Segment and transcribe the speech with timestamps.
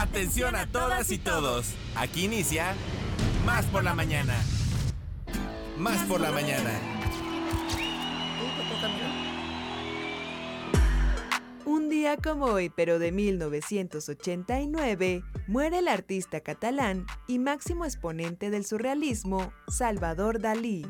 [0.00, 1.74] Atención a todas y todos.
[1.94, 2.74] Aquí inicia
[3.44, 4.34] Más por la mañana.
[5.76, 6.70] Más por la mañana.
[11.66, 18.64] Un día como hoy, pero de 1989, muere el artista catalán y máximo exponente del
[18.64, 20.86] surrealismo, Salvador Dalí.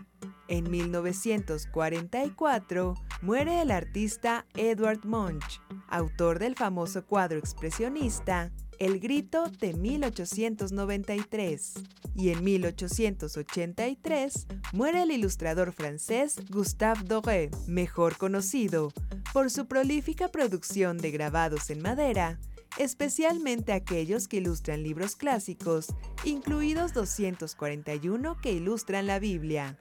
[0.46, 9.75] En 1944, muere el artista Edward Munch, autor del famoso cuadro expresionista El Grito de
[9.75, 11.75] 1893.
[12.16, 18.91] Y en 1883 muere el ilustrador francés Gustave Doré, mejor conocido
[19.35, 22.41] por su prolífica producción de grabados en madera,
[22.79, 25.88] especialmente aquellos que ilustran libros clásicos,
[26.24, 29.79] incluidos 241 que ilustran la Biblia.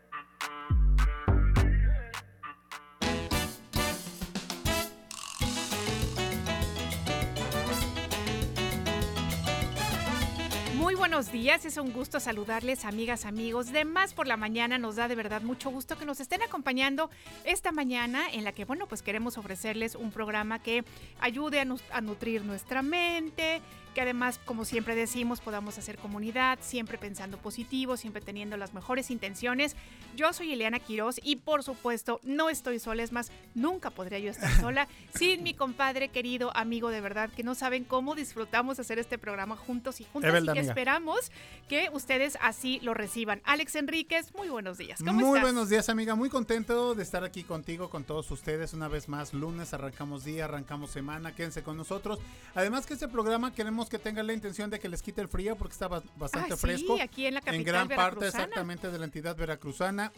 [10.99, 14.77] Buenos días, es un gusto saludarles amigas, amigos de Más por la Mañana.
[14.77, 17.09] Nos da de verdad mucho gusto que nos estén acompañando
[17.45, 20.83] esta mañana en la que, bueno, pues queremos ofrecerles un programa que
[21.21, 23.61] ayude a, a nutrir nuestra mente,
[23.99, 29.11] que además, como siempre decimos, podamos hacer comunidad, siempre pensando positivo, siempre teniendo las mejores
[29.11, 29.75] intenciones.
[30.15, 34.31] Yo soy Eliana Quiroz y por supuesto no estoy sola, es más, nunca podría yo
[34.31, 38.99] estar sola sin mi compadre querido, amigo de verdad, que no saben cómo disfrutamos hacer
[38.99, 41.29] este programa juntos y juntas y que esperamos
[41.67, 43.41] que ustedes así lo reciban.
[43.43, 44.99] Alex Enríquez, muy buenos días.
[44.99, 46.15] ¿Cómo muy buenos días, amiga.
[46.15, 48.73] Muy contento de estar aquí contigo, con todos ustedes.
[48.73, 51.35] Una vez más, lunes, arrancamos día, arrancamos semana.
[51.35, 52.19] Quédense con nosotros.
[52.55, 55.55] Además que este programa queremos que tengan la intención de que les quite el frío
[55.55, 56.95] porque está bastante Ah, fresco.
[56.95, 60.11] sí, aquí en la capital gran parte exactamente de la entidad veracruzana.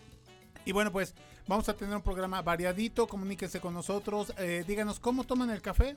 [0.66, 1.16] Y bueno, pues
[1.48, 3.08] vamos a tener un programa variadito.
[3.08, 4.32] Comuníquense con nosotros.
[4.38, 5.96] eh, díganos cómo toman el café.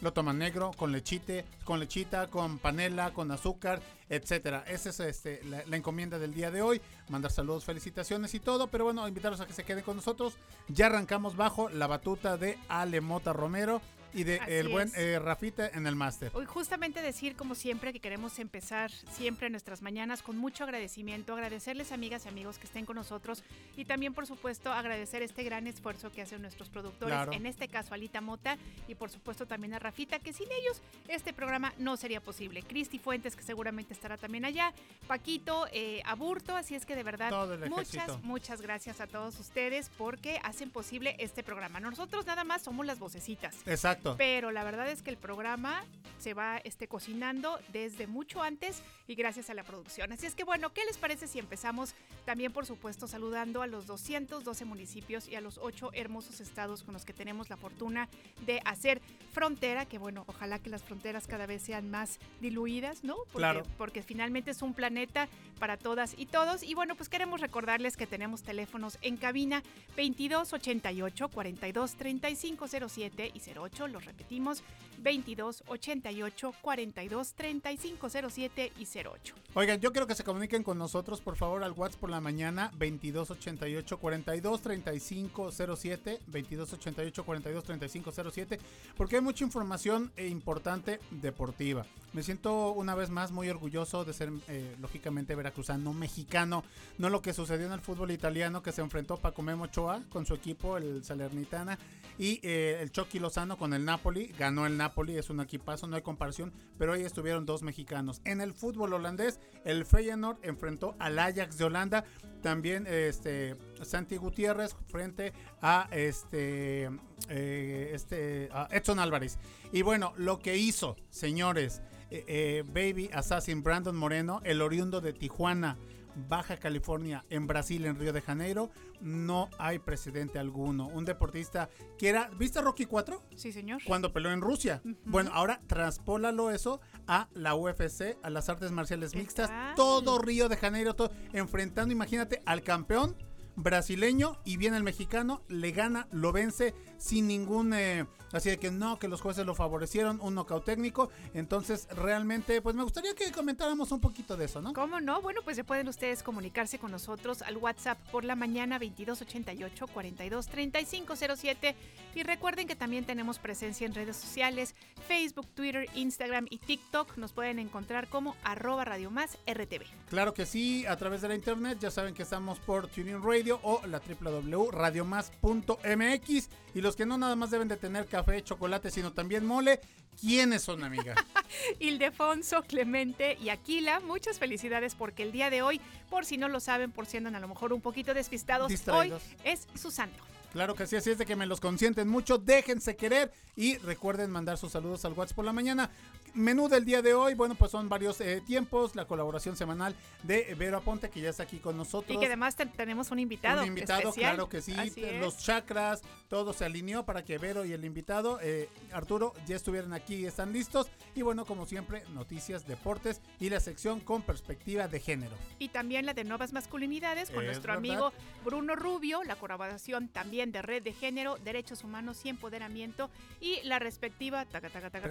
[0.00, 4.64] Lo toman negro, con lechite, con lechita, con panela, con azúcar, etcétera.
[4.66, 6.80] Esa es este, la, la encomienda del día de hoy.
[7.08, 8.66] Mandar saludos, felicitaciones y todo.
[8.66, 10.34] Pero bueno, invitarlos a que se queden con nosotros.
[10.68, 13.80] Ya arrancamos bajo la batuta de Ale Mota Romero
[14.14, 16.30] y de Así el buen eh, Rafita en el máster.
[16.34, 21.92] Hoy justamente decir, como siempre, que queremos empezar siempre nuestras mañanas con mucho agradecimiento, agradecerles
[21.92, 23.42] amigas y amigos que estén con nosotros
[23.76, 27.32] y también, por supuesto, agradecer este gran esfuerzo que hacen nuestros productores, Claro.
[27.32, 28.56] en este caso Alita Mota
[28.88, 32.62] y por supuesto también a Rafita, que sin ellos este programa no sería posible.
[32.62, 34.72] Cristi Fuentes, que seguramente estará también allá,
[35.06, 37.30] Paquito, eh, Aburto, así es que de verdad,
[37.68, 38.18] muchas, ejército.
[38.22, 41.80] muchas gracias a todos ustedes porque hacen posible este programa.
[41.80, 43.54] Nosotros nada más somos las vocecitas.
[43.66, 44.01] Exacto.
[44.16, 45.84] Pero la verdad es que el programa
[46.18, 50.12] se va este, cocinando desde mucho antes y gracias a la producción.
[50.12, 53.86] Así es que bueno, ¿qué les parece si empezamos también, por supuesto, saludando a los
[53.86, 58.08] 212 municipios y a los 8 hermosos estados con los que tenemos la fortuna
[58.46, 59.00] de hacer
[59.32, 59.84] frontera?
[59.86, 63.16] Que bueno, ojalá que las fronteras cada vez sean más diluidas, ¿no?
[63.16, 63.62] Porque, Claro.
[63.76, 66.62] porque finalmente es un planeta para todas y todos.
[66.62, 69.60] Y bueno, pues queremos recordarles que tenemos teléfonos en cabina
[69.96, 73.88] 2288 42 35 07 y 08.
[73.92, 74.62] Los repetimos
[74.98, 79.34] 22 88 42 35 07 y 08.
[79.54, 82.70] Oigan, yo quiero que se comuniquen con nosotros, por favor, al WhatsApp por la mañana
[82.78, 88.58] 2288 42 35 07, 2288 42 35 07,
[88.96, 91.84] porque hay mucha información eh, importante deportiva.
[92.12, 96.62] Me siento una vez más muy orgulloso de ser, eh, lógicamente, veracruzano, mexicano,
[96.98, 100.26] no lo que sucedió en el fútbol italiano, que se enfrentó Paco Memo Ochoa con
[100.26, 101.78] su equipo, el Salernitana,
[102.18, 105.96] y eh, el Chucky Lozano con el Napoli, ganó el Napoli, es un equipazo, no
[105.96, 108.20] hay comparación, pero ahí estuvieron dos mexicanos.
[108.24, 112.04] En el fútbol holandés, el Feyenoord enfrentó al Ajax de Holanda,
[112.42, 116.90] también este Santi Gutiérrez frente a este,
[117.28, 119.38] eh, este Edson Álvarez.
[119.72, 125.14] Y bueno, lo que hizo, señores, eh, eh, Baby Assassin Brandon Moreno, el oriundo de
[125.14, 125.78] Tijuana,
[126.28, 128.70] Baja California, en Brasil, en Río de Janeiro,
[129.00, 130.86] no hay precedente alguno.
[130.88, 131.68] Un deportista
[131.98, 133.22] que era, ¿viste Rocky 4?
[133.34, 133.80] Sí, señor.
[133.86, 134.82] Cuando peleó en Rusia.
[135.04, 139.48] Bueno, ahora traspólalo eso a la UFC, a las artes marciales ¿Qué mixtas.
[139.48, 139.74] tal?
[139.74, 143.16] Todo Río de Janeiro, todo, enfrentando, imagínate, al campeón
[143.56, 147.74] brasileño y viene el mexicano, le gana, lo vence sin ningún...
[147.74, 151.10] eh, así de que no, que los jueces lo favorecieron, un knockout técnico.
[151.34, 154.72] Entonces, realmente, pues me gustaría que comentáramos un poquito de eso, ¿no?
[154.72, 155.22] ¿Cómo no?
[155.22, 160.46] Bueno, pues se pueden ustedes comunicarse con nosotros al WhatsApp por la mañana 2288 42
[160.46, 161.76] 35 07
[162.14, 164.74] y recuerden que también tenemos presencia en redes sociales,
[165.08, 167.16] Facebook, Twitter, Instagram y TikTok.
[167.16, 169.86] Nos pueden encontrar como arroba Radio Más RTV.
[170.08, 173.58] Claro que sí, a través de la internet, ya saben que estamos por Tuning Radio
[173.62, 179.12] o la www.radiomás.mx y los que no nada más deben de tener café, chocolate, sino
[179.12, 179.80] también mole,
[180.20, 181.14] ¿Quiénes son, amiga?
[181.80, 185.80] Ildefonso, Clemente y Aquila, muchas felicidades porque el día de hoy,
[186.10, 189.22] por si no lo saben, por si andan a lo mejor un poquito despistados, Distraídos.
[189.22, 190.22] hoy es su santo.
[190.52, 194.30] Claro que sí, así es de que me los consienten mucho, déjense querer y recuerden
[194.30, 195.90] mandar sus saludos al WhatsApp por la mañana.
[196.34, 200.54] Menú del día de hoy, bueno, pues son varios eh, tiempos, la colaboración semanal de
[200.58, 202.14] Vero Aponte, que ya está aquí con nosotros.
[202.16, 203.60] Y que además te- tenemos un invitado.
[203.62, 204.32] Un invitado, especial.
[204.34, 204.74] claro que sí.
[205.20, 209.92] Los chakras, todo se alineó para que Vero y el invitado, eh, Arturo, ya estuvieran
[209.92, 210.88] aquí y están listos.
[211.14, 215.36] Y bueno, como siempre, noticias, deportes y la sección con perspectiva de género.
[215.58, 217.78] Y también la de nuevas masculinidades con Es nuestro verdad.
[217.90, 218.12] amigo
[218.42, 223.10] Bruno Rubio, la colaboración también de Red de Género, Derechos Humanos y Empoderamiento
[223.40, 225.08] y la respectiva taca, taca, taca,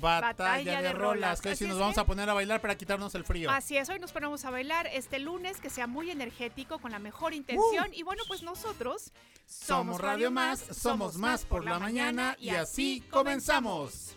[0.00, 1.40] Batalla de rolas.
[1.40, 3.50] Que sí nos vamos a poner a bailar para quitarnos el frío.
[3.50, 6.98] Así es, hoy nos ponemos a bailar este lunes que sea muy energético, con la
[6.98, 7.92] mejor intención.
[7.92, 9.12] Y bueno, pues nosotros
[9.46, 14.16] Somos Radio Más, somos más por la mañana y así comenzamos.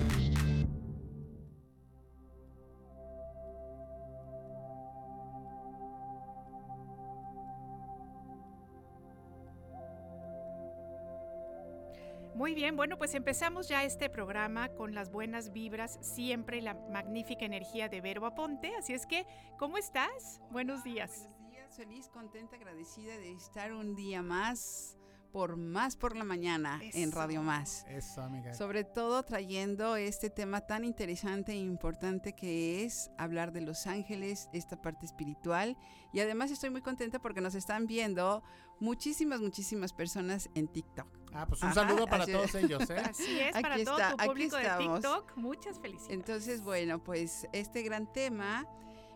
[12.41, 17.45] Muy bien, bueno, pues empezamos ya este programa con las buenas vibras, siempre la magnífica
[17.45, 18.75] energía de Vero Aponte.
[18.75, 19.27] Así es que,
[19.59, 20.41] ¿cómo estás?
[20.49, 21.29] Buenos días.
[21.37, 24.97] Buenos días, feliz, contenta, agradecida de estar un día más
[25.31, 27.11] por Más por la Mañana en.
[27.11, 27.85] Radio Más.
[27.89, 28.53] Eso, amiga.
[28.53, 34.49] Sobre todo trayendo este tema tan interesante e importante que es hablar de los ángeles,
[34.53, 35.77] esta parte espiritual.
[36.13, 38.43] Y además estoy muy contenta porque nos están viendo
[38.79, 41.07] muchísimas, muchísimas personas en TikTok.
[41.33, 42.97] Ah, pues un Ajá, saludo para así- todos ellos, ¿eh?
[43.09, 44.69] Así es, para Aquí todo está, tu público de.
[44.77, 46.13] TikTok, muchas felicidades.
[46.13, 48.67] Entonces, bueno, pues este gran tema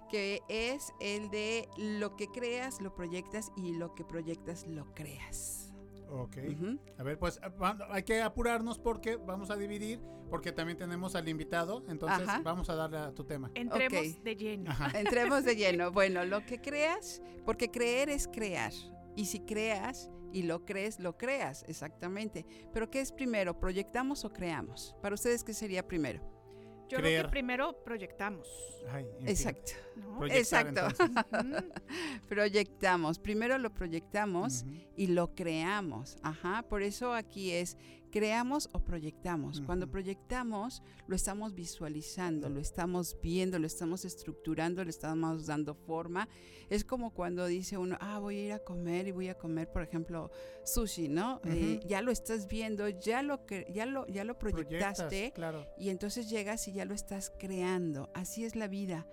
[0.10, 5.65] que es el de lo que creas, lo proyectas y lo que proyectas, lo creas.
[6.24, 6.38] Ok.
[6.98, 11.28] A ver, pues va- hay que apurarnos porque vamos a dividir, porque también tenemos al
[11.28, 12.42] invitado, entonces Ajá.
[12.44, 13.52] vamos a darle a tu tema.
[13.54, 14.72] Entremos de lleno.
[14.72, 14.92] Ajá.
[15.00, 15.92] Entremos de lleno.
[15.92, 18.72] Bueno, lo que creas, porque creer es crear.
[19.16, 22.46] Y si creas y lo crees, lo creas, exactamente.
[22.74, 23.60] Pero ¿qué es primero?
[23.60, 24.96] ¿Proyectamos o creamos?
[25.02, 26.22] Para ustedes, ¿qué sería primero?
[26.90, 28.48] Yo creo que primero proyectamos.
[28.92, 29.06] Ay.
[29.26, 29.72] Exacto.
[29.96, 30.18] ¿no?
[30.20, 31.06] Proyectar, Exacto.
[32.30, 33.20] Proyectamos.
[33.20, 34.66] Primero lo proyectamos
[34.96, 36.18] y lo creamos.
[36.22, 36.64] Ajá.
[36.64, 37.78] Por eso aquí es
[38.16, 39.60] creamos o proyectamos.
[39.60, 46.30] Cuando proyectamos, lo estamos visualizando, lo estamos viendo, lo estamos estructurando, le estamos dando forma.
[46.70, 49.70] Es como cuando dice uno, ah, voy a ir a comer y voy a comer,
[49.70, 50.32] por ejemplo,
[50.64, 51.42] sushi, ¿no?
[51.44, 55.68] Eh, ya lo estás viendo, ya lo, que, ya lo, ya lo Proyectas, proyectaste claro.
[55.78, 58.10] y entonces llegas y ya lo estás creando.
[58.14, 59.06] Así es la vida.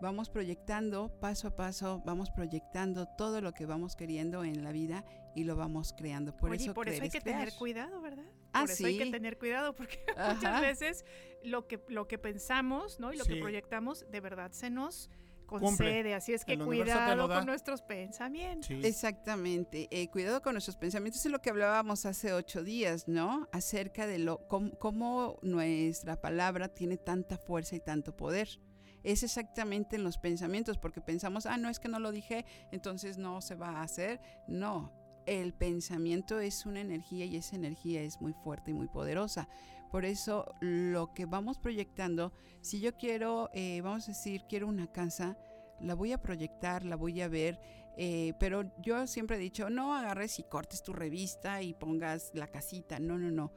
[0.00, 5.04] Vamos proyectando paso a paso, vamos proyectando todo lo que vamos queriendo en la vida
[5.34, 6.36] y lo vamos creando.
[6.36, 7.38] Por Oye, eso, por eso hay que crear.
[7.40, 8.24] tener cuidado, ¿verdad?
[8.52, 9.10] Ah, por eso hay que sí.
[9.10, 10.34] tener cuidado porque Ajá.
[10.34, 11.04] muchas veces
[11.44, 13.12] lo que, lo que pensamos ¿no?
[13.12, 13.34] y lo Sí.
[13.34, 15.10] que proyectamos de verdad se nos
[15.46, 16.12] concede.
[16.14, 17.36] Así es que El cuidado da.
[17.36, 18.66] con nuestros pensamientos.
[18.66, 18.80] Sí.
[18.82, 19.88] Exactamente.
[19.90, 21.24] Eh, cuidado con nuestros pensamientos.
[21.24, 23.48] Es lo que hablábamos hace ocho días, ¿no?
[23.52, 28.48] Acerca de lo cómo, cómo nuestra palabra tiene tanta fuerza y tanto poder.
[29.06, 33.18] Es exactamente en los pensamientos, porque pensamos, ah, no es que no lo dije, entonces
[33.18, 34.20] no se va a hacer.
[34.48, 34.92] No,
[35.26, 39.48] el pensamiento es una energía y esa energía es muy fuerte y muy poderosa.
[39.92, 42.32] Por eso lo que vamos proyectando,
[42.62, 45.38] si yo quiero, eh, vamos a decir, quiero una casa,
[45.80, 47.60] la voy a proyectar, la voy a ver,
[47.96, 52.48] eh, pero yo siempre he dicho, no agarres y cortes tu revista y pongas la
[52.48, 53.52] casita, no, no, no.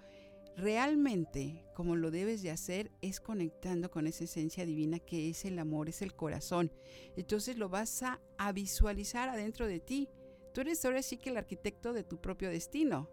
[0.59, 5.57] Realmente, como lo debes de hacer, es conectando con esa esencia divina que es el
[5.57, 6.69] amor, es el corazón.
[7.15, 8.19] Entonces lo vas a,
[8.51, 10.09] visualizar adentro de ti.
[10.53, 13.09] Tú eres ahora sí que el arquitecto de tu propio destino.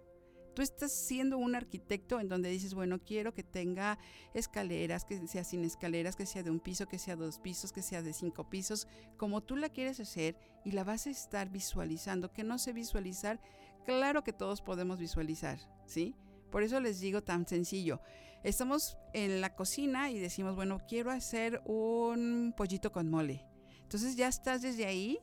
[0.54, 3.98] Tú estás siendo un arquitecto en donde dices, bueno, quiero que tenga
[4.34, 7.82] escaleras, que sea sin escaleras, que sea de un piso, que sea dos pisos, que
[7.82, 8.88] sea de cinco pisos,
[9.18, 12.32] como tú la quieres hacer y la vas a estar visualizando.
[12.32, 13.40] Que no sé visualizar,
[13.84, 16.16] claro que todos podemos visualizar, ¿sí?
[16.50, 18.00] Por eso les digo tan sencillo.
[18.42, 23.44] Estamos en la cocina y decimos, bueno, quiero hacer un pollito con mole.
[23.82, 25.20] Entonces ya estás desde ahí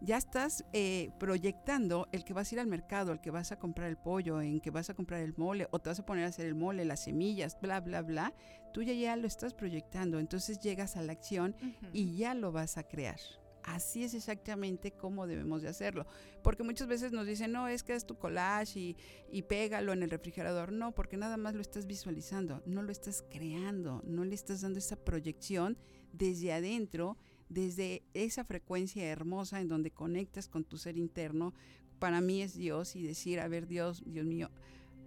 [0.00, 3.58] ya estás eh, proyectando el que vas a ir al mercado, el que vas a
[3.58, 6.24] comprar el pollo, en que vas a comprar el mole, o te vas a poner
[6.24, 8.34] a hacer el mole, las semillas, bla, bla, bla.
[8.72, 11.56] Tú ya, ya lo estás proyectando, entonces llegas a la acción
[11.92, 13.18] y ya lo vas a crear.
[13.66, 16.06] Así es exactamente como debemos de hacerlo.
[16.42, 18.96] Porque muchas veces nos dicen, no, es que haz tu collage y,
[19.28, 20.72] y pégalo en el refrigerador.
[20.72, 24.78] No, porque nada más lo estás visualizando, no lo estás creando, no le estás dando
[24.78, 25.76] esa proyección
[26.12, 27.18] desde adentro,
[27.48, 31.52] desde esa frecuencia hermosa en donde conectas con tu ser interno.
[31.98, 34.50] Para mí es Dios y decir, a ver Dios, Dios mío,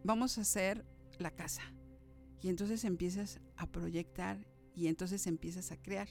[0.04, 0.86] vamos a hacer
[1.18, 1.62] la casa.
[2.42, 6.10] Y entonces empiezas a proyectar y entonces empiezas a crear.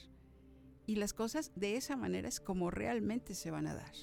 [0.89, 3.93] Y las cosas de esa manera es como realmente se van a dar.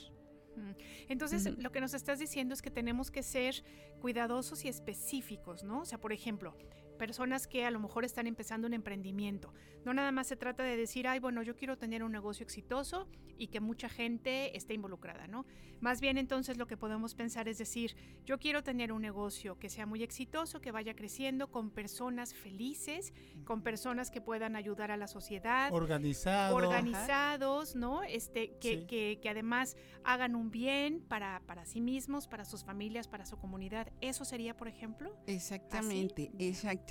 [0.55, 0.71] Mm.
[1.09, 3.65] Entonces, lo que nos estás diciendo es que tenemos que ser
[4.01, 5.81] cuidadosos y específicos, ¿no?
[5.81, 6.57] O sea, por ejemplo,
[6.97, 9.53] personas que a lo mejor están empezando un emprendimiento.
[9.85, 13.07] No nada más se trata de decir, ay, bueno, yo quiero tener un negocio exitoso
[13.39, 15.45] y que mucha gente esté involucrada, ¿no?
[15.81, 19.69] Más bien entonces lo que podemos pensar es decir, yo quiero tener un negocio que
[19.69, 23.13] sea muy exitoso, que vaya creciendo con personas felices,
[23.45, 26.57] con personas que puedan ayudar a la sociedad, Organizado.
[26.57, 28.03] organizados, ¿no?
[28.03, 28.87] Este, que, Sí.
[28.87, 33.37] que, que además hagan un bien para, para sí mismos, para sus familias, para su
[33.39, 33.93] comunidad.
[34.01, 35.15] ¿Eso sería, por ejemplo?
[35.27, 36.86] Exactamente, exactamente.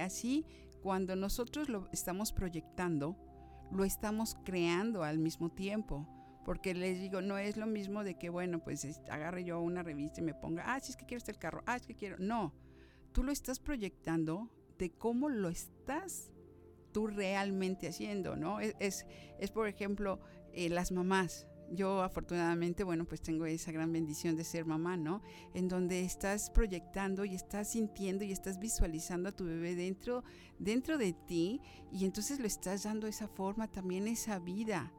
[0.00, 0.46] Así,
[0.82, 3.16] cuando nosotros lo estamos proyectando,
[3.70, 6.06] lo estamos creando al mismo tiempo.
[6.44, 9.82] Porque les digo, no es lo mismo de que, bueno, pues es- agarre yo una
[9.84, 12.16] revista y me ponga, ah, si es que quiero este carro, ah, es que quiero.
[12.18, 12.52] No,
[13.12, 16.32] tú lo estás proyectando de cómo lo estás
[16.92, 18.58] tú realmente haciendo, ¿no?
[18.60, 19.06] Es, es,
[19.38, 20.18] es, por ejemplo,
[20.52, 21.46] eh, las mamás.
[21.74, 25.22] Yo afortunadamente, bueno, pues tengo esa gran bendición de ser mamá, ¿no?
[25.54, 30.22] En donde estás proyectando y estás sintiendo y estás visualizando a tu bebé dentro,
[30.58, 34.92] dentro de ti y entonces lo estás dando esa forma, también esa vida.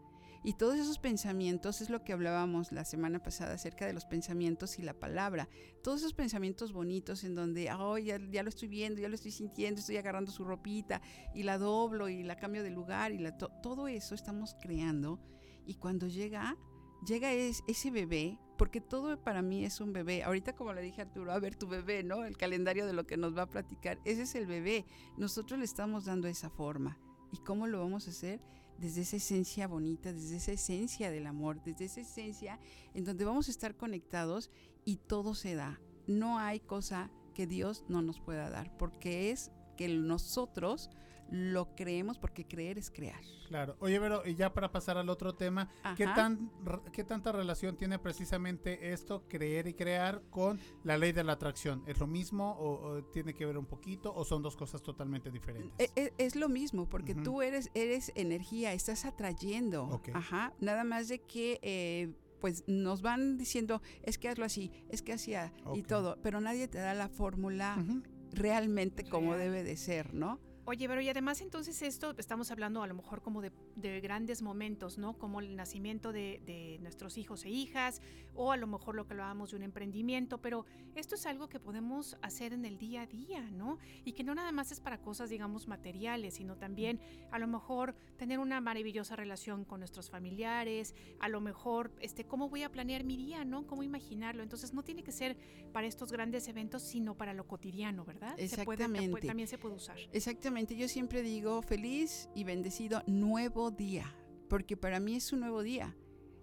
[0.46, 4.78] Y todos esos pensamientos es lo que hablábamos la semana pasada acerca de los pensamientos
[4.80, 5.48] y la palabra.
[5.84, 9.32] Todos esos pensamientos bonitos en donde, oh, ya, ya lo estoy viendo, ya lo estoy
[9.32, 11.02] sintiendo, estoy agarrando su ropita
[11.36, 15.22] y la doblo y la cambio de lugar y la to- todo eso estamos creando.
[15.66, 16.58] Y cuando llega,
[17.06, 20.24] llega es, ese bebé, porque todo para mí es un bebé.
[20.24, 22.24] Ahorita como le dije a Arturo, a ver tu bebé, ¿no?
[22.24, 24.00] El calendario de lo que nos va a platicar.
[24.06, 24.86] Ese es el bebé.
[25.18, 26.98] Nosotros le estamos dando esa forma.
[27.32, 28.42] ¿Y cómo lo vamos a hacer?
[28.78, 32.60] Desde esa esencia bonita, desde esa esencia del amor, desde esa esencia
[32.94, 34.52] en donde vamos a estar conectados
[34.86, 35.80] y todo se da.
[36.08, 40.90] No hay cosa que Dios no nos pueda dar, porque es que nosotros
[41.30, 43.20] lo creemos, porque creer es crear.
[43.48, 43.76] Claro.
[43.80, 46.52] Oye, pero y ya para pasar al otro tema, ¿qué, tan,
[46.92, 51.84] ¿qué tanta relación tiene precisamente esto, creer y crear, con la ley de la atracción?
[51.88, 55.30] ¿Es lo mismo o, o tiene que ver un poquito o son dos cosas totalmente
[55.32, 55.72] diferentes?
[55.80, 57.24] E- e- Es, lo mismo, porque Ujú.
[57.24, 59.86] tú eres, eres energía, estás atrayendo.
[59.86, 60.10] Ok.
[60.14, 60.54] Ajá.
[60.60, 65.14] Nada más de que eh, pues nos van diciendo, es que hazlo así, es que
[65.14, 67.84] así ah", y todo, pero nadie te da la fórmula
[68.32, 69.46] realmente como Real.
[69.52, 70.40] debe de ser, ¿no?
[70.66, 74.42] Oye, pero y además entonces esto estamos hablando a lo mejor como de, de grandes
[74.42, 75.18] momentos, ¿no?
[75.18, 78.02] Como el nacimiento de, de nuestros hijos e hijas,
[78.34, 80.66] o a lo mejor lo que hablábamos de un emprendimiento, pero
[80.96, 83.78] esto es algo que podemos hacer en el día a día, ¿no?
[84.06, 87.02] Y que no nada más es para cosas, digamos, materiales, sino también
[87.32, 92.48] a lo mejor tener una maravillosa relación con nuestros familiares, a lo mejor, este, cómo
[92.48, 93.68] voy a planear mi día, ¿no?
[93.68, 94.42] Cómo imaginarlo.
[94.42, 95.36] Entonces no tiene que ser
[95.74, 98.38] para estos grandes eventos, sino para lo cotidiano, ¿verdad?
[98.38, 99.28] Se puede- Exactamente.
[99.28, 99.98] también se puede usar.
[100.14, 104.16] Exactamente, yo siempre digo feliz y bendecido nuevo día,
[104.48, 105.96] porque para mí es un nuevo día.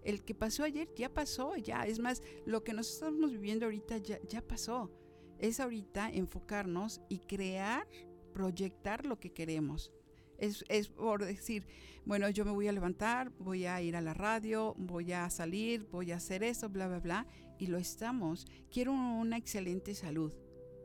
[0.02, 1.87] El que pasó ayer ya pasó, ya.
[1.87, 4.90] Es más, lo que nos estamos viviendo ahorita ya, ya pasó.
[5.38, 7.87] Es ahorita enfocarnos y crear,
[8.33, 9.93] proyectar lo que queremos.
[10.38, 11.67] Es, es por decir,
[12.05, 15.87] bueno, yo me voy a levantar, voy a ir a la radio, voy a salir,
[15.88, 17.26] voy a hacer esto, bla, bla, bla,
[17.59, 18.45] y lo estamos.
[18.73, 20.35] Quiero una excelente salud.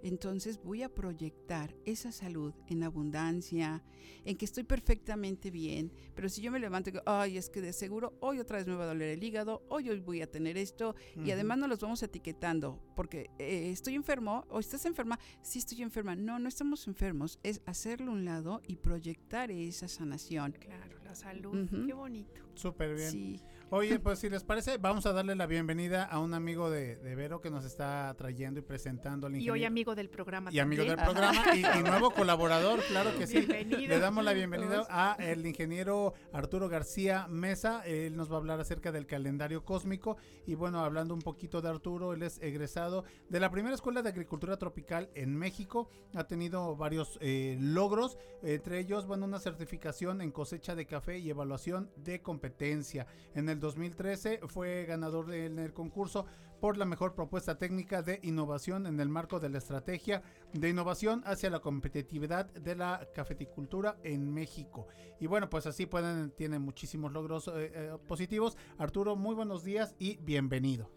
[0.06, 3.84] Entonces voy a proyectar esa salud en abundancia,
[4.24, 5.92] en que estoy perfectamente bien.
[6.14, 8.68] Pero si yo me levanto y digo, ay, es que de seguro hoy otra vez
[8.68, 11.68] me va a doler el hígado, hoy hoy voy a tener esto, y además no
[11.68, 16.16] los vamos etiquetando, porque eh, estoy enfermo o estás enferma, sí estoy enferma.
[16.16, 20.52] No, no estamos enfermos, es hacerlo a un lado y proyectar esa sanación.
[20.60, 21.68] Claro, la salud.
[21.68, 22.42] Qué bonito.
[22.54, 23.10] Súper bien.
[23.10, 26.98] Sí, Oye, pues si les parece, vamos a darle la bienvenida a un amigo de,
[26.98, 29.68] de Vero que nos está trayendo y presentando al Y hoy ingeniero.
[29.68, 30.52] amigo del programa.
[30.54, 33.40] y amigo del programa y, y nuevo colaborador, claro que sí.
[33.40, 33.90] Bienvenido.
[33.90, 37.82] Le damos la bienvenida a el ingeniero Arturo García Mesa.
[37.86, 40.16] Él nos va a hablar acerca del calendario cósmico.
[40.46, 44.10] Y bueno, hablando un poquito de Arturo, él es egresado de la primera escuela de
[44.10, 45.90] agricultura tropical en México.
[46.14, 51.32] Ha tenido varios eh, logros, entre ellos, bueno, una certificación en cosecha de café y
[51.32, 53.08] evaluación de competencia.
[53.34, 56.26] En el 2013 fue ganador del concurso
[56.60, 61.22] por la mejor propuesta técnica de innovación en el marco de la estrategia de innovación
[61.26, 64.88] hacia la competitividad de la cafeticultura en México.
[65.20, 68.58] Y bueno, pues así pueden, tiene muchísimos logros eh, eh, positivos.
[68.78, 70.90] Arturo, muy buenos días y bienvenido.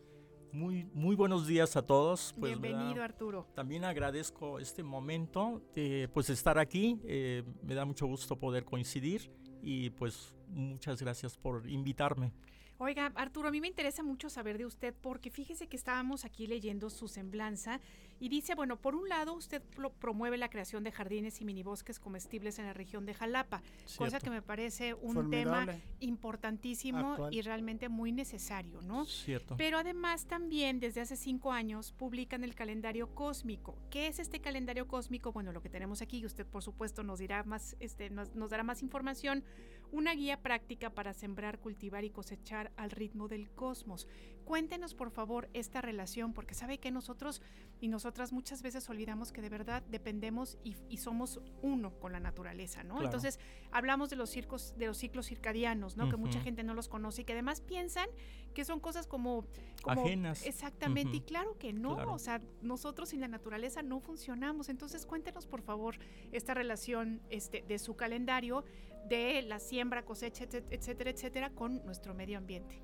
[0.52, 2.34] Muy, muy buenos días a todos.
[2.38, 3.46] Pues, Bienvenido, Arturo.
[3.54, 6.98] También agradezco este momento de pues, estar aquí.
[7.04, 9.30] Eh, me da mucho gusto poder coincidir
[9.62, 12.32] y pues muchas gracias por invitarme.
[12.80, 16.46] Oiga, Arturo, a mí me interesa mucho saber de usted porque fíjese que estábamos aquí
[16.46, 17.80] leyendo su semblanza
[18.20, 19.60] y dice, bueno, por un lado usted
[19.98, 23.62] promueve la creación de jardines y minibosques comestibles en la región de Jalapa,
[23.96, 25.66] cosa que me parece un tema
[25.98, 29.06] importantísimo y realmente muy necesario, ¿no?
[29.06, 29.56] Cierto.
[29.56, 33.76] Pero además también desde hace cinco años publican el calendario cósmico.
[33.90, 35.32] ¿Qué es este calendario cósmico?
[35.32, 38.82] Bueno, lo que tenemos aquí, usted por supuesto nos dirá más, este, nos dará más
[38.82, 39.42] información
[39.92, 44.06] una guía práctica para sembrar, cultivar y cosechar al ritmo del cosmos.
[44.44, 47.42] Cuéntenos por favor esta relación, porque sabe que nosotros
[47.80, 52.82] y nosotras muchas veces olvidamos que de verdad dependemos y, somos uno con la naturaleza,
[52.82, 53.02] ¿no?
[53.02, 53.38] Entonces
[53.70, 56.08] hablamos de los circos, de los ciclos circadianos, ¿no?
[56.08, 58.08] Que mucha gente no los conoce y que además piensan
[58.54, 59.44] que son cosas como,
[59.86, 60.44] ajenas.
[60.44, 64.68] Exactamente, y claro que no, o sea, nosotros sin la naturaleza no funcionamos.
[64.68, 65.96] Entonces cuéntenos por favor
[66.32, 68.64] esta relación este, de su calendario
[69.08, 72.82] de la siembra, cosecha, etcétera, etcétera, con nuestro medio ambiente.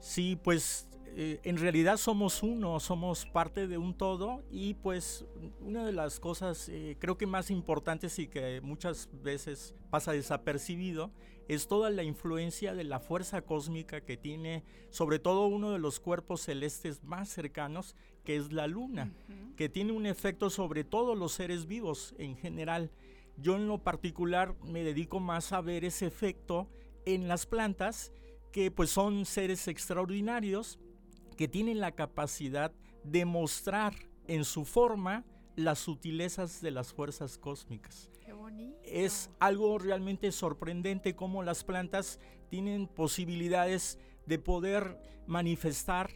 [0.00, 5.24] Sí, pues eh, en realidad somos uno, somos parte de un todo y pues
[5.60, 11.10] una de las cosas eh, creo que más importantes y que muchas veces pasa desapercibido
[11.48, 16.00] es toda la influencia de la fuerza cósmica que tiene sobre todo uno de los
[16.00, 19.14] cuerpos celestes más cercanos que es la luna,
[19.56, 22.90] que tiene un efecto sobre todos los seres vivos en general.
[23.36, 26.68] Yo en lo particular me dedico más a ver ese efecto
[27.04, 28.12] en las plantas,
[28.52, 30.78] que pues son seres extraordinarios
[31.36, 32.72] que tienen la capacidad
[33.04, 33.94] de mostrar
[34.26, 35.24] en su forma
[35.54, 38.10] las sutilezas de las fuerzas cósmicas.
[38.24, 38.78] Qué bonito.
[38.84, 46.10] Es algo realmente sorprendente cómo las plantas tienen posibilidades de poder manifestar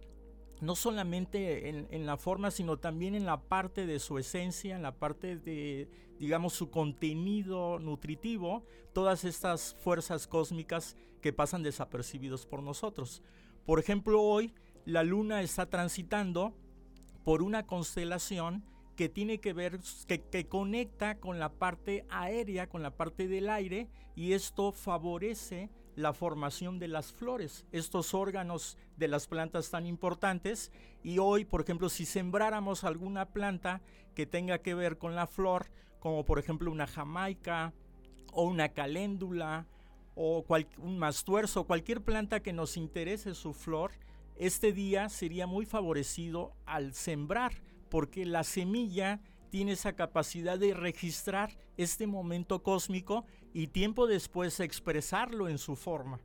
[0.60, 4.94] no solamente en, la forma, sino también en la parte de su esencia, en la
[4.94, 13.22] parte de, digamos, su contenido nutritivo, todas estas fuerzas cósmicas que pasan desapercibidos por nosotros.
[13.64, 14.52] Por ejemplo, hoy
[14.84, 16.54] la luna está transitando
[17.24, 18.64] por una constelación
[18.96, 23.48] que tiene que ver, que, que, conecta con la parte aérea, con la parte del
[23.48, 29.86] aire, y esto favorece la formación de las flores, estos órganos de las plantas tan
[29.86, 30.70] importantes.
[31.02, 33.80] Y hoy, por ejemplo, si sembráramos alguna planta
[34.14, 37.72] que tenga que ver con la flor, como por ejemplo una jamaica
[38.32, 39.66] o una caléndula
[40.14, 40.44] o
[40.78, 43.92] un mastuerzo, cualquier planta que nos interese su flor,
[44.36, 51.56] este día sería muy favorecido al sembrar, porque la semilla tiene esa capacidad de registrar
[51.76, 56.20] este momento cósmico y tiempo después expresarlo en su forma.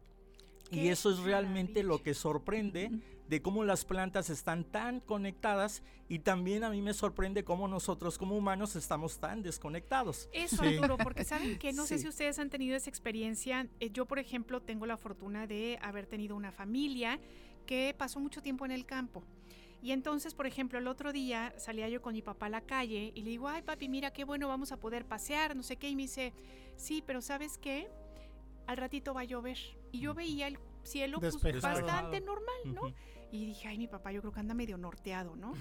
[0.71, 2.91] Y eso es realmente lo que sorprende
[3.27, 8.17] de cómo las plantas están tan conectadas y también a mí me sorprende cómo nosotros
[8.17, 10.29] como humanos estamos tan desconectados.
[10.31, 13.67] Eso, Arturo, porque saben que no sé si ustedes han tenido esa experiencia.
[13.79, 17.19] Eh, yo, por ejemplo, tengo la fortuna de haber tenido una familia
[17.65, 19.23] que pasó mucho tiempo en el campo.
[19.81, 23.11] Y entonces, por ejemplo, el otro día salía yo con mi papá a la calle
[23.13, 25.89] y le digo, ay papi, mira qué bueno, vamos a poder pasear, no sé qué.
[25.89, 26.33] Y me dice,
[26.75, 27.87] sí, pero ¿sabes qué?
[28.67, 29.57] Al ratito va a llover.
[29.95, 32.81] Y yo veía el cielo pues, bastante normal, ¿no?
[33.35, 35.53] Y dije, ay, mi papá yo creo que anda medio norteado, ¿no?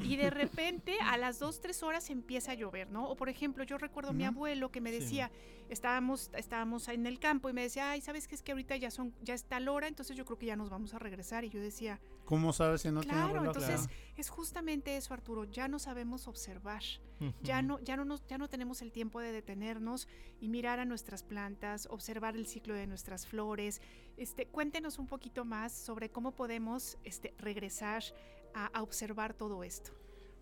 [0.00, 3.08] Y de repente a las dos, tres horas empieza a llover, ¿no?
[3.08, 5.30] O por ejemplo, yo recuerdo a mi abuelo que me decía,
[5.68, 8.34] estábamos, estábamos en el campo y me decía, ay, ¿sabes qué?
[8.34, 10.70] Es que ahorita ya son, ya está la hora, entonces yo creo que ya nos
[10.70, 11.44] vamos a regresar.
[11.44, 13.46] Y yo decía, ¿cómo sabes si no claro, tiene abuelo?
[13.46, 16.82] Entonces, es justamente eso, Arturo, ya no sabemos observar,
[17.42, 20.08] ya no, ya no nos, ya no tenemos el tiempo de detenernos
[20.40, 23.80] y mirar a nuestras plantas, observar el ciclo de nuestras flores.
[24.20, 28.02] Este, cuéntenos un poquito más sobre cómo podemos este, regresar
[28.52, 29.92] a, observar todo esto.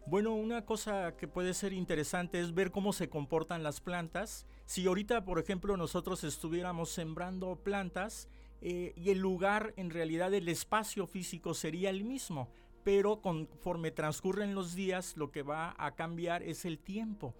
[0.04, 4.46] Bueno, una cosa que puede ser interesante es ver cómo se comportan las plantas.
[4.66, 8.28] Si ahorita, por ejemplo, nosotros estuviéramos sembrando plantas
[8.62, 12.48] eh, y el lugar, en realidad el espacio físico sería el mismo,
[12.82, 17.32] pero conforme transcurren los días, lo que va a cambiar es el tiempo.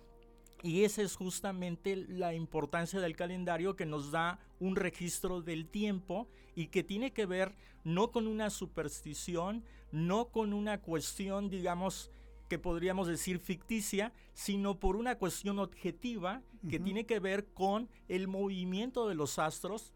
[0.63, 6.29] Y esa es justamente la importancia del calendario que nos da un registro del tiempo
[6.57, 12.11] y que tiene que ver no con una superstición, no con una cuestión, digamos,
[12.49, 18.27] que podríamos decir ficticia, sino por una cuestión objetiva que tiene que ver con el
[18.27, 19.93] movimiento de los astros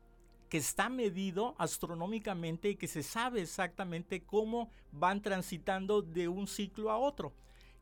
[0.49, 6.91] que está medido astronómicamente y que se sabe exactamente cómo van transitando de un ciclo
[6.91, 7.33] a otro.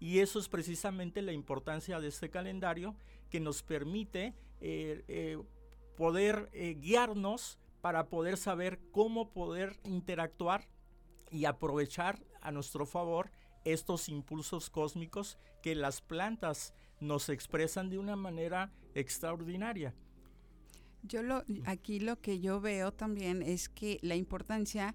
[0.01, 2.97] Y eso es precisamente la importancia de este calendario
[3.29, 5.39] que nos permite eh, eh,
[5.97, 10.67] poder eh, guiarnos para poder saber cómo poder interactuar
[11.31, 13.31] y aprovechar a nuestro favor
[13.65, 19.95] estos impulsos cósmicos que las plantas nos expresan de una manera extraordinaria.
[21.03, 24.95] Yo lo, aquí lo que yo veo también es que la importancia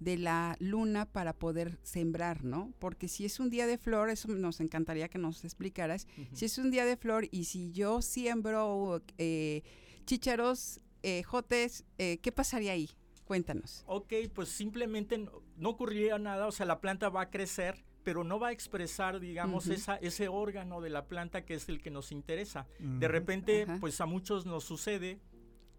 [0.00, 2.72] de la luna para poder sembrar, ¿no?
[2.78, 6.58] Porque si es un día de flor, eso nos encantaría que nos explicaras, si es
[6.58, 9.62] un día de flor y si yo siembro eh,
[10.06, 12.90] chícharos, eh, jotes, eh, ¿qué pasaría ahí?
[13.24, 13.84] Cuéntanos.
[13.86, 18.24] Ok, pues simplemente no, no, ocurriría nada, o sea, la planta va a crecer, pero
[18.24, 21.90] no va a expresar, digamos, esa, ese órgano de la planta que es el que
[21.90, 22.66] nos interesa.
[22.78, 25.20] De repente, pues a muchos nos sucede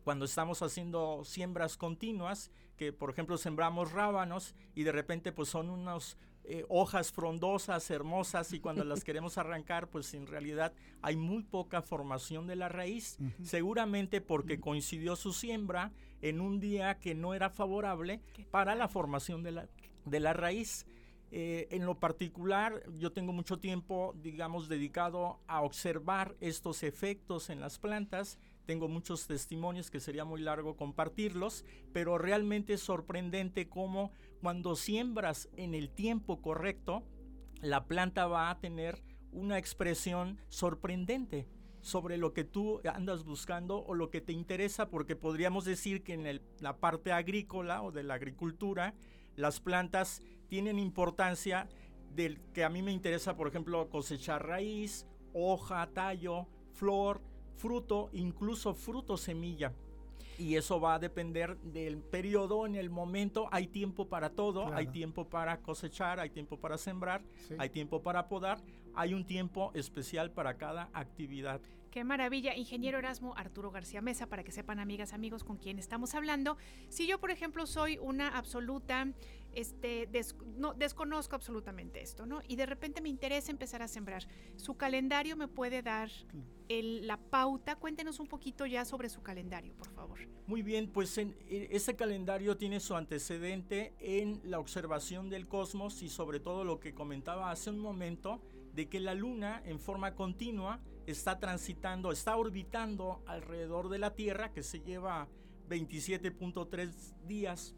[0.03, 5.69] cuando estamos haciendo siembras continuas, que por ejemplo sembramos rábanos y de repente pues son
[5.69, 11.43] unas eh, hojas frondosas, hermosas y cuando las queremos arrancar pues en realidad hay muy
[11.43, 15.91] poca formación de la raíz, seguramente porque coincidió su siembra
[16.23, 19.69] en un día que no era favorable para la formación de la,
[20.05, 20.87] de la raíz.
[21.33, 27.61] Eh, en lo particular, yo tengo mucho tiempo, digamos, dedicado a observar estos efectos en
[27.61, 28.39] las plantas
[28.71, 35.49] tengo muchos testimonios que sería muy largo compartirlos, pero realmente es sorprendente cómo cuando siembras
[35.57, 37.03] en el tiempo correcto,
[37.59, 39.03] la planta va a tener
[39.33, 41.49] una expresión sorprendente
[41.81, 46.13] sobre lo que tú andas buscando o lo que te interesa, porque podríamos decir que
[46.13, 48.95] en la parte agrícola o de la agricultura,
[49.35, 51.67] las plantas tienen importancia
[52.15, 57.21] del que a mí me interesa, por ejemplo, cosechar raíz, hoja, tallo, flor,
[57.61, 59.73] fruto, incluso fruto semilla.
[60.37, 63.47] Y eso va a depender del periodo, en el momento.
[63.51, 64.73] Hay tiempo para todo.
[64.73, 67.21] Hay tiempo para cosechar, hay tiempo para sembrar,
[67.59, 68.57] hay tiempo para podar.
[68.95, 71.61] Hay un tiempo especial para cada actividad.
[71.91, 72.55] Qué maravilla.
[72.55, 76.57] Ingeniero Erasmo Arturo García Mesa, para que sepan, amigas, amigos, con quién estamos hablando.
[76.89, 79.07] Si yo, por ejemplo, soy una absoluta,
[79.53, 80.09] este,
[80.57, 82.41] no, desconozco absolutamente esto, ¿no?
[82.47, 84.27] Y de repente me interesa empezar a sembrar.
[84.55, 86.09] ¿Su calendario me puede dar
[86.69, 87.75] el, la pauta?
[87.75, 90.19] Cuéntenos un poquito ya sobre su calendario, por favor.
[90.47, 96.09] Muy bien, pues en, ese calendario tiene su antecedente en la observación del cosmos y
[96.09, 98.41] sobre todo lo que comentaba hace un momento,
[98.73, 104.53] de que la luna en forma continua está transitando, está orbitando alrededor de la Tierra,
[104.53, 105.27] que se lleva
[105.71, 106.91] 27.3
[107.25, 107.75] días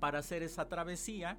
[0.00, 1.38] para hacer esa travesía,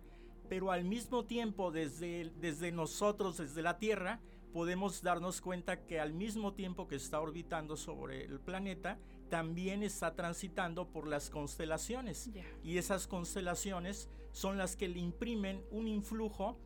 [0.49, 4.21] pero al mismo tiempo desde, desde nosotros, desde la Tierra,
[4.53, 8.97] podemos darnos cuenta que al mismo tiempo que está orbitando sobre el planeta,
[9.29, 12.29] también está transitando por las constelaciones.
[12.63, 16.57] Y esas constelaciones son las que le imprimen un influjo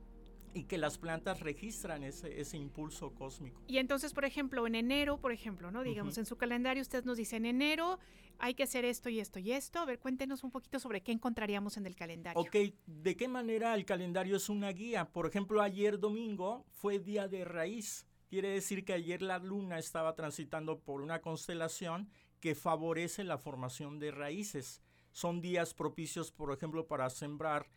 [0.53, 3.61] y que las plantas registran ese, ese, impulso cósmico.
[3.67, 5.83] Y entonces, por ejemplo, en enero, por ejemplo, ¿no?
[5.83, 7.99] Digamos, en su calendario usted nos dice, en enero
[8.37, 9.79] hay que hacer esto y esto y esto.
[9.79, 12.41] A ver, cuéntenos un poquito sobre qué encontraríamos en el calendario.
[12.41, 15.09] Ok, ¿de qué manera el calendario es una guía?
[15.11, 18.07] Por ejemplo, ayer domingo fue día de raíz.
[18.27, 22.09] Quiere decir que ayer la luna estaba transitando por una constelación
[22.39, 24.81] que favorece la formación de raíces.
[25.11, 27.69] Son días propicios, por ejemplo, para sembrar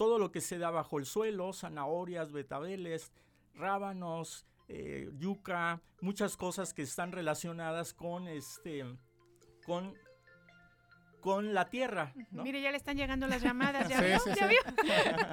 [0.00, 3.12] todo lo que se da bajo el suelo, zanahorias, betabeles,
[3.52, 8.86] rábanos, eh, yuca, muchas cosas que están relacionadas con este
[9.66, 9.92] con
[11.20, 12.12] con la Tierra.
[12.30, 14.18] Mire, ya le están llegando las llamadas, ¿ya vio?
[14.34, 14.58] ¿Ya vio?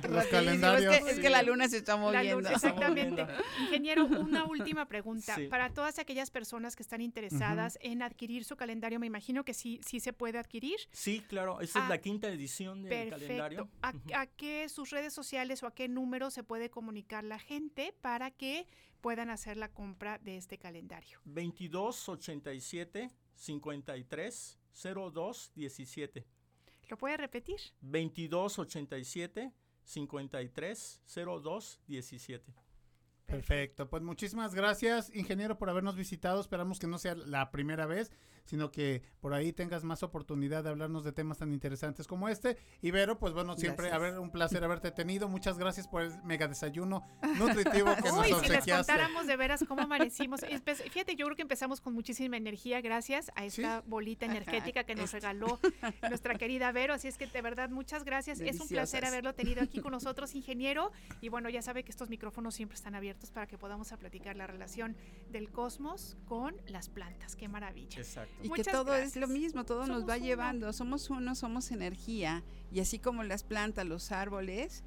[0.10, 0.96] Los calendarios.
[1.08, 2.50] Es que, la luna se está moviendo.
[2.50, 3.26] exactamente.
[3.62, 5.38] Ingeniero, una última pregunta.
[5.50, 9.80] Para todas aquellas personas que están interesadas en adquirir su calendario, me imagino que sí,
[9.86, 10.78] sí se puede adquirir.
[10.92, 11.62] Sí, claro.
[11.62, 13.70] Esa es ah, la quinta edición del calendario.
[13.82, 17.94] ¿A, ¿A qué sus redes sociales o a qué número se puede comunicar la gente
[18.02, 18.68] para que
[19.02, 21.20] puedan hacer la compra de este calendario?
[21.26, 26.26] 2287 53 0217.
[26.90, 27.60] ¿Lo puede repetir?
[27.82, 32.54] 2287 53 0217.
[33.26, 36.40] Perfecto, pues muchísimas gracias, ingeniero, por habernos visitado.
[36.40, 38.12] Esperamos que no sea la primera vez
[38.48, 42.58] sino que por ahí tengas más oportunidad de hablarnos de temas tan interesantes como este.
[42.82, 45.28] Y Vero, pues bueno, siempre a ver, un placer haberte tenido.
[45.28, 47.06] Muchas gracias por el mega desayuno
[47.38, 48.62] nutritivo que nos obsequiaste.
[48.62, 50.42] si les contáramos de veras cómo amanecimos.
[50.42, 55.12] Fíjate, yo creo que empezamos con muchísima energía gracias a esta bolita energética que nos
[55.12, 55.60] regaló
[56.10, 56.94] nuestra querida Vero.
[56.94, 58.40] Así es que de verdad, muchas gracias.
[58.40, 60.92] Es un placer haberlo tenido aquí con nosotros, ingeniero.
[61.20, 64.48] Y bueno, ya sabe que estos micrófonos siempre están abiertos para que podamos platicar la
[64.48, 64.96] relación
[65.30, 67.36] del cosmos con las plantas.
[67.36, 68.00] Qué maravilla.
[68.00, 68.37] Exacto.
[68.44, 69.30] Y Muchas que todo es lo gracias.
[69.30, 70.26] mismo, todo nos Somos va uno.
[70.26, 70.74] llevando.
[70.74, 72.44] Somos uno, somos energía.
[72.72, 74.84] Y así como las plantas, los árboles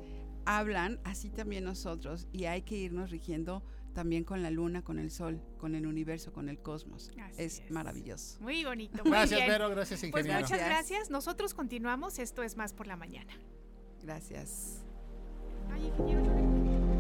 [0.47, 2.29] hablan, así también nosotros.
[2.33, 6.33] Y hay que irnos rigiendo también con la luna, con el sol, con el universo,
[6.33, 7.11] con el cosmos.
[7.21, 7.71] Así es, es.
[7.73, 8.39] maravilloso.
[8.41, 9.03] Muy bonito.
[9.03, 9.51] Muy Gracias, bien.
[9.51, 10.41] Vero, gracias, Pues ingeniero.
[10.41, 10.69] muchas Gracias.
[10.89, 11.11] gracias.
[11.11, 12.19] Nosotros continuamos.
[12.21, 13.33] Esto es más por la mañana.
[14.03, 14.83] Gracias.
[15.73, 17.00] Ay, ingeniero,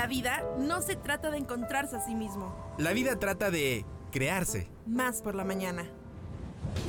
[0.00, 2.56] La vida no se trata de encontrarse a sí mismo.
[2.78, 4.66] La vida trata de crearse.
[4.86, 5.90] Más por la mañana.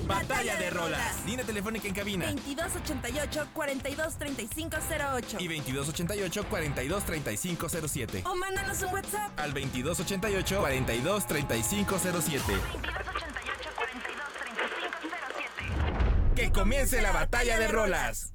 [0.08, 1.26] Batalla de rolas.
[1.26, 2.28] Línea telefónica en cabina.
[2.28, 8.24] 2288 423508 Y 2288 423507.
[8.28, 9.38] O mándanos un WhatsApp.
[9.38, 11.84] Al 2288 423507.
[11.84, 18.34] 2288 423507 Que comience la batalla de rolas.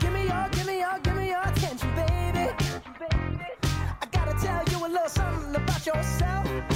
[0.00, 1.33] Give me your, give me your, give me your
[4.94, 6.73] little something about yourself.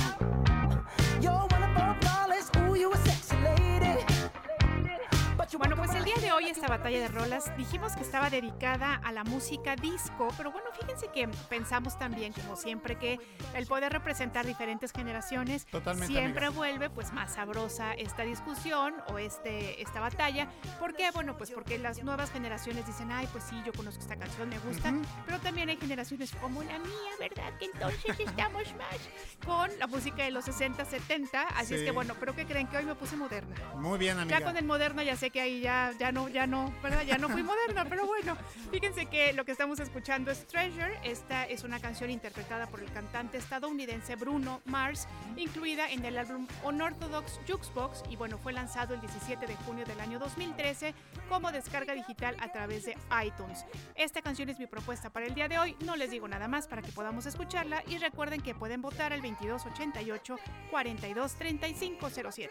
[5.58, 9.10] Bueno, pues el día de hoy esta batalla de rolas dijimos que estaba dedicada a
[9.10, 13.18] la música disco, pero bueno, fíjense que pensamos también, como siempre, que
[13.54, 16.56] el poder representar diferentes generaciones Totalmente, siempre amiga.
[16.56, 20.48] vuelve pues más sabrosa esta discusión o este esta batalla.
[20.78, 21.10] ¿Por qué?
[21.10, 24.58] Bueno, pues porque las nuevas generaciones dicen, ay, pues sí, yo conozco esta canción, me
[24.60, 24.94] gusta,
[25.26, 27.52] pero también hay generaciones como la mía, ¿verdad?
[27.58, 31.84] Que entonces estamos más con la música de los 60, 70, así es Sí.
[31.84, 33.54] que bueno, pero que creen que hoy me puse moderna.
[33.76, 34.38] Muy bien, amiga.
[34.38, 37.02] Ya con el moderno ya sé que ahí ya, ya no, ya no, ¿verdad?
[37.02, 38.36] Ya no fui moderna, pero bueno.
[38.70, 40.98] Fíjense que lo que estamos escuchando es Treasure.
[41.02, 46.46] Esta es una canción interpretada por el cantante estadounidense Bruno Mars, incluida en el álbum
[46.64, 50.94] Unorthodox Jukebox y bueno, fue lanzado el 17 de junio del año 2013
[51.28, 53.64] como descarga digital a través de iTunes.
[53.94, 55.76] Esta canción es mi propuesta para el día de hoy.
[55.84, 59.22] No les digo nada más para que podamos escucharla y recuerden que pueden votar al
[59.22, 60.36] 2288
[60.70, 62.50] 423507.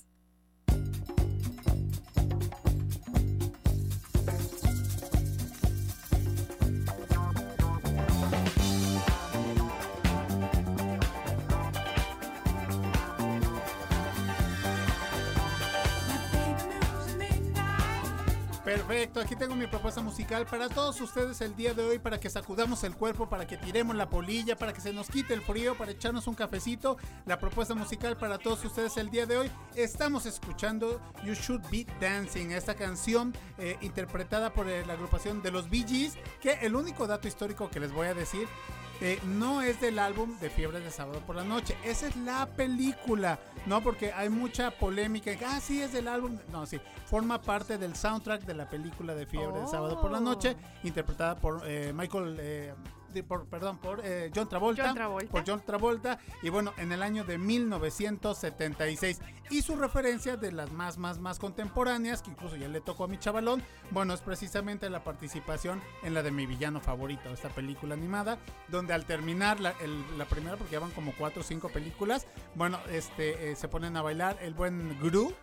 [18.71, 22.29] Perfecto, aquí tengo mi propuesta musical para todos ustedes el día de hoy, para que
[22.29, 25.77] sacudamos el cuerpo, para que tiremos la polilla, para que se nos quite el frío,
[25.77, 26.95] para echarnos un cafecito.
[27.25, 29.51] La propuesta musical para todos ustedes el día de hoy.
[29.75, 35.51] Estamos escuchando You Should Be Dancing, esta canción eh, interpretada por eh, la agrupación de
[35.51, 38.47] los Bee Gees, que el único dato histórico que les voy a decir
[39.01, 42.45] eh, no es del álbum de Fiebre de Sábado por la Noche, esa es la
[42.45, 43.81] película, ¿no?
[43.81, 48.43] Porque hay mucha polémica, ah, sí, es del álbum, no, sí, forma parte del soundtrack
[48.43, 52.73] de la película de Fiebre de Sábado por la Noche, interpretada por eh, Michael, eh,
[53.27, 54.85] por, perdón, por eh, John Travolta.
[54.87, 55.31] John Travolta.
[55.31, 59.19] Por John Travolta, y bueno, en el año de 1976.
[59.49, 63.07] Y su referencia de las más, más, más contemporáneas, que incluso ya le tocó a
[63.07, 67.93] mi chavalón, bueno, es precisamente la participación en la de mi villano favorito, esta película
[67.95, 68.37] animada,
[68.69, 72.25] donde al terminar la, el- la primera, porque ya van como cuatro o cinco películas,
[72.55, 75.33] bueno, este, eh, se ponen a bailar el buen Gru.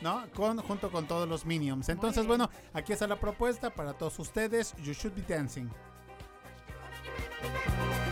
[0.00, 0.24] ¿No?
[0.32, 1.88] Con, junto con todos los Minions.
[1.88, 4.72] Entonces, bueno, aquí está la propuesta para todos ustedes.
[4.76, 5.68] You should be dancing.
[7.40, 8.07] Música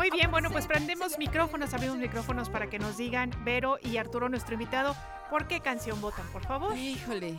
[0.00, 4.30] Muy bien, bueno, pues prendemos micrófonos, abrimos micrófonos para que nos digan, Vero y Arturo,
[4.30, 4.96] nuestro invitado,
[5.28, 6.74] ¿por qué canción votan, por favor?
[6.74, 7.36] Híjole,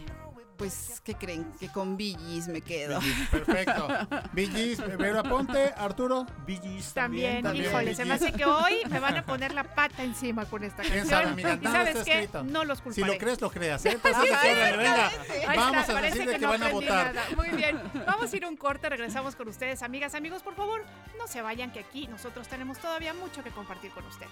[0.61, 1.51] pues, ¿qué creen?
[1.59, 2.99] Que con Billys me quedo.
[3.31, 3.87] Perfecto.
[4.33, 6.27] Billys, Vero Aponte, Arturo.
[6.45, 10.03] Gees También, También, híjole, se me hace que hoy me van a poner la pata
[10.03, 11.35] encima con esta ¿Quién canción.
[11.35, 12.43] sabe, y sabes qué, escrito.
[12.43, 13.13] no los Si culparé.
[13.13, 13.91] lo crees, lo creas, ¿eh?
[14.03, 14.23] Entonces,
[14.77, 15.11] venga.
[15.55, 17.13] Vamos está, a decirle que, no van a votar.
[17.15, 17.27] nada.
[17.35, 20.83] Muy bien, vamos a ir a un corte, regresamos con ustedes, amigas, amigos, por favor,
[21.17, 24.31] no se vayan que aquí nosotros tenemos todavía mucho que compartir con ustedes.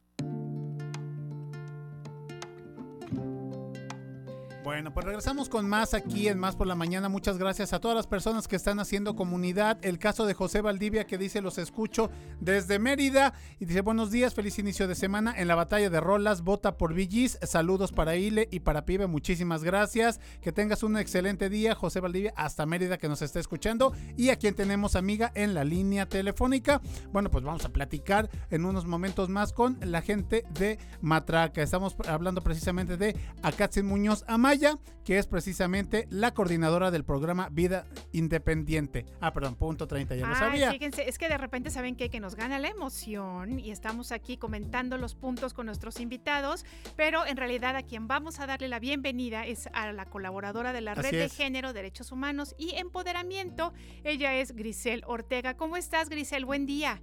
[4.81, 7.07] Bueno, pues regresamos con más aquí en Más por la Mañana.
[7.07, 9.77] Muchas gracias a todas las personas que están haciendo comunidad.
[9.83, 14.33] El caso de José Valdivia que dice los escucho desde Mérida y dice buenos días,
[14.33, 17.37] feliz inicio de semana en la batalla de Rolas, vota por Villis.
[17.43, 20.19] Saludos para Ile y para Pibe, muchísimas gracias.
[20.41, 24.37] Que tengas un excelente día, José Valdivia, hasta Mérida que nos está escuchando y a
[24.37, 26.81] quien tenemos amiga en la línea telefónica.
[27.11, 31.61] Bueno, pues vamos a platicar en unos momentos más con la gente de Matraca.
[31.61, 34.70] Estamos hablando precisamente de Akatsin Muñoz Amaya,
[35.03, 39.05] que es precisamente la coordinadora del programa Vida Independiente.
[39.19, 40.71] Ah, perdón, punto 30, ya lo sabía.
[40.71, 42.09] fíjense, es que de repente saben qué?
[42.09, 47.25] que nos gana la emoción y estamos aquí comentando los puntos con nuestros invitados, pero
[47.25, 50.91] en realidad a quien vamos a darle la bienvenida es a la colaboradora de la
[50.91, 51.29] Así Red de.
[51.29, 53.73] Género, Derechos Humanos y Empoderamiento.
[54.03, 55.55] Ella es Grisel Ortega.
[55.55, 56.45] ¿Cómo estás, Grisel?
[56.45, 57.01] Buen día.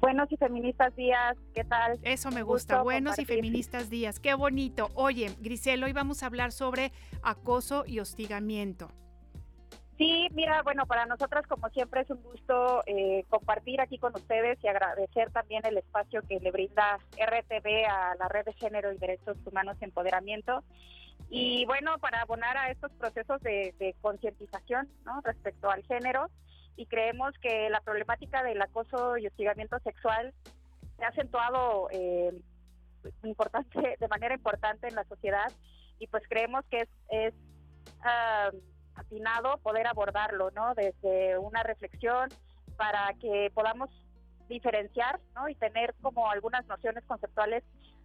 [0.00, 1.98] Buenos y feministas días, ¿qué tal?
[2.02, 2.76] Eso me gusta.
[2.76, 4.20] gusto Buenos y feministas días.
[4.20, 4.90] Qué bonito.
[4.94, 8.88] Oye, Grisel, hoy vamos a hablar sobre acoso y hostigamiento.
[9.96, 14.58] Sí, mira, bueno, para nosotras como siempre es un gusto eh, compartir aquí con ustedes
[14.62, 18.98] y agradecer también el espacio que le brinda RTV a la Red de Género y
[18.98, 20.64] Derechos Humanos y Empoderamiento.
[21.30, 25.20] Y bueno, para abonar a estos procesos de, de concientización ¿no?
[25.22, 26.28] respecto al género,
[26.76, 30.32] y creemos que la problemática del acoso y hostigamiento sexual
[30.96, 32.32] se ha acentuado eh,
[33.22, 35.52] importante, de manera importante en la sociedad
[35.98, 37.34] y pues creemos que es, es
[38.02, 38.50] ah,
[38.96, 40.74] atinado poder abordarlo, ¿no?
[40.74, 42.28] Desde una reflexión
[42.76, 43.90] para que podamos
[44.48, 45.48] diferenciar, ¿no?
[45.48, 47.62] Y tener como algunas nociones conceptuales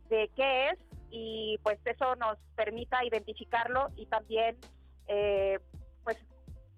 [0.10, 0.80] de qué es
[1.12, 4.58] y pues eso nos permita identificarlo y también
[5.08, 5.60] eh,
[6.04, 6.18] pues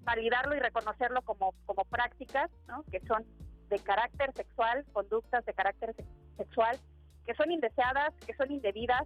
[0.04, 2.84] validarlo y reconocerlo como, como prácticas, ¿no?
[2.92, 3.26] Que son
[3.70, 6.06] de carácter sexual, conductas de carácter se-
[6.38, 6.78] sexual,
[7.26, 9.04] que son indeseadas, que son indebidas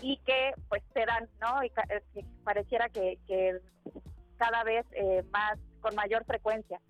[0.00, 1.62] y que pues se dan, ¿no?
[1.62, 3.60] Y eh, que pareciera que, que
[4.38, 6.80] cada vez eh, más, con mayor frecuencia.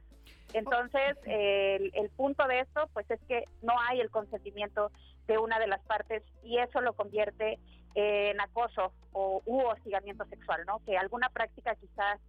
[0.53, 4.91] Entonces, eh, el, el punto de esto, pues es que no hay el consentimiento
[5.27, 7.59] de una de las partes y eso lo convierte
[7.95, 10.79] en acoso o u hostigamiento sexual, ¿no?
[10.85, 12.21] Que alguna práctica quizás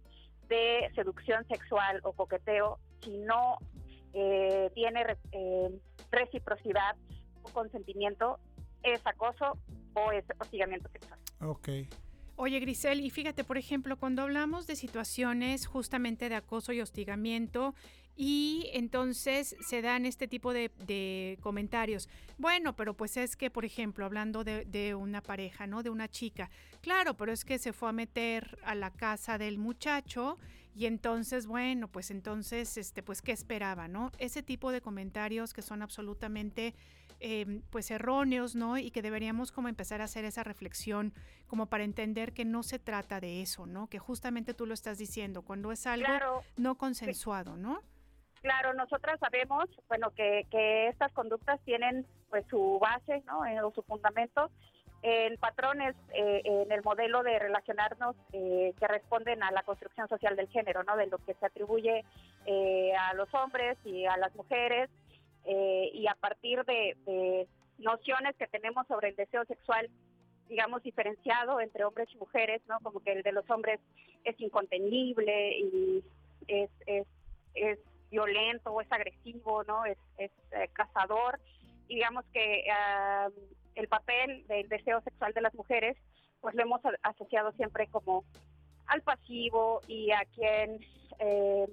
[0.52, 3.56] de seducción sexual o coqueteo, si no
[4.12, 5.00] eh, tiene
[5.32, 5.70] eh,
[6.10, 6.94] reciprocidad
[7.42, 8.38] o consentimiento,
[8.82, 9.56] es acoso
[9.94, 11.18] o es hostigamiento sexual.
[11.40, 11.68] Ok.
[12.36, 17.74] Oye, Grisel, y fíjate, por ejemplo, cuando hablamos de situaciones justamente de acoso y hostigamiento,
[18.16, 22.08] y entonces se dan este tipo de, de comentarios.
[22.38, 25.82] Bueno, pero pues es que, por ejemplo, hablando de, de una pareja, ¿no?
[25.82, 26.50] De una chica.
[26.82, 30.38] Claro, pero es que se fue a meter a la casa del muchacho
[30.74, 34.10] y entonces, bueno, pues entonces, este, pues, ¿qué esperaba, no?
[34.18, 36.74] Ese tipo de comentarios que son absolutamente
[37.22, 38.76] eh, pues erróneos, ¿no?
[38.76, 41.14] Y que deberíamos como empezar a hacer esa reflexión
[41.46, 43.88] como para entender que no se trata de eso, ¿no?
[43.88, 47.80] Que justamente tú lo estás diciendo, cuando es algo Claro, no consensuado, ¿no?
[48.42, 53.46] Claro, nosotras sabemos, bueno, que, que estas conductas tienen pues su base, ¿no?
[53.46, 54.50] Eh, o su fundamento
[55.02, 60.36] en patrones eh, en el modelo de relacionarnos eh, que responden a la construcción social
[60.36, 60.96] del género, ¿no?
[60.96, 62.04] De lo que se atribuye
[62.46, 64.88] eh, a los hombres y a las mujeres
[65.44, 69.90] eh, y a partir de, de nociones que tenemos sobre el deseo sexual
[70.48, 72.78] digamos, diferenciado entre hombres y mujeres, ¿no?
[72.80, 73.80] Como que el de los hombres
[74.24, 76.04] es incontenible y
[76.46, 77.06] es, es,
[77.54, 77.78] es
[78.10, 79.86] violento es agresivo, ¿no?
[79.86, 81.40] Es, es eh, cazador.
[81.88, 82.64] Y digamos que
[83.74, 85.96] el papel del deseo sexual de las mujeres,
[86.40, 88.24] pues lo hemos asociado siempre como
[88.86, 90.80] al pasivo y a quien
[91.18, 91.66] eh,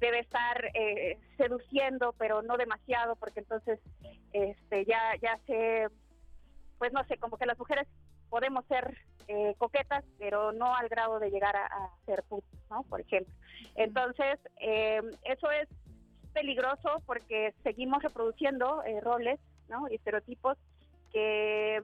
[0.00, 3.80] debe estar eh, seduciendo, pero no demasiado, porque entonces
[4.32, 5.88] este ya ya se
[6.78, 7.86] pues no sé, como que las mujeres
[8.28, 8.96] podemos ser
[9.28, 12.82] eh, coquetas, pero no al grado de llegar a, a ser putas, ¿no?
[12.82, 13.32] Por ejemplo.
[13.76, 15.68] Entonces, eh, eso es
[16.32, 19.88] peligroso porque seguimos reproduciendo eh, roles, ¿no?
[19.88, 20.58] Y estereotipos
[21.12, 21.82] que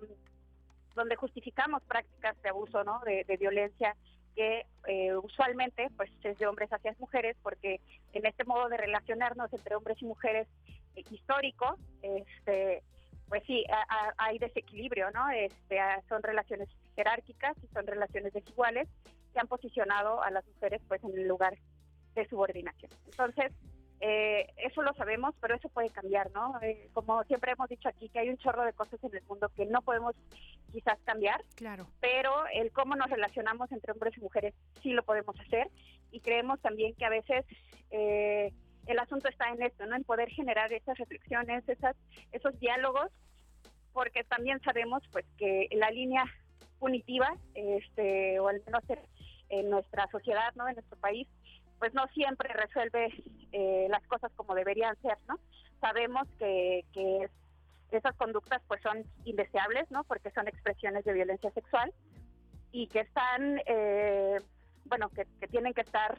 [0.95, 3.01] donde justificamos prácticas de abuso, ¿no?
[3.07, 3.97] De, de violencia
[4.35, 7.81] que eh, usualmente pues es de hombres hacia mujeres porque
[8.13, 10.47] en este modo de relacionarnos entre hombres y mujeres
[10.97, 12.83] eh, histórico, este
[13.29, 13.65] pues sí,
[14.19, 15.31] hay desequilibrio, ¿no?
[15.31, 18.89] Este, a- son relaciones jerárquicas y son relaciones desiguales
[19.33, 21.57] que han posicionado a las mujeres pues en el lugar
[22.17, 22.91] de subordinación.
[23.07, 23.53] Entonces,
[24.01, 26.59] Eh, eso lo sabemos, pero eso puede cambiar, ¿no?
[26.63, 29.51] Eh, como siempre hemos dicho aquí, que hay un chorro de cosas en el mundo
[29.55, 30.15] que no podemos
[30.73, 31.87] quizás cambiar, Claro.
[32.01, 35.69] pero el cómo nos relacionamos entre hombres y mujeres sí lo podemos hacer
[36.13, 37.45] y creemos también que a veces
[37.91, 38.53] eh,
[38.87, 39.95] el asunto está en esto, ¿no?
[39.97, 41.95] En poder generar esas reflexiones, esas,
[42.33, 43.11] esos diálogos,
[43.93, 46.25] porque también sabemos pues que la línea
[46.79, 48.99] punitiva, este, o al menos en,
[49.51, 50.67] en nuestra sociedad, ¿no?
[50.69, 51.29] En nuestro país,
[51.81, 53.09] pues no siempre resuelve
[53.53, 55.41] eh, las cosas como deberían ser, ¿no?
[55.81, 57.29] Sabemos que, que
[57.91, 60.05] esas conductas pues son indeseables, ¿no?
[60.05, 61.93] Porque son expresiones de violencia sexual
[62.71, 64.39] y que están, eh,
[64.85, 66.19] bueno, que, que tienen que estar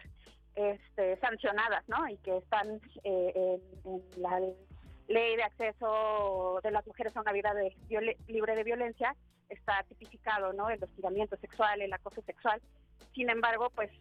[0.56, 2.10] este, sancionadas, ¿no?
[2.10, 4.40] Y que están eh, en, la
[5.08, 7.76] ley de acceso de las mujeres a una vida de
[8.28, 9.16] libre de violencia
[9.48, 10.72] está tipificado, ¿no?
[10.72, 12.60] El hostigamiento sexual, el acoso sexual.
[13.14, 13.92] Sin embargo, pues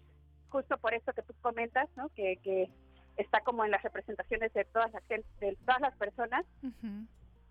[0.51, 2.09] justo por esto que tú comentas, ¿no?
[2.11, 2.69] Que, que
[3.17, 6.45] está como en las representaciones de todas las de todas las personas,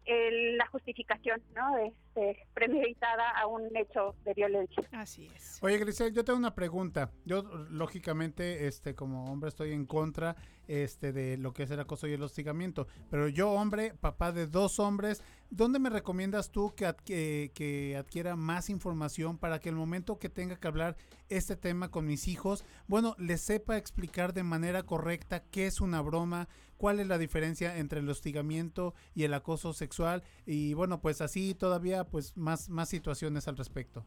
[0.05, 1.77] el- la justificación, ¿no?
[1.77, 4.83] Este, premeditada a un hecho de violencia.
[4.91, 5.59] Así es.
[5.61, 7.11] Oye, Grisel, yo tengo una pregunta.
[7.25, 10.35] Yo, lógicamente, este, como hombre, estoy en contra
[10.69, 12.87] este, de lo que es el acoso y el hostigamiento.
[13.09, 18.69] Pero yo, hombre, papá de dos hombres, ¿dónde me recomiendas tú que, que adquiera más
[18.69, 20.95] información para que el momento que tenga que hablar
[21.27, 26.01] este tema con mis hijos, bueno, les sepa explicar de manera correcta qué es una
[26.01, 26.47] broma,
[26.77, 30.23] cuál es la diferencia entre el hostigamiento y el acoso sexual?
[30.45, 34.05] Y bueno, pues así todavía, pues más, más situaciones al respecto.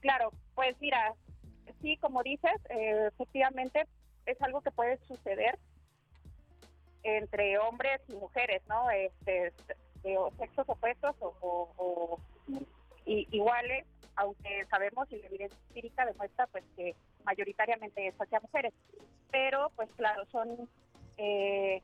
[0.00, 1.14] Claro, pues mira,
[1.82, 3.86] sí, como dices, eh, efectivamente
[4.26, 5.58] es algo que puede suceder
[7.02, 8.90] entre hombres y mujeres, ¿no?
[8.90, 9.52] Este,
[10.38, 12.18] sexos opuestos o,
[13.04, 18.72] iguales, aunque sabemos y la evidencia empírica demuestra pues que mayoritariamente es hacia mujeres.
[19.30, 20.68] Pero, pues claro, son
[21.18, 21.82] eh,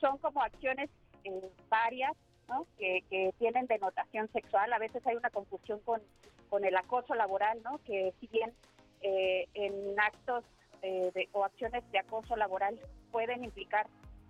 [0.00, 0.90] son como acciones
[1.24, 2.16] eh, varias,
[2.48, 2.66] ¿no?
[2.78, 4.72] Que, que tienen denotación sexual.
[4.72, 6.02] A veces hay una confusión con
[6.50, 7.78] con el acoso laboral, ¿no?
[7.84, 8.52] Que si bien
[9.00, 10.44] eh, en actos
[10.82, 12.78] eh, de- o acciones de acoso laboral
[13.12, 13.86] pueden implicar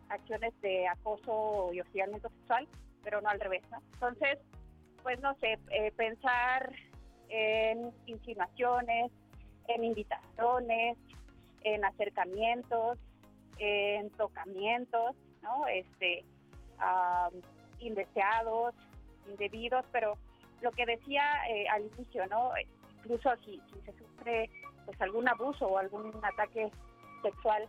[0.08, 2.66] acciones de acoso y hostigamiento sexual,
[3.04, 3.62] pero no al revés.
[3.94, 4.38] Entonces,
[5.02, 6.72] pues no sé, eh, pensar
[7.28, 9.12] en insinuaciones,
[9.68, 10.98] en invitaciones,
[11.62, 12.98] en acercamientos,
[13.58, 15.66] en tocamientos, ¿no?
[15.68, 16.24] Este,
[16.78, 17.32] am,
[17.78, 18.74] indeseados,
[19.28, 20.14] indebidos, pero
[20.60, 22.50] lo que decía eh, al inicio, ¿no?
[22.98, 24.50] Incluso si, si se sufre
[24.90, 26.68] pues algún abuso o algún ataque
[27.22, 27.68] sexual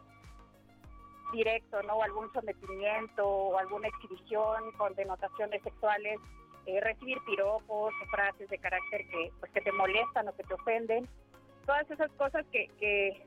[1.31, 1.97] directo, ¿no?
[1.97, 6.19] O algún sometimiento o alguna exhibición con denotaciones sexuales,
[6.65, 10.55] eh, recibir piropos o frases de carácter que pues que te molestan o que te
[10.55, 11.07] ofenden,
[11.67, 13.23] todas esas cosas que,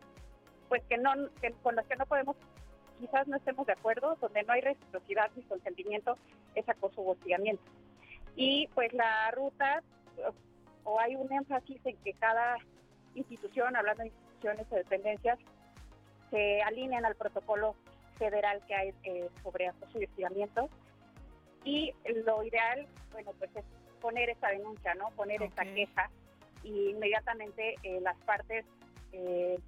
[0.69, 1.13] pues que no
[1.63, 2.37] con las que no podemos
[2.99, 6.19] quizás no estemos de acuerdo, donde no hay reciprocidad ni consentimiento,
[6.57, 7.63] es acoso o hostigamiento.
[8.35, 9.85] Y pues la ruta,
[10.83, 12.57] o hay un énfasis en que cada
[13.15, 15.39] institución, hablando de instituciones o dependencias,
[16.31, 17.75] se alineen al protocolo
[18.19, 20.69] federal que hay eh, sobre acoso y hostigamiento.
[21.65, 21.93] Y
[22.27, 23.65] lo ideal, bueno, pues es
[24.01, 25.11] poner esa denuncia, ¿no?
[25.11, 25.75] Poner esta Ok.
[25.75, 26.11] queja
[26.63, 28.65] y inmediatamente eh, las partes
[29.13, 29.59] eh,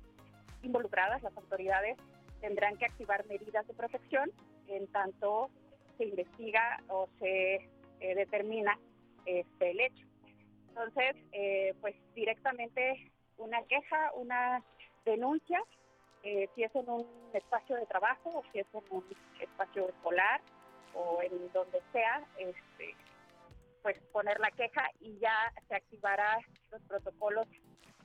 [0.62, 1.96] involucradas, las autoridades,
[2.40, 4.30] tendrán que activar medidas de protección
[4.68, 5.48] en tanto
[5.96, 7.54] se investiga o se
[8.00, 8.78] eh, determina
[9.24, 10.06] este, el hecho.
[10.68, 14.62] Entonces, eh, pues directamente una queja, una
[15.04, 15.60] denuncia,
[16.22, 19.04] eh, si es en un espacio de trabajo o si es en un
[19.40, 20.40] espacio escolar
[20.94, 22.96] o en donde sea, este,
[23.82, 26.38] pues poner la queja y ya se activará
[26.72, 27.46] los protocolos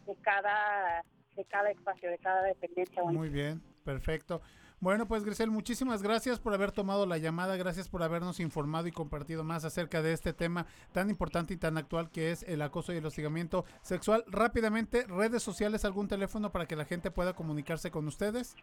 [0.05, 1.03] de cada
[1.35, 3.01] de cada espacio, de cada dependencia.
[3.03, 4.41] Muy bien, perfecto.
[4.81, 8.91] Bueno, pues Grisel, muchísimas gracias por haber tomado la llamada, gracias por habernos informado y
[8.91, 12.91] compartido más acerca de este tema tan importante y tan actual que es el acoso
[12.91, 14.23] y el hostigamiento sexual.
[14.25, 18.55] Rápidamente, redes sociales, algún teléfono para que la gente pueda comunicarse con ustedes.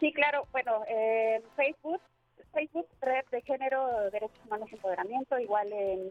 [0.00, 0.48] Sí, claro.
[0.50, 2.00] Bueno, en Facebook,
[2.54, 6.08] Facebook, Red de Género, Derechos Humanos y Empoderamiento, igual en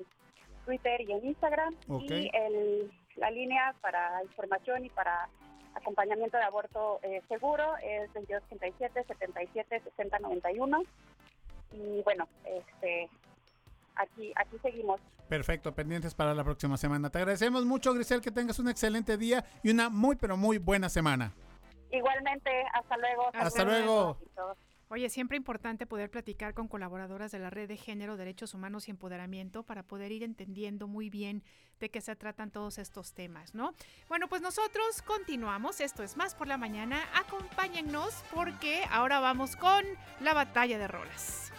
[0.64, 1.76] Twitter y en Instagram.
[2.08, 5.28] Y el, la línea para información y para
[5.76, 10.84] acompañamiento de aborto eh, seguro es 2287 77 60 91.
[11.72, 13.10] Y bueno, este,
[13.96, 15.02] aquí, aquí seguimos.
[15.28, 17.10] Perfecto, pendientes para la próxima semana.
[17.10, 20.90] Te agradecemos mucho, Grisel, que tengas un excelente día y una muy, pero muy buena
[20.90, 21.34] semana.
[21.92, 23.30] Igualmente, hasta luego.
[23.34, 24.18] Hasta luego.
[24.94, 28.92] Oye, siempre importante poder platicar con colaboradoras de la Red de Género, Derechos Humanos y
[28.92, 31.42] Empoderamiento para poder ir entendiendo muy bien
[31.80, 33.74] de qué se tratan todos estos temas, ¿no?
[34.08, 35.82] Bueno, pues nosotros continuamos.
[35.82, 37.00] Esto es Más por la Mañana.
[37.16, 39.84] Acompáñennos porque ahora vamos con
[40.20, 41.52] la batalla de rolas.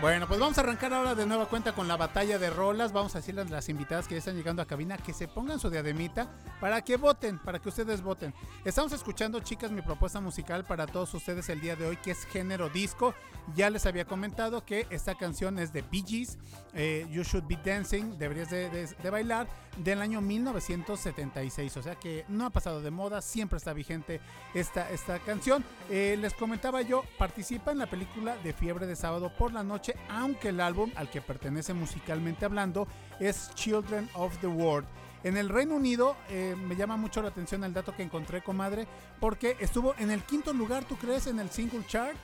[0.00, 2.92] Bueno, pues vamos a arrancar ahora de nueva cuenta con la batalla de rolas.
[2.92, 5.58] Vamos a decirles a las invitadas que ya están llegando a cabina que se pongan
[5.58, 6.28] su diademita
[6.60, 8.32] para que voten, para que ustedes voten.
[8.64, 12.24] Estamos escuchando, chicas, mi propuesta musical para todos ustedes el día de hoy, que es
[12.26, 13.12] género disco.
[13.56, 16.38] Ya les había comentado que esta canción es de Bee Gees,
[16.74, 21.76] eh, You Should Be Dancing, deberías de, de- de bailar, del año 1976.
[21.76, 24.20] O sea que no ha pasado de moda, siempre está vigente
[24.54, 25.64] esta, esta canción.
[25.90, 29.87] Eh, les comentaba yo, participa en la película de Fiebre de Sábado por la Noche,
[30.08, 32.86] aunque el álbum al que pertenece musicalmente hablando
[33.20, 34.88] es Children of the World.
[35.24, 38.86] En el Reino Unido eh, me llama mucho la atención el dato que encontré, comadre,
[39.20, 41.26] porque estuvo en el quinto lugar, ¿tú crees?
[41.26, 42.16] En el single chart.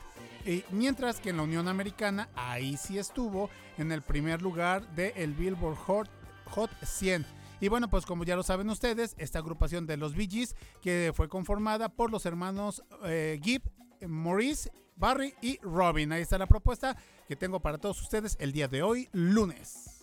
[0.71, 3.49] Mientras que en la Unión Americana, ahí sí estuvo
[3.79, 6.11] en el primer lugar del el Billboard Hot,
[6.51, 7.25] Hot 100.
[7.61, 11.13] Y bueno, pues como ya lo saben ustedes, esta agrupación de los Bee Gees, que
[11.15, 13.63] fue conformada por los hermanos eh, Gibb,
[14.07, 16.13] Maurice, Barry y Robin.
[16.13, 16.97] Ahí está la propuesta
[17.27, 19.94] que tengo para todos ustedes el día de hoy, lunes.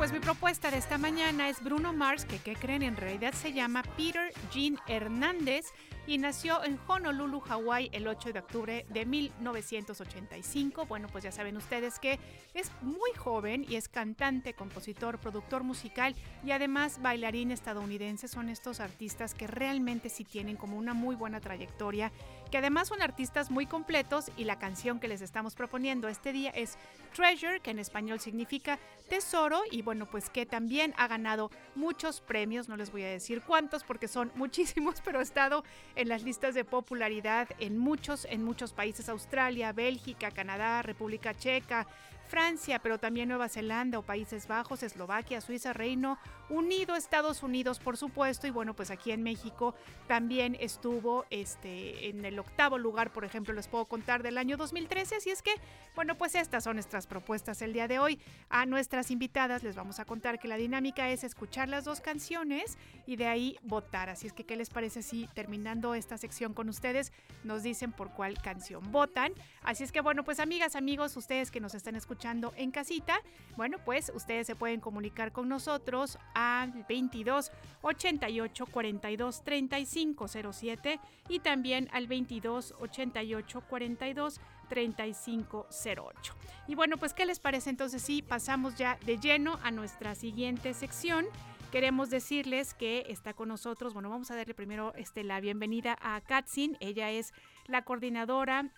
[0.00, 2.82] Pues mi propuesta de esta mañana es Bruno Mars, que ¿qué creen?
[2.82, 5.66] En realidad se llama Peter Jean Hernández
[6.06, 10.86] y nació en Honolulu, Hawái, el 8 de octubre de 1985.
[10.86, 12.18] Bueno, pues ya saben ustedes que
[12.54, 18.26] es muy joven y es cantante, compositor, productor musical y además bailarín estadounidense.
[18.26, 22.10] Son estos artistas que realmente sí tienen como una muy buena trayectoria,
[22.50, 26.50] que además son artistas muy completos y la canción que les estamos proponiendo este día
[26.50, 26.76] es
[27.14, 28.78] Treasure, que en español significa
[29.08, 33.42] tesoro y bueno, pues que también ha ganado muchos premios, no les voy a decir
[33.42, 38.44] cuántos porque son muchísimos, pero ha estado en las listas de popularidad en muchos en
[38.44, 41.86] muchos países, Australia, Bélgica, Canadá, República Checa,
[42.30, 46.16] Francia, pero también Nueva Zelanda o Países Bajos, Eslovaquia, Suiza, Reino
[46.48, 49.74] Unido, Estados Unidos, por supuesto, y bueno, pues aquí en México
[50.06, 55.16] también estuvo este en el octavo lugar, por ejemplo, les puedo contar del año 2013,
[55.16, 55.50] así es que,
[55.96, 58.20] bueno, pues estas son nuestras propuestas el día de hoy.
[58.48, 62.78] A nuestras invitadas les vamos a contar que la dinámica es escuchar las dos canciones
[63.06, 66.68] y de ahí votar, así es que ¿qué les parece si terminando esta sección con
[66.68, 67.12] ustedes
[67.42, 69.32] nos dicen por cuál canción votan?
[69.62, 72.19] Así es que bueno, pues amigas, amigos, ustedes que nos están escuchando
[72.56, 73.20] en casita,
[73.56, 77.50] bueno, pues ustedes se pueden comunicar con nosotros al 22
[77.80, 86.34] 88 42 35 07 y también al 22 88 42 3508.
[86.68, 90.74] Y bueno, pues ¿qué les parece entonces si pasamos ya de lleno a nuestra siguiente
[90.74, 91.24] sección?
[91.72, 96.20] Queremos decirles que está con nosotros, bueno, vamos a darle primero este, la bienvenida a
[96.20, 97.32] Katsin, ella es
[97.66, 98.70] la coordinadora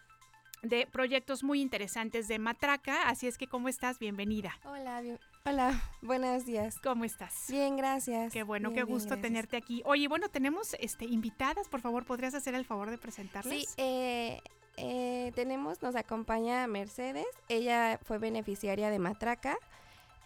[0.62, 3.98] de proyectos muy interesantes de Matraca, así es que ¿cómo estás?
[3.98, 4.52] Bienvenida.
[4.64, 6.78] Hola, bien- hola, buenos días.
[6.78, 7.46] ¿Cómo estás?
[7.48, 8.32] Bien, gracias.
[8.32, 9.22] Qué bueno, Bien, qué bien, gusto gracias.
[9.22, 9.82] tenerte aquí.
[9.84, 13.52] Oye, bueno, tenemos este invitadas, por favor, ¿podrías hacer el favor de presentarlas?
[13.52, 14.40] Sí, eh,
[14.76, 19.56] eh, tenemos, nos acompaña Mercedes, ella fue beneficiaria de Matraca.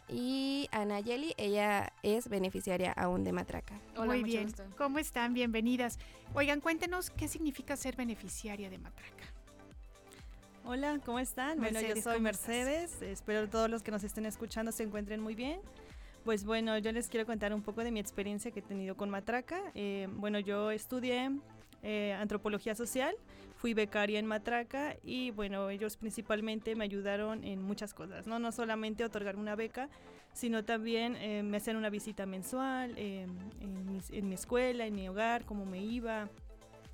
[0.08, 3.80] Y Anayeli, ella es beneficiaria aún de Matraca.
[3.96, 4.52] Muy bien.
[4.78, 5.34] ¿Cómo están?
[5.34, 5.98] Bienvenidas.
[6.32, 9.24] Oigan, cuéntenos qué significa ser beneficiaria de Matraca.
[10.66, 11.58] Hola, ¿cómo están?
[11.58, 12.48] bueno, yo Mercedes, soy ¿cómo estás?
[12.48, 13.02] Mercedes.
[13.02, 15.60] Espero todos los que nos estén escuchando se encuentren muy bien.
[16.24, 19.08] Pues bueno, yo les quiero contar un poco de mi experiencia que he tenido con
[19.08, 19.60] Matraca.
[19.74, 21.30] Eh, bueno, yo estudié
[21.84, 23.14] eh, antropología social,
[23.54, 28.40] fui becaria en Matraca y bueno, ellos principalmente me ayudaron en muchas cosas, ¿no?
[28.40, 29.88] No solamente otorgar una beca,
[30.32, 33.28] sino también eh, me hacían una visita mensual eh,
[33.60, 36.28] en, mis- en mi escuela, en mi hogar, cómo me iba.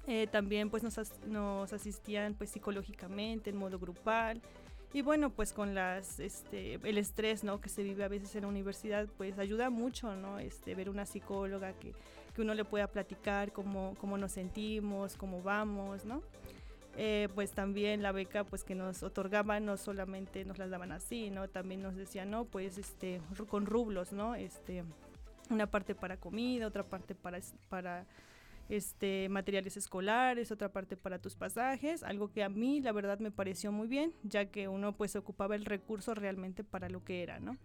[0.06, 4.40] Eh, también pues nos, nos asistían pues psicológicamente en modo grupal.
[4.94, 8.42] Y bueno pues con las este el estrés no que se vive a veces en
[8.42, 11.94] la universidad pues ayuda mucho no este ver una psicóloga que,
[12.34, 16.22] que uno le pueda platicar cómo, cómo nos sentimos cómo vamos no
[16.98, 21.30] Eh, pues también la beca pues que nos otorgaban no solamente nos las daban así
[21.30, 24.84] no también nos decían no pues este con rublos no este
[25.48, 28.04] una parte para comida otra parte para
[28.68, 33.30] este, materiales escolares, otra parte para tus pasajes, algo que a mí la verdad me
[33.30, 37.40] pareció muy bien, ya que uno pues ocupaba el recurso realmente para lo que era,
[37.40, 37.58] ¿no?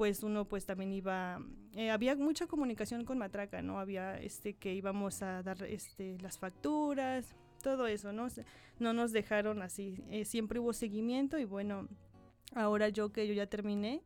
[0.00, 1.42] pues uno pues también iba,
[1.74, 3.78] eh, había mucha comunicación con Matraca, ¿no?
[3.78, 8.28] Había este que íbamos a dar este las facturas, todo eso, ¿no?
[8.78, 11.86] No nos dejaron así, eh, siempre hubo seguimiento y bueno,
[12.54, 14.02] ahora yo que yo ya terminé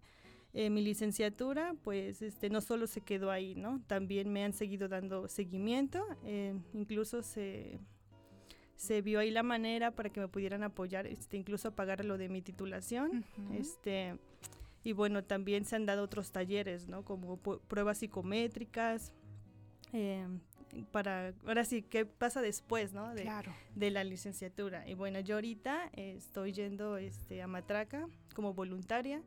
[0.54, 3.82] eh, mi licenciatura, pues este no solo se quedó ahí, ¿no?
[3.86, 7.78] También me han seguido dando seguimiento, eh, incluso se
[8.76, 12.28] se vio ahí la manera para que me pudieran apoyar, este, incluso pagar lo de
[12.28, 14.18] mi titulación, este
[14.82, 17.04] y bueno, también se han dado otros talleres, ¿no?
[17.04, 19.12] Como pruebas psicométricas,
[19.94, 20.26] eh,
[20.90, 23.14] para, ahora sí, ¿qué pasa después, ¿no?
[23.14, 23.54] De, Claro.
[23.74, 24.86] de la licenciatura.
[24.88, 29.22] Y bueno, yo ahorita eh, estoy yendo este, a Matraca como voluntaria,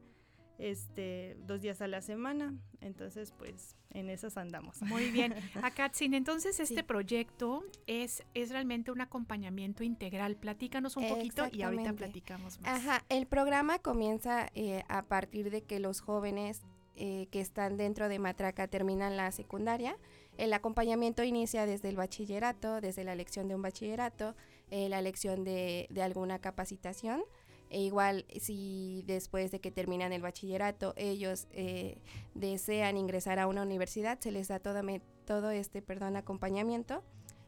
[0.58, 4.82] este, dos días a la semana, entonces pues en esas andamos.
[4.82, 5.34] Muy bien.
[5.64, 6.84] Akatzin, entonces este Sí.
[6.84, 10.36] proyecto es, es realmente un acompañamiento integral.
[10.36, 12.80] Platícanos un poquito y ahorita platicamos más.
[12.86, 16.62] Ajá, el programa comienza eh, a partir de que los jóvenes
[16.96, 19.98] eh, que están dentro de Matraca terminan la secundaria.
[20.38, 24.36] El acompañamiento inicia desde el bachillerato, desde la elección de un bachillerato,
[24.72, 27.24] eh, la elección de, de alguna capacitación.
[27.70, 31.98] E igual si después de que terminan el bachillerato ellos eh,
[32.34, 34.82] desean ingresar a una universidad, se les da todo,
[35.26, 37.04] todo este perdón, acompañamiento.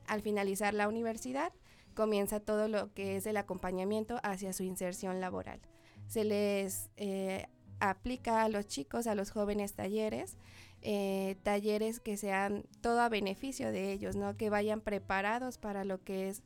[0.08, 1.54] Al finalizar la universidad,
[1.94, 5.60] comienza todo lo que es el acompañamiento hacia su inserción laboral.
[6.08, 7.46] Se les eh,
[7.80, 10.38] aplica a los chicos, a los jóvenes talleres,
[10.82, 14.38] eh, talleres que sean todo a beneficio de ellos, ¿no?
[14.38, 16.42] que vayan preparados para lo que es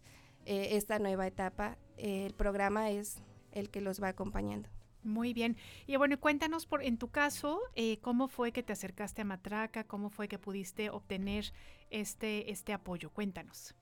[0.45, 1.77] eh, esta nueva etapa.
[1.97, 3.17] El programa es
[3.53, 4.69] el que los va acompañando.
[5.03, 5.57] Muy bien.
[5.85, 9.83] Y bueno, cuéntanos por en tu caso, eh, cómo fue que te acercaste a Matraca,
[9.83, 11.53] cómo fue que pudiste obtener
[11.89, 13.09] este, este apoyo.
[13.11, 13.75] Cuéntanos.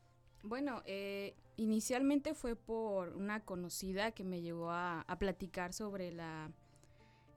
[0.44, 6.52] Bueno, eh, inicialmente fue por una conocida que me llegó a, a platicar sobre la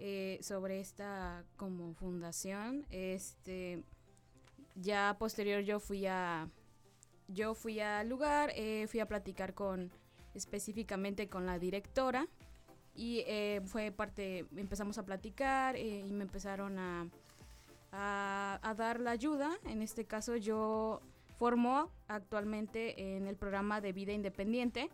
[0.01, 2.85] eh, sobre esta como fundación.
[2.91, 3.85] Este
[4.75, 6.51] ya posterior yo fui a
[7.29, 9.93] yo fui al lugar, eh, fui a platicar con
[10.35, 12.27] específicamente con la directora
[12.95, 17.09] y eh, fue parte empezamos a platicar eh, y me empezaron a,
[17.93, 19.51] a a dar la ayuda.
[19.67, 21.01] En este caso yo
[21.39, 24.91] formo actualmente en el programa de vida independiente,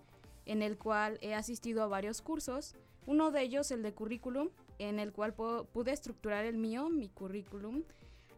[0.47, 2.75] en el cual he asistido a varios cursos.
[3.07, 7.83] Uno de ellos, el de currículum, en el cual pude estructurar el mío, mi currículum,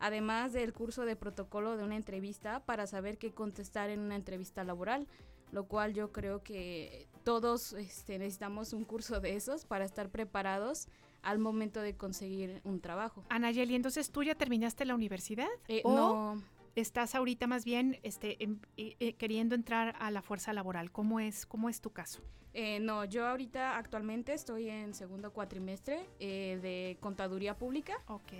[0.00, 4.64] además del curso de protocolo de una entrevista para saber qué contestar en una entrevista
[4.64, 5.06] laboral,
[5.52, 10.88] lo cual yo creo que todos este, necesitamos un curso de esos para estar preparados
[11.22, 13.22] al momento de conseguir un trabajo.
[13.28, 16.42] Anayeli, entonces tú ya terminaste la universidad Eh, o no,
[16.74, 20.90] estás ahorita más bien este, em- eh, eh, queriendo entrar a la fuerza laboral.
[20.90, 22.22] ¿Cómo es, cómo es tu caso?
[22.54, 27.94] Eh, no, yo ahorita actualmente estoy en segundo cuatrimestre de contaduría pública.
[28.08, 28.32] Ok.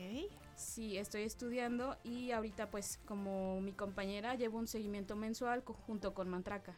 [0.55, 6.29] Sí, estoy estudiando y ahorita pues como mi compañera llevo un seguimiento mensual junto con
[6.29, 6.77] Mantraca.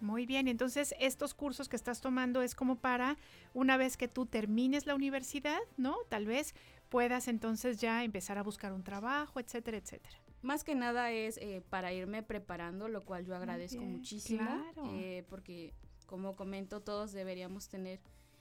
[0.00, 3.18] Muy bien, entonces estos cursos que estás tomando es como para
[3.52, 5.96] una vez que tú termines la universidad, ¿no?
[6.08, 6.54] Tal vez
[6.88, 10.16] puedas entonces ya empezar a buscar un trabajo, etcétera, etcétera.
[10.42, 14.90] Más que nada es eh, para irme preparando, lo cual yo agradezco bien, muchísimo, claro.
[14.94, 15.74] eh, porque
[16.06, 18.00] como comento todos deberíamos tener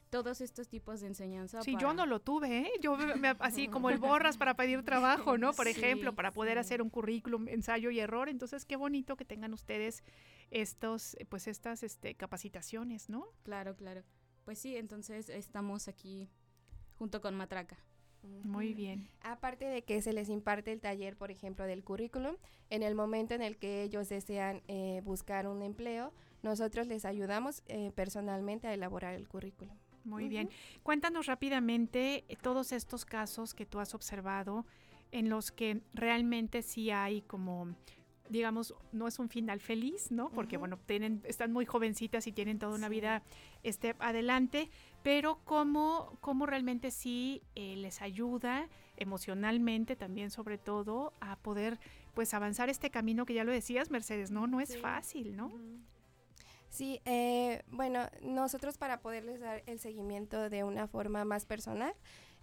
[0.10, 1.62] todos estos tipos de enseñanza.
[1.62, 2.72] Sí, yo no lo tuve, ¿eh?
[2.82, 5.54] Yo me- me- así como el borras para pedir trabajo, ¿no?
[5.54, 6.60] Por Sí, ejemplo, para poder sí.
[6.62, 8.28] hacer un currículum, ensayo y error.
[8.30, 10.04] Entonces, qué bonito que tengan ustedes
[10.52, 13.28] estos, pues estas este, capacitaciones, ¿no?
[13.44, 14.04] Claro, claro.
[14.46, 16.30] Pues sí, entonces estamos aquí
[16.98, 17.78] junto con Matraca.
[18.44, 19.08] Muy bien.
[19.22, 22.36] Aparte de que se les imparte el taller, por ejemplo, del currículum,
[22.70, 26.12] en el momento en el que ellos desean eh, buscar un empleo,
[26.44, 29.74] nosotros les ayudamos eh, personalmente a elaborar el currículum.
[30.04, 30.50] Muy bien.
[30.84, 34.66] Cuéntanos rápidamente eh, todos estos casos que tú has observado
[35.12, 37.76] en los que realmente sí hay como
[38.30, 40.30] digamos, no es un final feliz, ¿no?
[40.30, 43.24] Porque, bueno, tienen, están muy jovencitas y tienen toda una vida
[43.64, 44.70] este, adelante,
[45.02, 51.80] pero cómo, cómo realmente sí eh, les ayuda emocionalmente también, sobre todo, a poder,
[52.14, 54.46] pues, avanzar este camino que ya lo decías, Mercedes, ¿no?
[54.46, 54.78] No es Sí.
[54.78, 55.52] fácil, ¿no?
[56.70, 61.94] Sí, eh, bueno, nosotros para poderles dar el seguimiento de una forma más personal,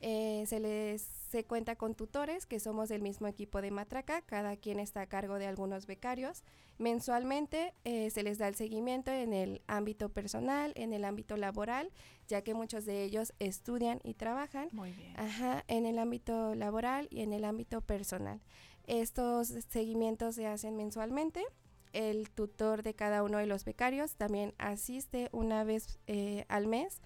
[0.00, 4.56] eh, se les se cuenta con tutores que somos del mismo equipo de Matraca, cada
[4.56, 6.44] quien está a cargo de algunos becarios.
[6.78, 11.90] Mensualmente eh, se les da el seguimiento en el ámbito personal, en el ámbito laboral,
[12.28, 14.68] ya que muchos de ellos estudian y trabajan.
[14.72, 15.18] Muy bien.
[15.18, 18.40] Ajá, en el ámbito laboral y en el ámbito personal.
[18.86, 21.42] Estos seguimientos se hacen mensualmente.
[21.96, 27.00] El tutor de cada uno de los becarios también asiste una vez eh, al mes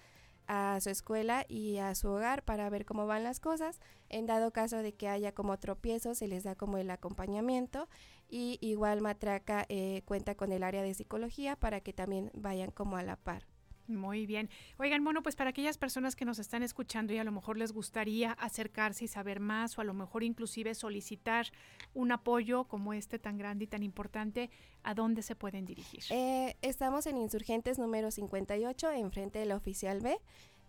[0.47, 3.79] a su escuela y a su hogar para ver cómo van las cosas.
[4.09, 7.87] En dado caso de que haya como tropiezos, se les da como el acompañamiento
[8.27, 12.97] y igual Matraca eh, cuenta con el área de psicología para que también vayan como
[12.97, 13.47] a la par.
[13.87, 14.49] Muy bien.
[14.77, 17.71] Oigan, bueno, pues para aquellas personas que nos están escuchando y a lo mejor les
[17.71, 21.47] gustaría acercarse y saber más o a lo mejor inclusive solicitar
[21.93, 24.49] un apoyo como este tan grande y tan importante,
[24.83, 26.03] ¿a dónde se pueden dirigir?
[26.09, 30.17] Eh, estamos en Insurgentes número 58, enfrente de la oficial B.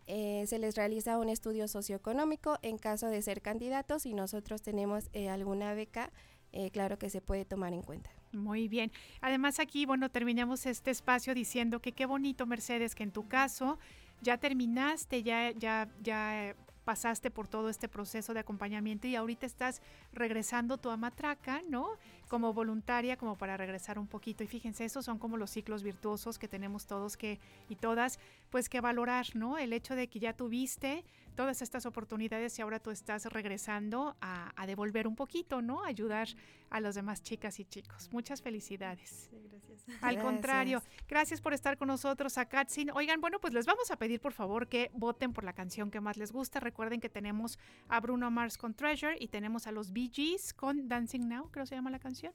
[0.06, 5.08] Eh, se les realiza un estudio socioeconómico en caso de ser candidatos y nosotros tenemos
[5.12, 6.12] eh, alguna beca,
[6.52, 8.10] eh, claro que se puede tomar en cuenta.
[8.32, 8.90] Muy bien.
[9.20, 13.78] Además aquí, bueno, terminamos este espacio diciendo que qué bonito, Mercedes, que en tu caso
[14.22, 19.82] ya terminaste, ya, ya, ya pasaste por todo este proceso de acompañamiento y ahorita estás
[20.12, 21.88] regresando tu a Matraca, ¿no?
[22.28, 24.42] Como voluntaria, como para regresar un poquito.
[24.42, 28.18] Y fíjense, esos son como los ciclos virtuosos que tenemos todos que y todas,
[28.50, 29.58] pues que valorar, ¿no?
[29.58, 34.52] El hecho de que ya tuviste todas estas oportunidades y ahora tú estás regresando a,
[34.60, 35.84] a devolver un poquito, ¿no?
[35.84, 36.28] Ayudar
[36.70, 38.08] a las demás chicas y chicos.
[38.12, 39.30] Muchas felicidades.
[39.50, 39.84] gracias.
[40.00, 40.24] Al Gracias.
[40.24, 42.90] contrario, gracias por estar con nosotros a Katsin.
[42.92, 46.00] Oigan, bueno, pues les vamos a pedir por favor que voten por la canción que
[46.00, 46.60] más les gusta.
[46.60, 47.58] Recuerden que tenemos
[47.88, 51.64] a Bruno Mars con Treasure y tenemos a los Bee Gees con Dancing Now, creo
[51.64, 52.32] que se llama la canción.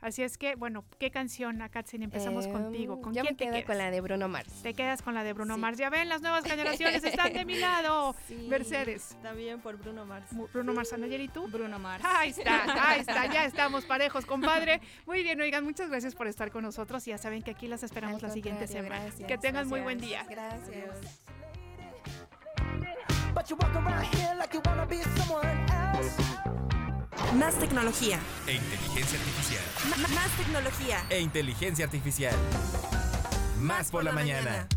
[0.00, 2.02] Así es que, bueno, ¿qué canción, Katsin?
[2.02, 3.00] Empezamos Em, contigo.
[3.00, 3.66] ¿Con yo quién me te quedo quedas?
[3.66, 4.62] con la de Bruno Mars.
[4.62, 5.60] Te quedas con la de Bruno Sí.
[5.60, 5.78] Mars.
[5.78, 8.14] Ya ven, las nuevas generaciones están de mi lado.
[8.28, 8.46] Sí.
[8.48, 9.16] Mercedes.
[9.22, 10.26] También por Bruno Mars.
[10.52, 11.48] Bruno Mars, Anayeli, ¿y tú?
[11.48, 12.04] Bruno Mars.
[12.06, 14.80] Ahí está, ahí está, ya estamos parejos, compadre.
[15.06, 17.82] Muy bien, oigan, muchas gracias por estar con nosotros y ya saben que aquí las
[17.82, 19.00] esperamos Al la siguiente semana.
[19.00, 19.26] gracias.
[19.28, 20.24] Que tengan muy buen día.
[20.28, 21.20] Gracias.
[23.34, 25.46] But you walk around here like you wanna be someone
[25.94, 26.75] else.
[27.34, 28.18] Más tecnología.
[28.46, 29.62] E inteligencia artificial.
[29.84, 31.04] M- más tecnología.
[31.10, 32.34] E inteligencia artificial.
[33.58, 34.68] Más por la mañana.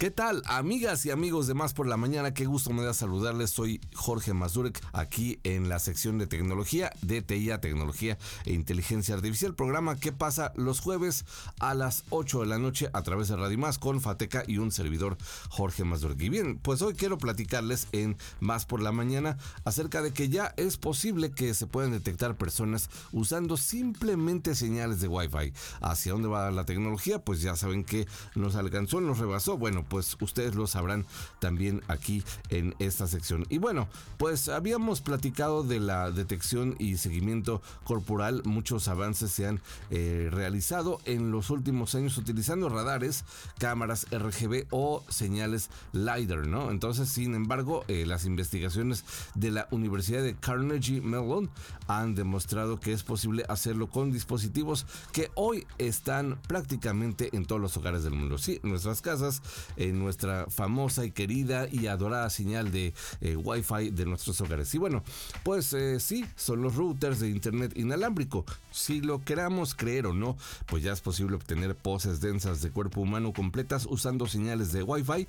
[0.00, 2.32] ¿Qué tal, amigas y amigos de Más por la Mañana?
[2.32, 3.50] Qué gusto me da saludarles.
[3.50, 9.54] Soy Jorge Mazurek, aquí en la sección de tecnología, de TIA, Tecnología e Inteligencia Artificial,
[9.54, 11.26] programa que pasa los jueves
[11.58, 14.72] a las 8 de la noche a través de Radio Más con Fateca y un
[14.72, 15.18] servidor,
[15.50, 16.22] Jorge Mazurek.
[16.22, 19.36] Y bien, pues hoy quiero platicarles en Más por la Mañana
[19.66, 25.08] acerca de que ya es posible que se puedan detectar personas usando simplemente señales de
[25.08, 25.52] Wi-Fi.
[25.82, 27.22] ¿Hacia dónde va la tecnología?
[27.22, 29.58] Pues ya saben que nos alcanzó, nos rebasó.
[29.58, 31.04] Bueno, pues ustedes lo sabrán
[31.40, 33.44] también aquí en esta sección.
[33.50, 38.42] Y bueno, pues habíamos platicado de la detección y seguimiento corporal.
[38.44, 39.60] Muchos avances se han
[39.90, 43.24] eh, realizado en los últimos años utilizando radares,
[43.58, 46.70] cámaras RGB o señales LiDAR, ¿no?
[46.70, 51.50] Entonces, sin embargo, eh, las investigaciones de la Universidad de Carnegie Mellon
[51.88, 57.76] han demostrado que es posible hacerlo con dispositivos que hoy están prácticamente en todos los
[57.76, 58.38] hogares del mundo.
[58.38, 59.42] Sí, en nuestras casas,
[59.80, 64.74] en nuestra famosa y querida y adorada señal de eh, Wi-Fi de nuestros hogares.
[64.74, 65.02] Y bueno,
[65.42, 68.44] pues eh, sí, son los routers de Internet inalámbrico.
[68.70, 73.00] Si lo queramos creer o no, pues ya es posible obtener poses densas de cuerpo
[73.00, 75.26] humano completas usando señales de Wi-Fi,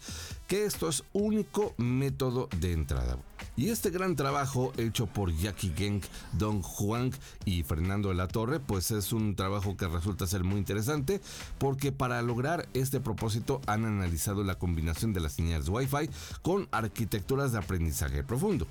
[0.48, 3.18] que esto es único método de entrada.
[3.58, 6.02] Y este gran trabajo hecho por Jackie Geng,
[6.34, 7.12] Dong Huang
[7.46, 11.22] y Fernando de la Torre, pues es un trabajo que resulta ser muy interesante
[11.58, 16.10] porque para lograr este propósito han analizado la combinación de las señales Wi-Fi
[16.42, 18.68] con arquitecturas de aprendizaje profundo.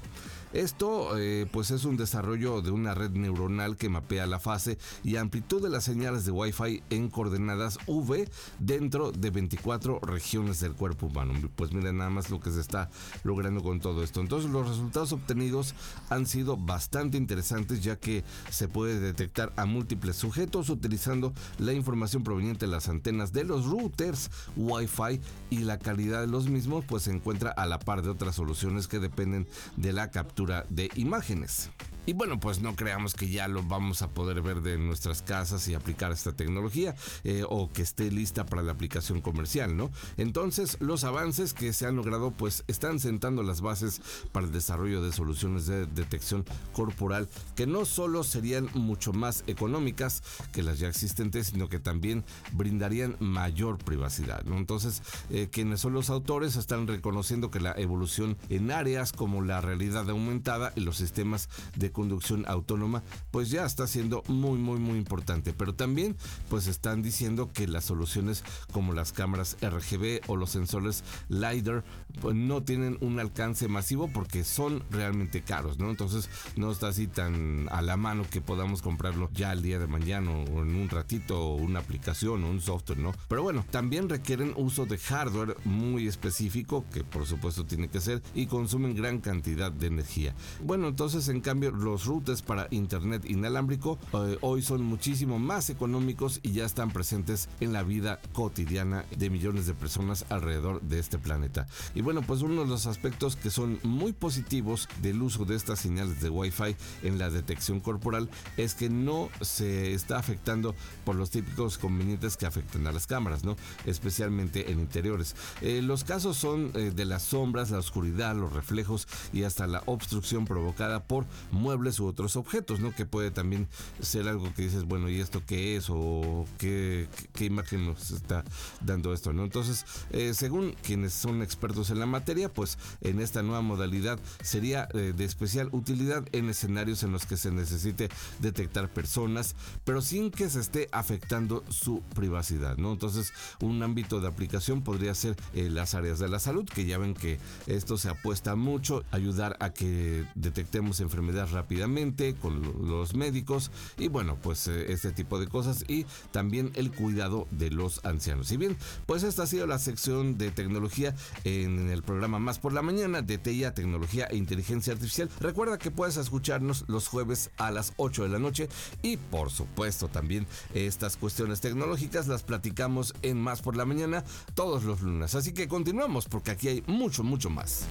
[0.53, 5.15] Esto eh, pues es un desarrollo de una red neuronal que mapea la fase y
[5.15, 8.29] amplitud de las señales de Wi-Fi en coordenadas V
[8.59, 11.35] dentro de 24 regiones del cuerpo humano.
[11.55, 12.91] Pues miren nada más lo que se está
[13.23, 14.21] logrando con todo esto.
[14.21, 15.77] Entonces los resultados obtenidos
[16.09, 22.25] han sido bastante interesantes ya que se puede detectar a múltiples sujetos utilizando la información
[22.25, 25.21] proveniente de las antenas de los routers Wi-Fi
[25.51, 28.89] y la calidad de los mismos pues se encuentra a la par de otras soluciones
[28.89, 29.47] que dependen
[29.77, 31.71] de la captura de imágenes.
[32.11, 35.69] Y bueno, pues no creamos que ya lo vamos a poder ver de nuestras casas
[35.69, 39.93] y aplicar esta tecnología eh, o que esté lista para la aplicación comercial, ¿no?
[40.17, 44.03] Entonces, los avances que se han logrado pues están sentando las bases
[44.33, 50.25] para el desarrollo de soluciones de detección corporal que no solo serían mucho más económicas
[50.51, 54.57] que las ya existentes, sino que también brindarían mayor privacidad, ¿no?
[54.57, 55.01] Entonces,
[55.31, 60.11] eh, quienes son los autores están reconociendo que la evolución en áreas como la realidad
[60.11, 65.53] aumentada y los sistemas de conducción autónoma, pues ya está siendo muy, muy, muy importante.
[65.53, 66.17] Pero también,
[66.49, 68.43] pues están diciendo que las soluciones
[68.73, 71.85] como las cámaras RGB o los sensores LiDAR,
[72.23, 75.91] pues no tienen un alcance masivo porque son realmente caros, ¿no?
[75.91, 79.87] Entonces no está así tan a la mano que podamos comprarlo ya el día de
[79.87, 83.13] mañana o en un ratito una aplicación o un software, ¿no?
[83.29, 88.23] Pero bueno, también requieren uso de hardware muy específico que por supuesto tiene que ser
[88.35, 90.35] y consumen gran cantidad de energía.
[90.65, 96.41] Bueno, entonces en cambio los routers para internet inalámbrico eh, hoy son muchísimo más económicos
[96.43, 101.19] y ya están presentes en la vida cotidiana de millones de personas alrededor de este
[101.19, 101.67] planeta.
[101.95, 105.81] Y bueno, pues uno de los aspectos que son muy positivos del uso de estas
[105.81, 110.75] señales de Wi-Fi en la detección corporal es que no se está afectando
[111.05, 113.57] por los típicos convenientes que afectan a las cámaras, ¿no?
[113.87, 115.35] Especialmente en interiores.
[115.61, 119.83] Eh, los casos son eh, de las sombras, la oscuridad, los reflejos y hasta la
[119.87, 121.27] obstrucción provocada por
[121.71, 122.93] muebles u otros objetos, ¿no?
[122.93, 123.69] Que puede también
[124.01, 125.87] ser algo que dices, bueno, ¿y esto qué es?
[125.89, 127.07] ¿O qué,
[127.39, 128.45] imagen nos está
[128.81, 129.45] dando esto, ¿no?
[129.45, 134.89] Entonces, eh, según quienes son expertos en la materia, pues en esta nueva modalidad sería
[134.95, 138.09] eh, de especial utilidad en escenarios en los que se necesite
[138.41, 139.55] detectar personas,
[139.85, 142.93] pero sin que se esté afectando su privacidad, ¿no?
[142.93, 146.99] Entonces, un ámbito de aplicación podría ser eh, las áreas de la salud, que ya
[146.99, 153.15] ven que esto se apuesta mucho, ayudar a que detectemos enfermedades rápidamente con lo- los
[153.15, 158.03] médicos y bueno, pues eh, este tipo de cosas y también el cuidado de los
[158.05, 158.51] ancianos.
[158.51, 162.73] Y bien, pues esta ha sido la sección de tecnología en el programa Más por
[162.73, 165.29] la Mañana de TIA, Tecnología e Inteligencia Artificial.
[165.41, 168.69] Recuerda que puedes escucharnos los jueves a las 8 de la noche
[169.03, 174.85] y por supuesto también estas cuestiones tecnológicas las platicamos en Más por la Mañana todos
[174.85, 175.35] los lunes.
[175.35, 177.85] Así que continuamos porque aquí hay mucho, mucho más.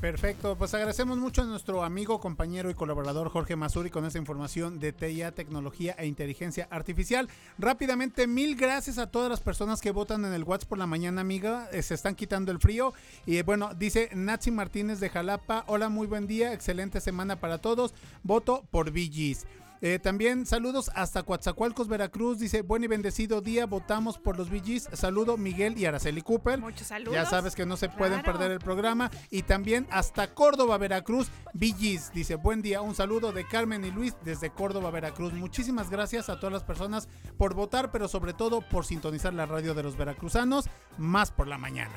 [0.00, 4.78] Perfecto, pues agradecemos mucho a nuestro amigo, compañero y colaborador Jorge Mazuri con esta información
[4.78, 7.28] de TIA, tecnología e inteligencia artificial.
[7.58, 11.20] Rápidamente, mil gracias a todas las personas que votan en el WhatsApp por la mañana,
[11.20, 11.68] amiga.
[11.72, 12.94] Eh, se están quitando el frío.
[13.26, 15.64] Y bueno, dice Natsi Martínez de Jalapa.
[15.66, 17.92] Hola, muy buen día, excelente semana para todos.
[18.22, 19.46] Voto por VGs.
[19.80, 22.38] Eh, también saludos hasta Coatzacoalcos, Veracruz.
[22.38, 24.88] Dice, buen y bendecido día, votamos por los VGs.
[24.92, 26.58] Saludo Miguel y Araceli Cooper.
[26.58, 27.14] Muchos saludos.
[27.14, 29.10] Ya sabes que no se pueden perder el programa.
[29.30, 32.12] Y también hasta Córdoba, Veracruz, VGs.
[32.12, 35.32] Dice, buen día, un saludo de Carmen y Luis desde Córdoba, Veracruz.
[35.32, 39.74] Muchísimas gracias a todas las personas por votar, pero sobre todo por sintonizar la radio
[39.74, 40.66] de los veracruzanos,
[40.96, 41.94] más por la mañana.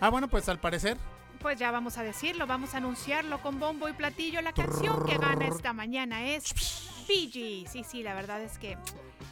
[0.00, 0.96] Ah, bueno, pues al parecer
[1.42, 4.40] Pues ya vamos a decirlo, vamos a anunciarlo con bombo y platillo.
[4.42, 6.54] La canción que gana esta mañana es
[7.08, 7.70] Bee Gees.
[7.72, 8.78] Sí, sí, la verdad es que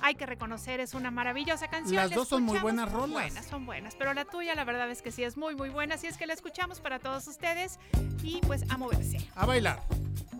[0.02, 1.96] hay que reconocer, es una maravillosa canción.
[1.96, 3.12] Las La dos son muy buenas rolas.
[3.12, 5.94] Buenas, son buenas, pero la tuya la verdad es que sí es muy, muy buena.
[5.94, 7.78] Así es que la escuchamos para todos ustedes
[8.24, 9.18] y pues a moverse.
[9.36, 9.80] a bailar.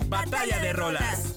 [0.08, 1.36] Batalla de rolas.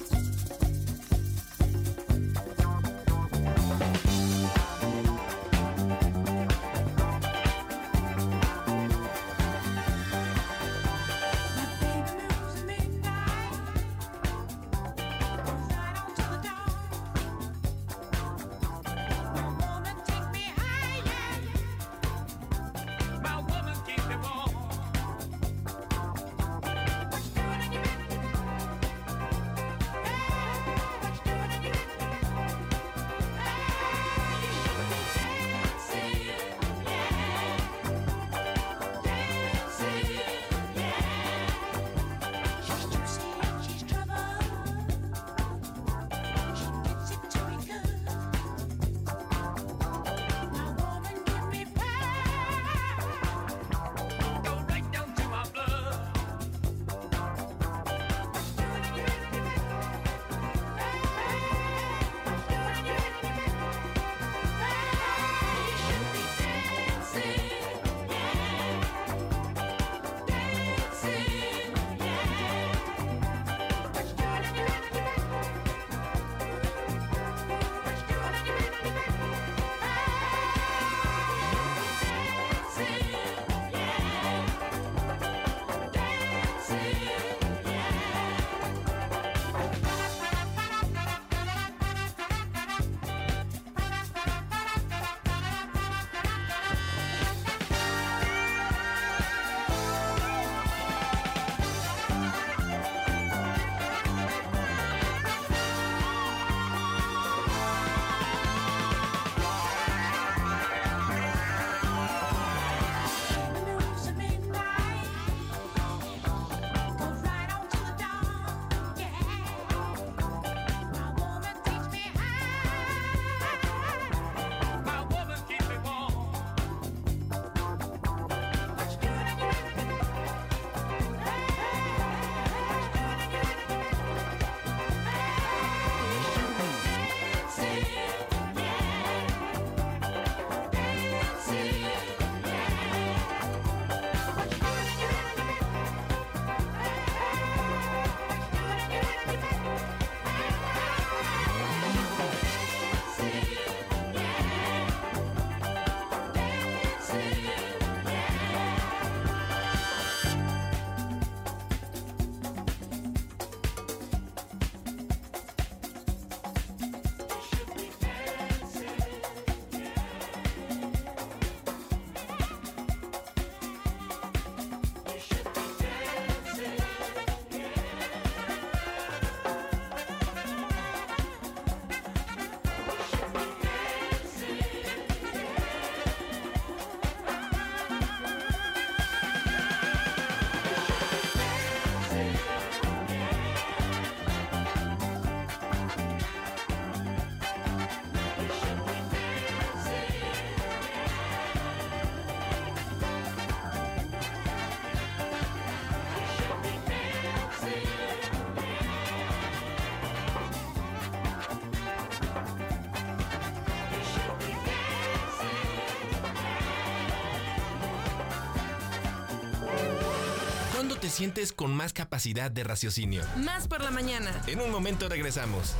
[220.73, 223.21] ¿Cuándo te sientes con más capacidad de raciocinio?
[223.37, 224.41] Más por la mañana.
[224.47, 225.75] En un momento regresamos.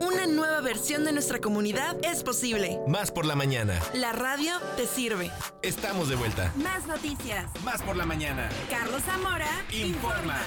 [0.00, 2.78] Una nueva versión de nuestra comunidad es posible.
[2.86, 3.80] Más por la mañana.
[3.92, 5.32] La radio te sirve.
[5.62, 6.52] Estamos de vuelta.
[6.54, 7.46] Más noticias.
[7.64, 8.48] Más por la mañana.
[8.70, 10.40] Carlos Zamora Informa.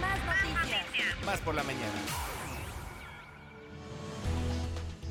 [0.00, 0.18] Más
[0.54, 1.24] noticias.
[1.26, 2.35] Más por la mañana.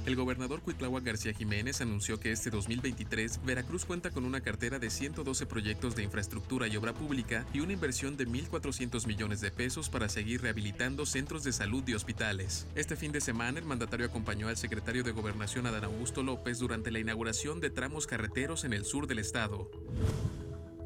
[0.06, 4.92] El gobernador Cuitláhuac García Jiménez anunció que este 2023 Veracruz cuenta con una cartera de
[4.92, 9.90] 112 proyectos de infraestructura y obra pública y una inversión de 1.400 millones de pesos
[9.90, 12.68] para seguir rehabilitando centros de salud y hospitales.
[12.76, 16.92] Este fin de semana el mandatario acompañó al secretario de Gobernación Adán Augusto López durante
[16.92, 19.72] la inauguración de tramos carreteros en el sur del estado.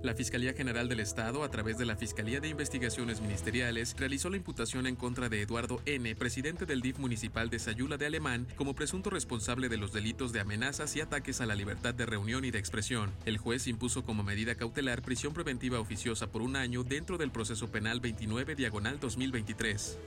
[0.02, 4.38] La Fiscalía General del Estado, a través de la Fiscalía de Investigaciones Ministeriales, realizó la
[4.38, 8.76] imputación en contra de Eduardo N., presidente del DIF municipal de Sayula de Alemán, como
[8.76, 12.52] presunto responsable de los delitos de amenazas y ataques a la libertad de reunión y
[12.52, 13.12] de expresión.
[13.26, 17.70] El juez impuso como medida cautelar prisión preventiva oficiosa por un año dentro del proceso
[17.70, 19.97] penal 29 diagonal 2023.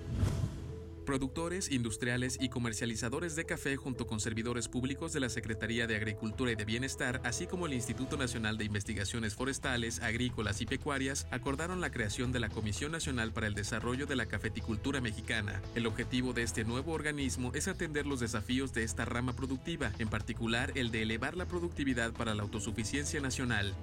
[1.05, 6.53] Productores, industriales y comercializadores de café junto con servidores públicos de la Secretaría de Agricultura
[6.53, 11.81] y de Bienestar, así como el Instituto Nacional de Investigaciones Forestales, Agrícolas y Pecuarias, acordaron
[11.81, 15.61] la creación de la Comisión Nacional para el Desarrollo de la Cafeticultura Mexicana.
[15.75, 20.09] El objetivo de este nuevo organismo es atender los desafíos de esta rama productiva, en
[20.09, 23.75] particular el de elevar la productividad para la autosuficiencia nacional.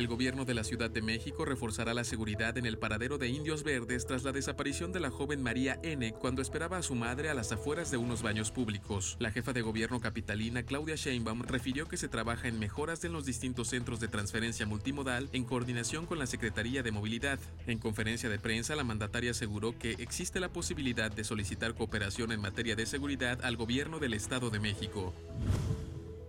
[0.00, 3.64] El gobierno de la Ciudad de México reforzará la seguridad en el paradero de Indios
[3.64, 6.14] Verdes tras la desaparición de la joven María N.
[6.14, 9.18] cuando esperaba a su madre a las afueras de unos baños públicos.
[9.20, 13.26] La jefa de gobierno capitalina Claudia Sheinbaum refirió que se trabaja en mejoras en los
[13.26, 17.38] distintos centros de transferencia multimodal en coordinación con la Secretaría de Movilidad.
[17.66, 22.40] En conferencia de prensa, la mandataria aseguró que existe la posibilidad de solicitar cooperación en
[22.40, 25.12] materia de seguridad al gobierno del Estado de México.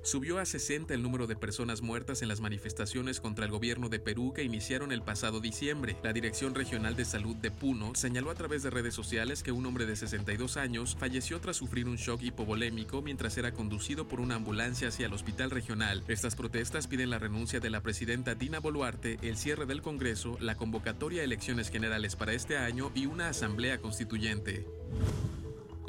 [0.03, 3.99] Subió a 60 el número de personas muertas en las manifestaciones contra el gobierno de
[3.99, 5.95] Perú que iniciaron el pasado diciembre.
[6.03, 9.63] La Dirección Regional de Salud de Puno señaló a través de redes sociales que un
[9.67, 14.35] hombre de 62 años falleció tras sufrir un shock hipovolémico mientras era conducido por una
[14.35, 16.03] ambulancia hacia el hospital regional.
[16.07, 20.55] Estas protestas piden la renuncia de la presidenta Dina Boluarte, el cierre del Congreso, la
[20.55, 24.65] convocatoria a elecciones generales para este año y una asamblea constituyente.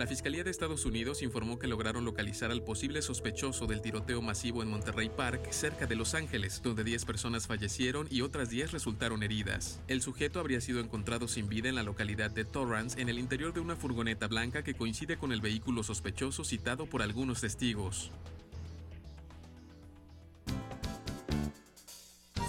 [0.03, 4.61] La Fiscalía de Estados Unidos informó que lograron localizar al posible sospechoso del tiroteo masivo
[4.64, 9.22] en Monterrey Park, cerca de Los Ángeles, donde 10 personas fallecieron y otras 10 resultaron
[9.22, 9.78] heridas.
[9.86, 13.55] El sujeto habría sido encontrado sin vida en la localidad de Torrance, en el interior
[13.55, 18.11] de una furgoneta blanca que coincide con el vehículo sospechoso citado por algunos testigos.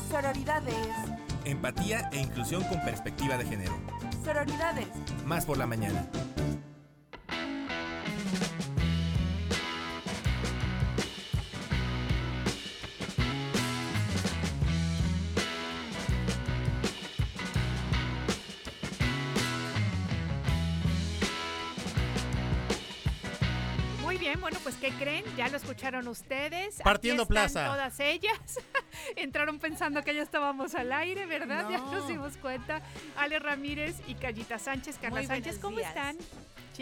[0.10, 0.96] Sororidades.
[1.46, 3.80] Empatía e inclusión con perspectiva de género.
[4.24, 4.88] Sororidades.
[5.28, 6.10] Más por la mañana.
[24.34, 25.24] Bien, bueno, pues ¿qué creen?
[25.38, 26.76] Ya lo escucharon ustedes.
[26.76, 27.66] Aquí Partiendo están plaza.
[27.68, 28.34] Todas ellas
[29.16, 31.68] entraron pensando que ya estábamos al aire, ¿verdad?
[31.70, 31.92] Ya No.
[31.92, 32.82] nos dimos cuenta.
[33.18, 35.90] Ale Ramírez y Callita Sánchez, Carla Muy Sánchez, ¿cómo días.
[35.90, 36.18] están?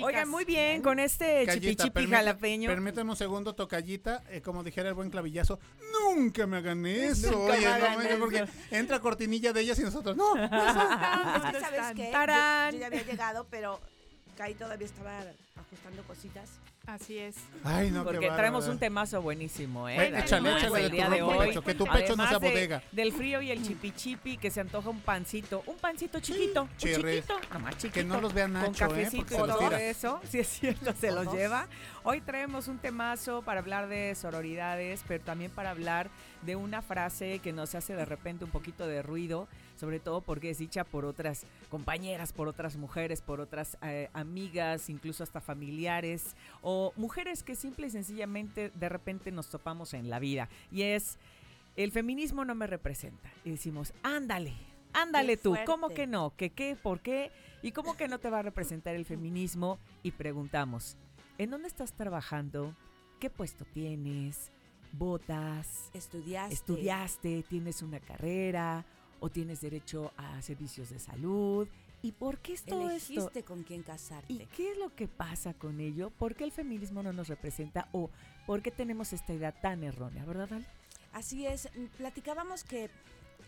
[0.02, 2.70] Oigan, muy bien, con este Callita, chipichipi permita- jalapeño.
[2.70, 4.24] Permítame un segundo, tocallita.
[4.30, 5.60] eh, como dijera el buen clavillazo,
[5.92, 7.30] nunca me hagan eso.
[7.32, 8.20] Nunca Oye, me no, hagan oye, eso.
[8.20, 10.34] porque entra cortinilla de ellas y nosotros, no.
[10.36, 12.10] No, Es que, ¿sabes qué?
[12.14, 12.20] Yo,
[12.72, 13.82] yo ya había llegado, pero
[14.38, 15.20] Kai todavía estaba
[15.58, 16.50] ajustando cositas.
[16.88, 17.36] Así es.
[17.64, 19.96] Ay, no, Porque traemos un temazo buenísimo, ¿eh?
[19.96, 21.48] Bueno, échale, de el día de hoy.
[21.48, 22.84] pecho, que tu pecho no sea de- bodega.
[22.92, 25.62] Del frío y el chipi chipi, que se antoja un pancito.
[25.68, 26.64] Un pancito chiquito.
[26.64, 27.24] un Chirres.
[27.24, 27.94] chiquito, nomás chiquito.
[27.94, 28.88] Que no los vea Con Nacho, ¿eh?
[28.90, 30.20] cafecito y todo eso.
[30.30, 31.68] Sí, es cierto, se los lleva.
[32.04, 36.10] Hoy traemos un temazo para hablar de sororidades, pero también para hablar
[36.42, 39.48] de una frase que nos hace de repente un poquito de ruido,
[39.82, 44.92] sobre todo porque es dicha por otras compañeras, por otras mujeres, por otras eh, amigas,
[44.92, 50.20] incluso hasta familiares, o mujeres que simple y sencillamente de repente nos topamos en la
[50.20, 50.50] vida.
[50.72, 51.18] Y es,
[51.76, 53.32] el feminismo no me representa.
[53.44, 54.54] Y decimos, ándale,
[54.94, 56.36] ándale Qué tú, ¿cómo que no?
[56.38, 56.76] ¿Que qué?
[56.76, 57.32] ¿Por qué?
[57.64, 59.80] ¿Y cómo que no te va a representar el feminismo?
[60.04, 60.96] Y preguntamos,
[61.40, 62.76] ¿en dónde estás trabajando?
[63.20, 64.52] ¿Qué puesto tienes?
[64.94, 65.90] ¿Votas?
[65.96, 66.54] Estudiaste.
[66.54, 67.44] ¿Estudiaste?
[67.50, 68.86] ¿Tienes una carrera?
[69.22, 71.68] ¿O tienes derecho a servicios de salud?
[72.02, 73.14] ¿Y por qué es todo esto?
[73.14, 74.34] Elegiste con quién casarte.
[74.34, 76.10] ¿Y qué es lo que pasa con ello?
[76.10, 77.88] ¿Por qué el feminismo no nos representa?
[77.94, 78.10] ¿O
[78.46, 80.26] por qué tenemos esta idea tan errónea?
[80.26, 80.66] ¿Verdad, Ale?
[81.14, 82.90] Así es, mm, platicábamos que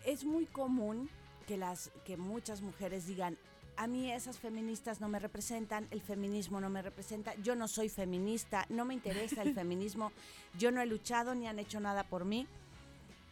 [0.06, 1.10] es muy común
[1.46, 3.36] que las que muchas mujeres digan
[3.76, 7.88] a mí esas feministas no me representan, el feminismo no me representa, yo no soy
[7.88, 10.12] feminista, no me interesa el feminismo,
[10.58, 12.46] yo no he luchado ni han hecho nada por mí.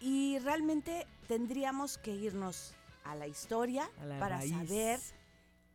[0.02, 2.74] Y realmente tendríamos que irnos
[3.04, 4.50] a la historia A la para raíz.
[4.50, 5.00] saber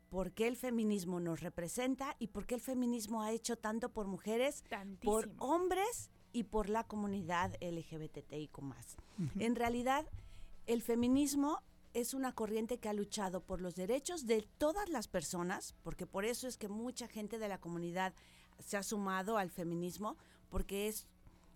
[0.10, 4.08] por qué el feminismo nos representa y por qué el feminismo ha hecho tanto por
[4.08, 4.64] mujeres,
[5.02, 8.60] por hombres y por la comunidad LGBTIQ+.
[9.40, 10.06] En realidad,
[10.66, 11.62] el feminismo
[11.94, 16.26] es una corriente que ha luchado por los derechos de todas las personas, porque por
[16.26, 18.14] eso es que mucha gente de la comunidad
[18.60, 20.18] se ha sumado al feminismo,
[20.50, 21.08] porque es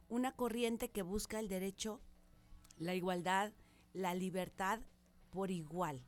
[0.09, 2.01] una corriente que busca el derecho,
[2.81, 3.53] la igualdad,
[3.93, 4.79] la libertad
[5.29, 6.01] por igual.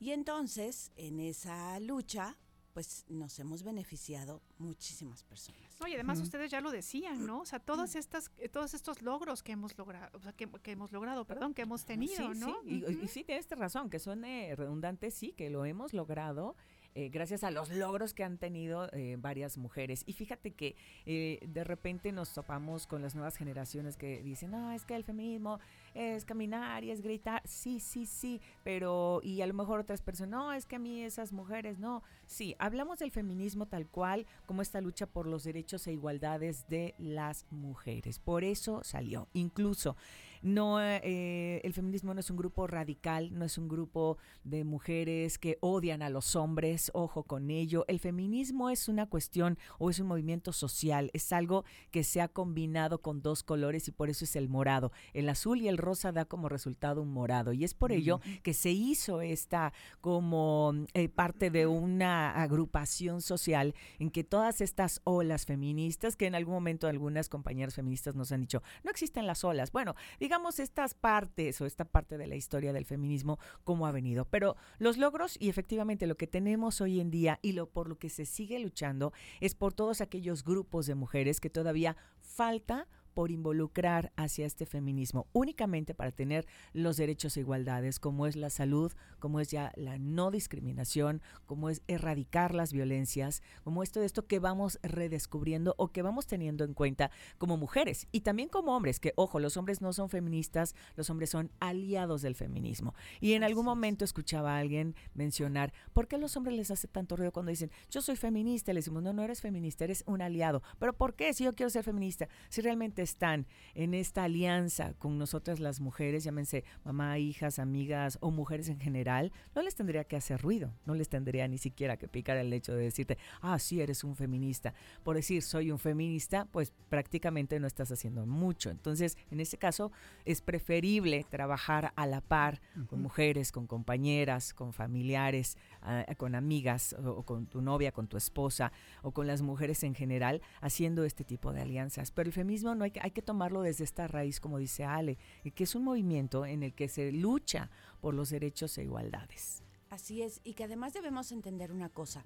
[0.00, 2.36] Y entonces, en esa lucha,
[2.72, 5.60] pues nos hemos beneficiado muchísimas personas.
[5.80, 7.40] No, y además ustedes ya lo decían, ¿no?
[7.40, 10.70] O sea, todas estas, eh, todos estos logros que hemos logrado, o sea, que, que
[10.72, 12.60] hemos logrado, perdón, que hemos tenido, Sí, ¿no?
[12.62, 16.54] sí, y, y sí, tienes razón, que suene redundante, sí, que lo hemos logrado.
[16.94, 20.02] eh, gracias a los logros que han tenido eh, varias mujeres.
[20.06, 20.74] Y fíjate que
[21.06, 25.04] eh, de repente nos topamos con las nuevas generaciones que dicen, no, es que el
[25.04, 25.60] feminismo
[25.94, 27.42] es caminar y es gritar.
[27.44, 31.02] Sí, sí, sí, pero y a lo mejor otras personas, no, es que a mí
[31.02, 32.02] esas mujeres, no.
[32.26, 36.94] Sí, hablamos del feminismo tal cual como esta lucha por los derechos e igualdades de
[36.98, 38.18] las mujeres.
[38.18, 39.28] Por eso salió.
[39.32, 39.96] Incluso
[40.42, 45.38] no eh, el feminismo no es un grupo radical, no es un grupo de mujeres
[45.38, 47.84] que odian a los hombres, ojo con ello.
[47.88, 52.28] El feminismo es una cuestión o es un movimiento social, es algo que se ha
[52.28, 54.92] combinado con dos colores y por eso es el morado.
[55.12, 58.54] El azul y el rosa da como resultado un morado y es por ello que
[58.54, 65.46] se hizo esta como eh, parte de una agrupación social en que todas estas olas
[65.46, 69.72] feministas, que en algún momento algunas compañeras feministas nos han dicho, no existen las olas.
[69.72, 70.27] Bueno, digamos
[70.58, 74.24] estas partes o esta parte de la historia del feminismo, cómo ha venido.
[74.24, 77.98] Pero los logros y efectivamente lo que tenemos hoy en día y lo por lo
[77.98, 82.86] que se sigue luchando es por todos aquellos grupos de mujeres que todavía falta
[83.18, 88.48] por involucrar hacia este feminismo únicamente para tener los derechos e igualdades, como es la
[88.48, 94.06] salud, como es ya la no discriminación, como es erradicar las violencias, como esto de
[94.06, 98.76] esto que vamos redescubriendo o que vamos teniendo en cuenta como mujeres y también como
[98.76, 102.94] hombres, que ojo, los hombres no son feministas, los hombres son aliados del feminismo.
[103.20, 106.86] Y en algún momento escuchaba a alguien mencionar, ¿por qué a los hombres les hace
[106.86, 108.72] tanto ruido cuando dicen, yo soy feminista?
[108.72, 110.62] Le decimos, no, no eres feminista, eres un aliado.
[110.78, 111.34] ¿Pero por qué?
[111.34, 116.24] Si yo quiero ser feminista, si realmente están en esta alianza con nosotras las mujeres,
[116.24, 120.94] llámense mamá, hijas, amigas o mujeres en general, no les tendría que hacer ruido, no
[120.94, 124.74] les tendría ni siquiera que picar el hecho de decirte, ah, sí, eres un feminista.
[125.02, 128.70] Por decir, soy un feminista, pues prácticamente no estás haciendo mucho.
[128.70, 129.90] Entonces, en este caso,
[130.24, 136.94] es preferible trabajar a la par con mujeres, con compañeras, con familiares, ah, con amigas
[136.94, 138.72] o, o con tu novia, con tu esposa
[139.02, 142.10] o con las mujeres en general, haciendo este tipo de alianzas.
[142.10, 145.18] Pero el feminismo no hay que, hay que tomarlo desde esta raíz, como dice Ale,
[145.44, 147.70] y que es un movimiento en el que se lucha
[148.00, 149.62] por los derechos e igualdades.
[149.90, 152.24] Así es, y que además debemos entender una cosa.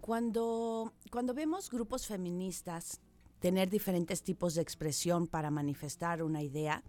[0.00, 3.00] Cuando, cuando vemos grupos feministas
[3.38, 6.82] tener diferentes tipos de expresión para manifestar una idea,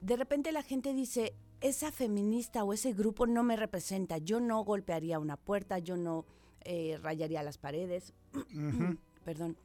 [0.00, 4.62] de repente la gente dice, esa feminista o ese grupo no me representa, yo no
[4.64, 6.26] golpearía una puerta, yo no
[6.60, 8.12] eh, rayaría las paredes,
[9.24, 9.56] perdón.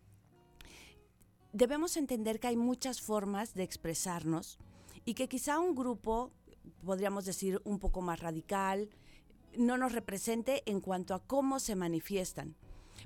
[1.51, 4.59] Debemos entender que hay muchas formas de expresarnos
[5.05, 6.31] y que quizá un grupo,
[6.85, 8.89] podríamos decir un poco más radical,
[9.57, 12.55] no nos represente en cuanto a cómo se manifiestan.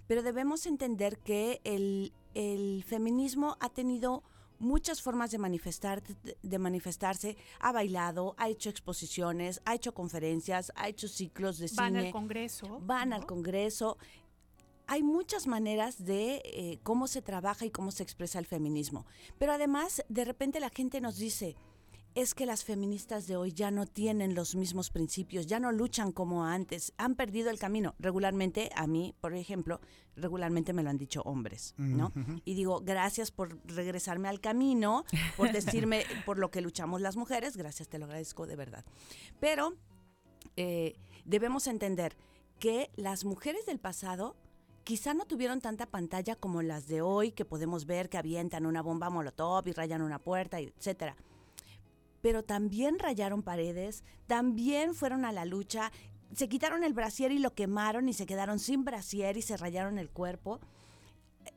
[0.07, 4.23] Pero debemos entender que el, el feminismo ha tenido
[4.59, 6.01] muchas formas de, manifestar,
[6.41, 7.37] de manifestarse.
[7.59, 12.07] Ha bailado, ha hecho exposiciones, ha hecho conferencias, ha hecho ciclos de Van cine.
[12.07, 12.79] al Congreso.
[12.81, 13.97] Van al Congreso.
[14.93, 19.07] Hay muchas maneras de eh, cómo se trabaja y cómo se expresa el feminismo.
[19.39, 21.55] Pero además, de repente la gente nos dice,
[22.13, 26.11] es que las feministas de hoy ya no tienen los mismos principios, ya no luchan
[26.11, 27.95] como antes, han perdido el camino.
[27.97, 29.81] Regularmente, a mí, por ejemplo,
[30.15, 32.13] regularmente me lo han dicho hombres, ¿no?
[32.45, 35.05] Y digo, gracias por regresarme al camino,
[35.37, 38.85] por decirme por lo que luchamos las mujeres, gracias, te lo agradezco de verdad.
[39.39, 39.73] Pero
[40.55, 40.93] eh,
[41.25, 42.15] debemos entender
[42.59, 44.35] que las mujeres del pasado
[44.83, 48.81] quizá no tuvieron tanta pantalla como las de hoy, que podemos ver que avientan una
[48.81, 51.15] bomba molotov y rayan una puerta, etcétera.
[52.21, 55.91] Pero también rayaron paredes, también fueron a la lucha,
[56.35, 59.97] se quitaron el brasier y lo quemaron y se quedaron sin brasier y se rayaron
[59.97, 60.59] el cuerpo.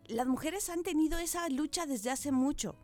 [0.06, 2.76] Las mujeres han tenido esa lucha desde hace mucho.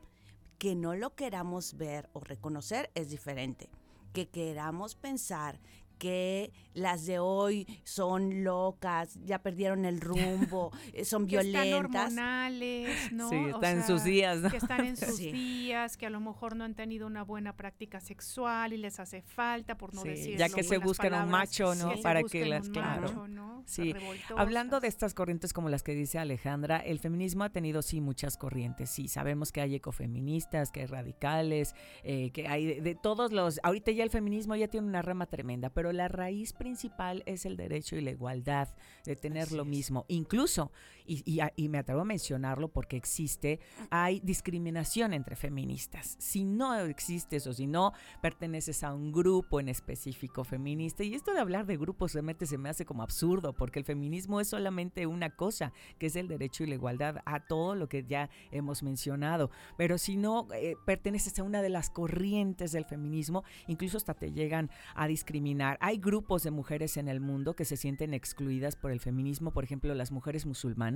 [0.59, 3.69] Que no lo queramos ver o reconocer es diferente.
[4.13, 5.59] Que queramos pensar
[6.03, 12.07] que las de hoy son locas, ya perdieron el rumbo, eh, son que están violentas.
[12.07, 13.29] hormonales, ¿no?
[13.29, 14.51] Sí, O están en sus días, ¿no?
[14.51, 15.31] Que están en sus Sí.
[15.31, 19.23] días, que a lo mejor no han tenido una buena práctica sexual y les hace
[19.23, 21.93] falta, por no Sí, decir ya que se buscan un macho, ¿no?
[22.03, 23.29] Para que las, claro.
[23.67, 23.95] Sí,
[24.37, 28.37] hablando de estas corrientes como las que dice Alejandra, el feminismo ha tenido sí muchas
[28.37, 28.91] corrientes.
[28.91, 33.61] Sí, sabemos que hay ecofeministas, que hay radicales, eh, que hay de, de todos los.
[33.63, 37.57] Ahorita ya el feminismo ya tiene una rama tremenda, pero la raíz principal es el
[37.57, 38.69] derecho y la igualdad
[39.05, 40.05] de tener lo mismo.
[40.09, 40.73] Incluso,
[41.07, 43.61] y, me atrevo a mencionarlo porque existe,
[43.91, 46.17] hay discriminación entre feministas.
[46.19, 51.33] Si no existes o si no perteneces a un grupo en específico feminista, y esto
[51.33, 55.07] de hablar de grupos realmente se me hace como absurdo, porque el feminismo es solamente
[55.07, 58.83] una cosa, que es el derecho y la igualdad a todo lo que ya hemos
[58.83, 59.51] mencionado.
[59.77, 64.33] Pero si no eh, perteneces a una de las corrientes del feminismo, incluso hasta te
[64.33, 65.79] llegan a discriminar.
[65.81, 69.65] Hay grupos de mujeres en el mundo que se sienten excluidas por el feminismo, por
[69.65, 70.92] ejemplo, las mujeres musulmanas,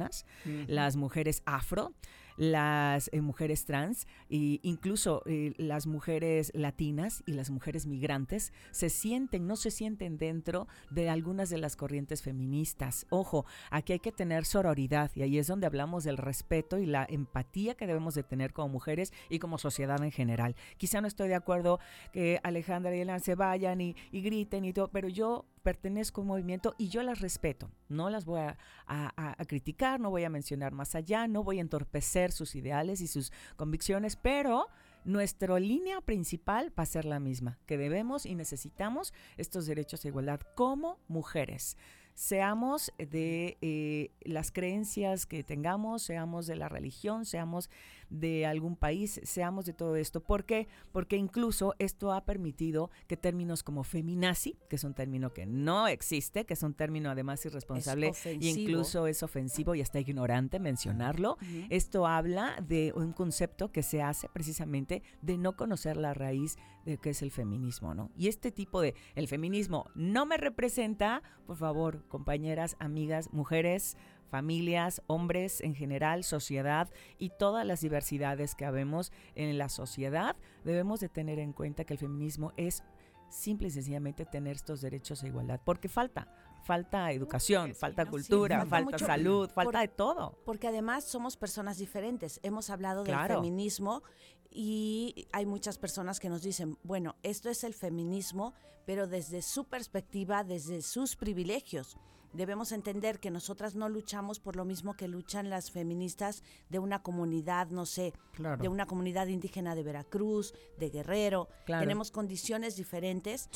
[0.67, 1.95] Las mujeres afro,
[2.37, 8.91] las eh, mujeres trans e incluso eh, las mujeres latinas y las mujeres migrantes se
[8.91, 13.07] sienten, no se sienten dentro de algunas de las corrientes feministas.
[13.11, 17.07] Ojo, aquí hay que tener sororidad y ahí es donde hablamos del respeto y la
[17.09, 20.55] empatía que debemos de tener como mujeres y como sociedad en general.
[20.77, 21.81] Quizá no estoy de acuerdo
[22.13, 26.23] que Alejandra y Elan se vayan y, y griten y todo, pero yo pertenezco a
[26.23, 27.69] un movimiento y yo las respeto.
[27.89, 28.41] No las voy
[28.87, 33.09] a, criticar, no voy a mencionar más allá, no voy a entorpecer sus ideales y
[33.09, 34.69] sus convicciones, pero
[35.05, 40.11] nuestra línea principal va a ser la misma, que debemos y necesitamos estos derechos de
[40.11, 41.77] igualdad como mujeres.
[42.15, 47.71] Seamos de eh, las creencias que tengamos, seamos de la religión, seamos
[48.11, 50.21] de algún país, seamos de todo esto.
[50.21, 50.69] ¿Por qué?
[50.93, 55.89] Porque incluso esto ha permitido que términos como feminazi, que es un término que no
[55.89, 58.61] existe, que es un término además irresponsable y ofensivo.
[58.61, 61.39] incluso es ofensivo y hasta ignorante mencionarlo,
[61.71, 66.99] esto habla de un concepto que se hace precisamente de no conocer la raíz de
[66.99, 68.11] qué es el feminismo, ¿no?
[68.17, 73.97] Y este tipo de el feminismo no me representa, por favor, compañeras, amigas, mujeres,
[74.29, 76.89] familias, hombres en general, sociedad
[77.19, 81.95] y todas las diversidades que habemos en la sociedad, debemos de tener en cuenta que
[81.95, 82.83] el feminismo es
[83.29, 86.29] simple y sencillamente tener estos derechos de igualdad, porque falta,
[86.65, 89.07] falta educación, falta cultura, falta falta, mucho.
[89.07, 90.39] salud, falta Por- de todo.
[90.45, 92.39] Porque además somos personas diferentes.
[92.45, 93.35] Hemos hablado del Claro.
[93.37, 94.03] feminismo
[94.51, 98.55] y hay muchas personas que nos dicen, bueno, esto es el feminismo,
[98.87, 101.97] pero desde su perspectiva, desde sus privilegios.
[102.33, 107.03] Debemos entender que nosotras no luchamos por lo mismo que luchan las feministas de una
[107.03, 108.63] comunidad, no sé, Claro.
[108.63, 111.49] de una comunidad indígena de Veracruz, de Guerrero.
[111.65, 111.83] Claro.
[111.83, 113.49] Tenemos condiciones diferentes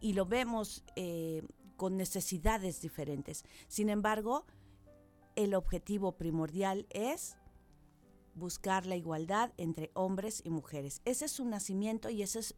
[0.00, 1.42] y lo vemos eh,
[1.76, 3.44] con necesidades diferentes.
[3.68, 4.44] Sin embargo,
[5.36, 7.36] el objetivo primordial es
[8.34, 11.02] buscar la igualdad entre hombres y mujeres.
[11.04, 12.54] Ese es su nacimiento y ese es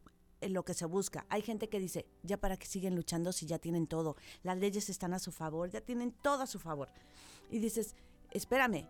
[0.49, 1.25] lo que se busca.
[1.29, 4.89] Hay gente que dice, ya para qué siguen luchando si ya tienen todo, las leyes
[4.89, 6.89] están a su favor, ya tienen todo a su favor.
[7.49, 7.95] Y dices,
[8.31, 8.87] espérame,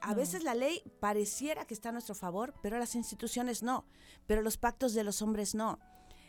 [0.00, 0.16] a No.
[0.16, 3.84] veces la ley pareciera que está a nuestro favor, pero las instituciones no,
[4.26, 5.78] pero los pactos de los hombres no.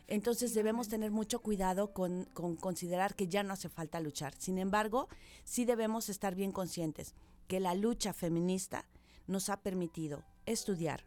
[0.08, 4.34] Entonces debemos tener mucho cuidado con, con considerar que ya no hace falta luchar.
[4.38, 5.08] Sin embargo,
[5.46, 7.16] sí debemos estar bien conscientes
[7.48, 8.86] que la lucha feminista
[9.28, 11.06] nos ha permitido estudiar,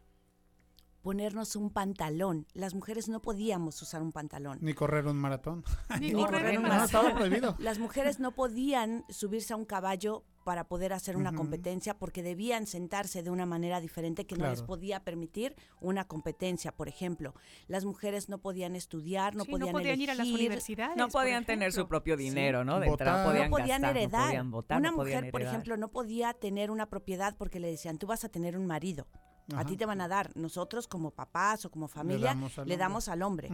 [1.07, 2.45] ponernos un pantalón.
[2.53, 4.57] Las mujeres no podíamos usar un pantalón.
[4.59, 5.63] Ni correr un maratón.
[6.01, 6.85] Ni No, correr un no, maratón.
[6.85, 7.55] estaba prohibido.
[7.59, 12.67] Las mujeres no podían subirse a un caballo para poder hacer una competencia porque debían
[12.67, 17.33] sentarse de una manera diferente que no les podía permitir una competencia, por ejemplo.
[17.67, 20.97] Las mujeres no podían estudiar, no Sí, no podían podían ir a las universidades.
[20.97, 22.81] No podían tener su propio dinero, ¿no?
[22.81, 23.07] De Votar.
[23.07, 24.19] entrada podían, no podían gastar, heredar.
[24.21, 27.61] no podían votar, una no podían mujer, por ejemplo, no podía tener una propiedad porque
[27.61, 29.07] le decían, tú vas a tener un marido.
[29.55, 30.35] A ti te van a dar.
[30.35, 33.49] Nosotros como papás o como familia le damos damos al hombre.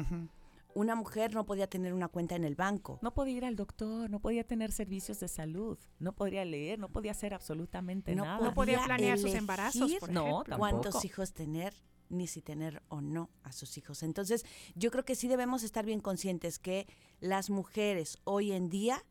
[0.76, 2.98] Una mujer no podía tener una cuenta en el banco.
[3.04, 6.90] No podía ir al doctor, no podía tener servicios de salud, no podía leer, no
[6.90, 8.38] podía hacer absolutamente no nada.
[8.44, 10.58] No podía podía planear sus embarazos, por No, ejemplo.
[10.58, 11.76] cuántos hijos tener
[12.10, 14.02] ni si tener o no a sus hijos.
[14.02, 14.46] Entonces,
[14.76, 16.88] yo creo que sí debemos estar bien conscientes que
[17.20, 19.04] las mujeres hoy en día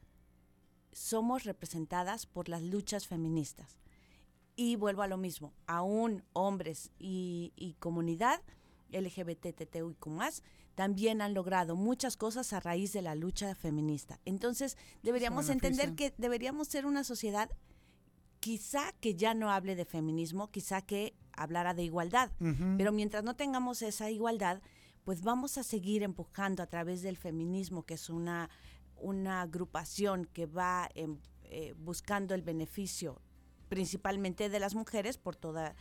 [0.93, 3.79] somos representadas por las luchas feministas.
[4.55, 8.43] Y vuelvo a lo mismo, aún hombres y, y comunidad
[8.91, 10.43] LGBTTIQ más
[10.75, 14.21] también han logrado muchas cosas a raíz de la lucha feminista.
[14.25, 17.51] Entonces, deberíamos entender que deberíamos ser una sociedad
[18.41, 22.31] quizá que ya no hable de feminismo, quizá que hablara de igualdad.
[22.77, 24.61] Pero mientras no tengamos esa igualdad,
[25.05, 28.51] pues vamos a seguir empujando a través del feminismo, que es una
[29.03, 33.21] una agrupación que va em, eh, buscando el beneficio
[33.77, 35.75] principalmente de las mujeres por toda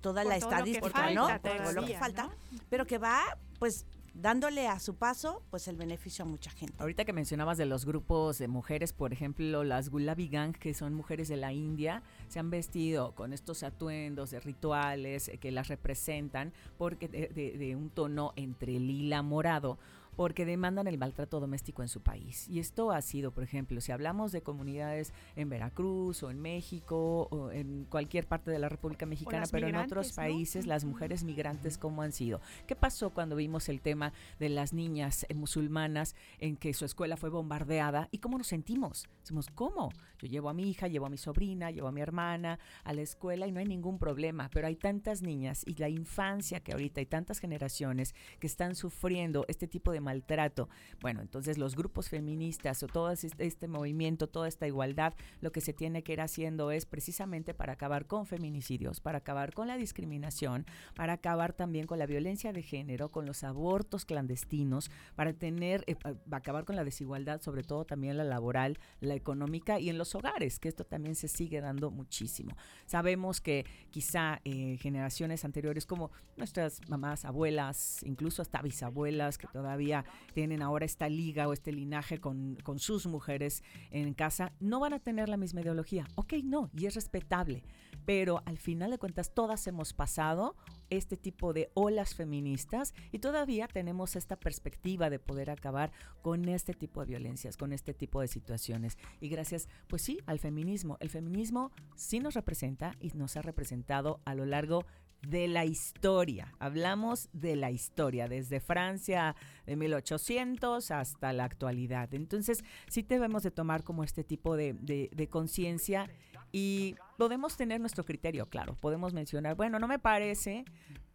[0.00, 1.26] toda Por la estadística, ¿no?
[1.28, 2.32] Por todo lo que falta, ¿no?
[2.70, 3.20] pero que va
[3.58, 3.84] pues
[4.14, 6.74] dándole a su paso pues el beneficio a mucha gente.
[6.78, 10.94] Ahorita que mencionabas de los grupos de mujeres, por ejemplo, las Gulabi Gang, que son
[10.94, 15.68] mujeres de la India, se han vestido con estos atuendos de rituales eh, que las
[15.68, 19.78] representan porque de, de- de un tono entre lila morado
[20.16, 22.48] porque demandan el maltrato doméstico en su país.
[22.48, 27.28] Y esto ha sido, por ejemplo, si hablamos de comunidades en Veracruz o en México
[27.30, 31.78] o en cualquier parte de la República Mexicana, pero en otros países, las mujeres migrantes,
[31.78, 32.40] ¿cómo han sido?
[32.66, 37.16] ¿Qué pasó cuando vimos el tema de las niñas eh, musulmanas en que su escuela
[37.16, 38.08] fue bombardeada?
[38.10, 39.08] ¿Y cómo nos sentimos?
[39.20, 39.90] Decimos, ¿cómo?
[40.18, 43.02] Yo llevo a mi hija, llevo a mi sobrina, llevo a mi hermana a la
[43.02, 47.00] escuela y no hay ningún problema, pero hay tantas niñas y la infancia que ahorita
[47.00, 50.68] hay tantas generaciones que están sufriendo este tipo de maltrato.
[51.00, 55.60] Bueno, entonces los grupos feministas o todo este, este movimiento, toda esta igualdad, lo que
[55.60, 59.76] se tiene que ir haciendo es precisamente para acabar con feminicidios, para acabar con la
[59.76, 65.84] discriminación, para acabar también con la violencia de género, con los abortos clandestinos, para tener,
[65.86, 65.96] eh,
[66.30, 70.58] acabar con la desigualdad, sobre todo también la laboral, la económica y en los hogares,
[70.58, 72.56] que esto también se sigue dando muchísimo.
[72.86, 79.93] Sabemos que quizá eh, generaciones anteriores como nuestras mamás, abuelas, incluso hasta bisabuelas que todavía
[80.32, 84.94] tienen ahora esta liga o este linaje con, con sus mujeres en casa, no van
[84.94, 86.08] a tener la misma ideología.
[86.16, 87.62] Ok, no, y es respetable,
[88.04, 90.56] pero al final de cuentas todas hemos pasado
[90.90, 95.92] este tipo de olas feministas y todavía tenemos esta perspectiva de poder acabar
[96.22, 98.98] con este tipo de violencias, con este tipo de situaciones.
[99.20, 100.96] Y gracias, pues sí, al feminismo.
[101.00, 106.52] El feminismo sí nos representa y nos ha representado a lo largo de la historia.
[106.58, 109.34] Hablamos de la historia, desde Francia
[109.66, 112.12] de 1800 hasta la actualidad.
[112.14, 116.08] Entonces, sí debemos de tomar como este tipo de, de- de conciencia
[116.52, 118.76] y podemos tener nuestro criterio, claro.
[118.76, 120.64] Podemos mencionar, bueno, no me parece,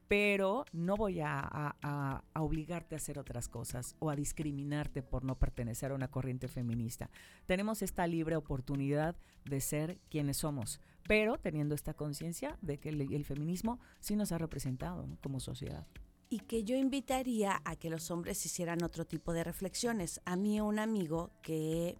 [0.10, 5.92] pero no voy a, obligarte a hacer otras cosas o a discriminarte por no pertenecer
[5.92, 7.12] a una corriente feminista.
[7.46, 9.16] Tenemos esta libre oportunidad
[9.46, 14.40] de ser quienes somos, pero teniendo esta conciencia de que el, feminismo sí nos ha
[14.40, 15.88] representado como sociedad.
[16.32, 20.22] y que yo invitaría a que los hombres hicieran otro tipo de reflexiones.
[20.26, 21.98] A mí un amigo que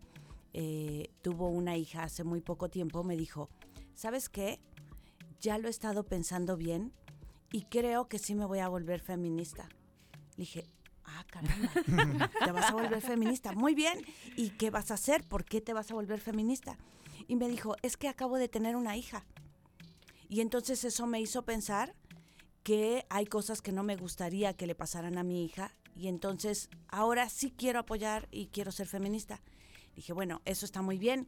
[0.54, 3.50] eh, tuvo una hija hace muy poco tiempo me dijo,
[3.94, 4.60] ¿sabes qué?
[5.40, 6.92] Ya lo he estado pensando bien
[7.52, 9.68] y creo que sí me voy a volver feminista.
[10.38, 10.66] Le dije,
[11.06, 13.54] ah, caramba, te vas a volver feminista.
[13.54, 14.06] Muy bien,
[14.36, 15.24] ¿y qué vas a hacer?
[15.24, 16.78] ¿Por qué te vas a volver feminista?
[17.28, 19.26] Y me dijo, es que acabo de tener una hija.
[20.28, 21.96] Y entonces eso me hizo pensar
[22.64, 26.70] que hay cosas que no me gustaría que le pasaran a mi hija y entonces
[26.88, 29.42] ahora sí quiero apoyar y quiero ser feminista.
[29.96, 31.28] Dije, bueno, eso está muy bien,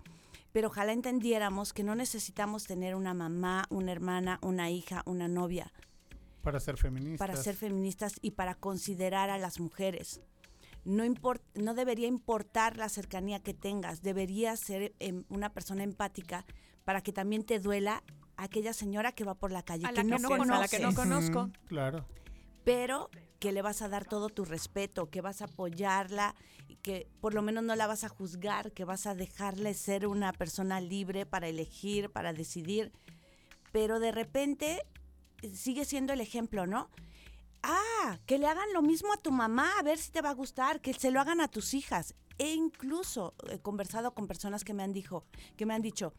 [0.51, 5.73] pero ojalá entendiéramos que no necesitamos tener una mamá, una hermana, una hija, una novia
[6.41, 7.19] Para ser feministas.
[7.27, 10.21] para ser feministas y para considerar a las mujeres.
[10.83, 16.45] No, import- no debería importar la cercanía que tengas, deberías ser em, una persona empática
[16.83, 18.03] para que también te duela
[18.37, 20.59] aquella señora que va por la calle A que, la que no no conoces, A
[20.59, 21.51] la que no conozco.
[21.67, 22.05] Claro.
[22.63, 23.09] pero
[23.39, 26.35] que le vas a dar todo tu respeto, que vas a apoyarla,
[26.67, 30.05] y que por lo menos no la vas a juzgar, que vas a dejarle ser
[30.05, 32.91] una persona libre para elegir, para decidir,
[33.71, 34.83] pero de repente
[35.53, 36.89] sigue siendo el ejemplo, ¿no?
[37.63, 40.33] Ah, que le hagan lo mismo a tu mamá, a ver si te va a
[40.33, 42.15] gustar, que se lo hagan a tus hijas.
[42.37, 45.25] E incluso he conversado con personas que me han dicho,
[45.57, 46.13] que me han dicho,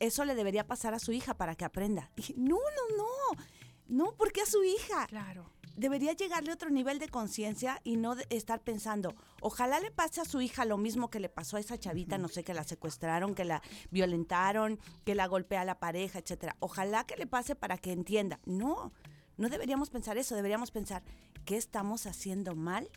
[0.00, 2.10] eso le debería pasar a su hija para que aprenda.
[2.16, 3.42] Dije, no, no, no.
[3.88, 5.06] No, porque a su hija.
[5.06, 5.50] Claro.
[5.76, 10.24] Debería llegarle a otro nivel de conciencia y no estar pensando, ojalá le pase a
[10.24, 13.34] su hija lo mismo que le pasó a esa chavita, no sé, que la secuestraron,
[13.34, 16.56] que la violentaron, que la golpea la pareja, etcétera.
[16.60, 18.38] Ojalá que le pase para que entienda.
[18.44, 18.92] No,
[19.36, 21.02] no deberíamos pensar eso, deberíamos pensar
[21.44, 22.90] qué estamos haciendo mal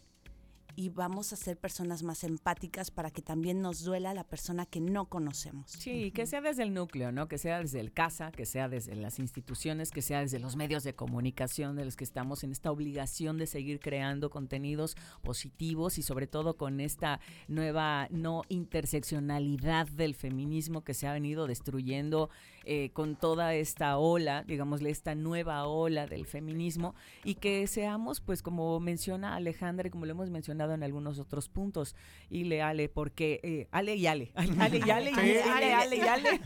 [0.76, 4.82] y vamos a ser personas más empáticas para que también nos duela la persona que
[4.82, 5.72] no conocemos.
[5.72, 7.28] Sí, que sea desde el núcleo, ¿no?
[7.28, 10.84] Que sea desde el casa, que sea desde las instituciones, que sea desde los medios
[10.84, 16.02] de comunicación de los que estamos en esta obligación de seguir creando contenidos positivos y
[16.02, 22.30] sobre todo con esta nueva no interseccionalidad del feminismo que se ha venido destruyendo
[22.66, 28.42] eh, con toda esta ola, digámosle, esta nueva ola del feminismo y que seamos, pues
[28.42, 31.96] como menciona Alejandra y como lo hemos mencionado en algunos otros puntos,
[32.30, 35.14] y le Ale, porque eh, Ale y Ale, Ale y Ale, y.
[35.48, 36.40] Ale, Ale y Ale.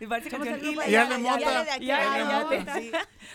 [0.00, 2.92] Y Ale, y Ale y Ale.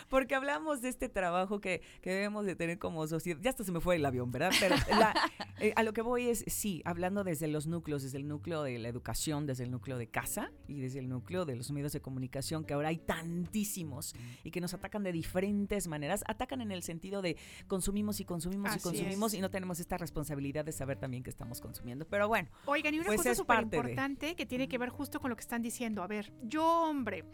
[0.10, 3.40] Porque hablamos de este trabajo que, que debemos de tener como sociedad.
[3.41, 4.52] Ya hasta se me fue el avión, ¿verdad?
[4.60, 5.14] Pero la-
[5.60, 8.77] eh, a lo que voy es, sí, hablando desde los núcleos, desde el núcleo de
[8.80, 11.98] la educación, desde el núcleo de casa y desde el núcleo de los medios de
[12.01, 16.23] comunicación, que ahora hay tantísimos y que nos atacan de diferentes maneras.
[16.27, 19.39] Atacan en el sentido de consumimos y consumimos y consumimos es.
[19.39, 22.05] y no tenemos esta responsabilidad de saber también que estamos consumiendo.
[22.07, 22.49] Pero bueno.
[22.65, 25.35] Oigan, y una pues cosa súper de- importante que tiene que ver justo con lo
[25.35, 26.03] que están diciendo.
[26.03, 27.26] A ver, yo, hombre,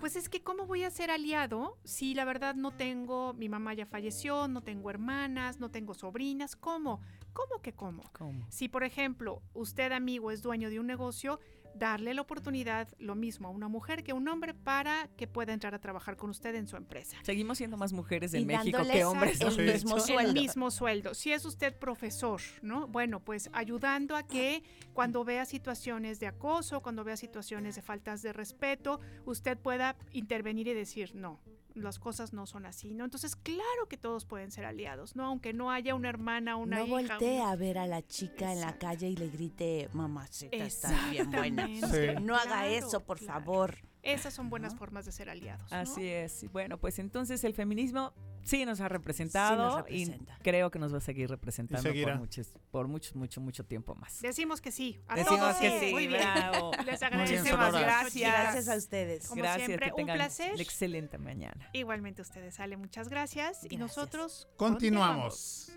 [0.00, 3.74] pues es que ¿cómo voy a ser aliado si la verdad no tengo, mi mamá
[3.74, 6.56] ya falleció, no tengo hermanas, no tengo sobrinas?
[6.56, 7.00] ¿Cómo?
[7.32, 8.02] ¿Cómo que cómo?
[8.12, 8.46] ¿Cómo?
[8.48, 11.40] Si, por ejemplo, usted, amigo, es dueño de un negocio,
[11.74, 15.52] darle la oportunidad, lo mismo a una mujer que a un hombre, para que pueda
[15.52, 17.16] entrar a trabajar con usted en su empresa.
[17.22, 19.40] Seguimos siendo más mujeres en Y México que hombres.
[19.40, 20.30] el mismo sueldo.
[20.30, 21.14] El mismo sueldo.
[21.14, 22.86] Si es usted profesor, ¿no?
[22.88, 28.22] Bueno, pues ayudando a que cuando vea situaciones de acoso, cuando vea situaciones de faltas
[28.22, 31.40] de respeto, usted pueda intervenir y decir, no,
[31.74, 33.04] las cosas no son así, ¿no?
[33.04, 35.24] Entonces, claro que todos pueden ser aliados, ¿no?
[35.26, 36.92] Aunque no haya una hermana, una no hija.
[37.16, 41.10] voltee una- a ver a la chica en la calle y le grite, mamacita, estás
[41.10, 41.66] bien buena.
[42.22, 43.40] No haga Claro, eso, por claro.
[43.44, 43.78] favor.
[44.04, 45.70] Esas son buenas formas de ser aliados.
[45.70, 45.76] ¿no?
[45.78, 46.44] Así es.
[46.52, 48.12] Bueno, pues entonces el feminismo
[48.42, 50.34] sí nos ha representado representa.
[50.38, 53.94] y creo que nos va a seguir representando por muchos, por mucho, mucho, mucho tiempo
[53.94, 54.20] más.
[54.20, 55.00] Decimos que sí.
[55.08, 56.20] A Decimos todos que sí, Muy bien.
[56.20, 56.72] bravo.
[56.86, 57.72] Les agradecemos.
[57.72, 58.32] Gracias.
[58.32, 59.26] Gracias a ustedes.
[59.26, 60.60] Como Gracias, siempre, que un placer.
[60.60, 61.70] excelente mañana.
[61.72, 63.66] Igualmente ustedes, Ale, muchas gracias.
[63.70, 65.72] Y nosotros Continuamos.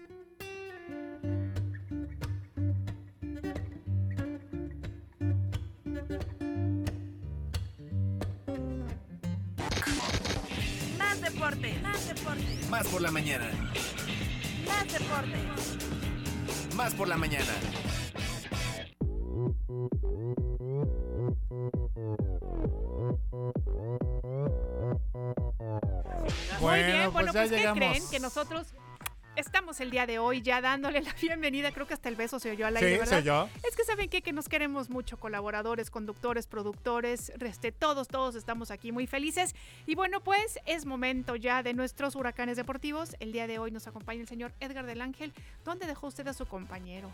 [11.37, 13.45] Deporte, más deporte, Más por la mañana.
[14.65, 15.37] más deporte.
[16.75, 17.53] Más por la mañana.
[26.59, 27.77] Muy bien, Bueno, bueno, pues ya pues, ¿qué llegamos.
[27.77, 28.03] creen?
[28.09, 28.67] Que nosotros
[29.37, 31.71] estamos el día de hoy ya dándole la bienvenida.
[31.71, 33.11] Creo que hasta el beso se oyó al aire, Sí, ¿verdad?
[33.11, 33.49] se oyó.
[33.67, 34.21] Es que saben qué?
[34.21, 39.55] que nos queremos mucho, colaboradores, conductores, productores, este, todos, todos estamos aquí muy felices.
[39.85, 43.15] Y bueno, pues es momento ya de nuestros huracanes deportivos.
[43.19, 45.33] El día de hoy nos acompaña el señor Edgar del Ángel.
[45.63, 47.09] ¿Dónde dejó usted a su compañero?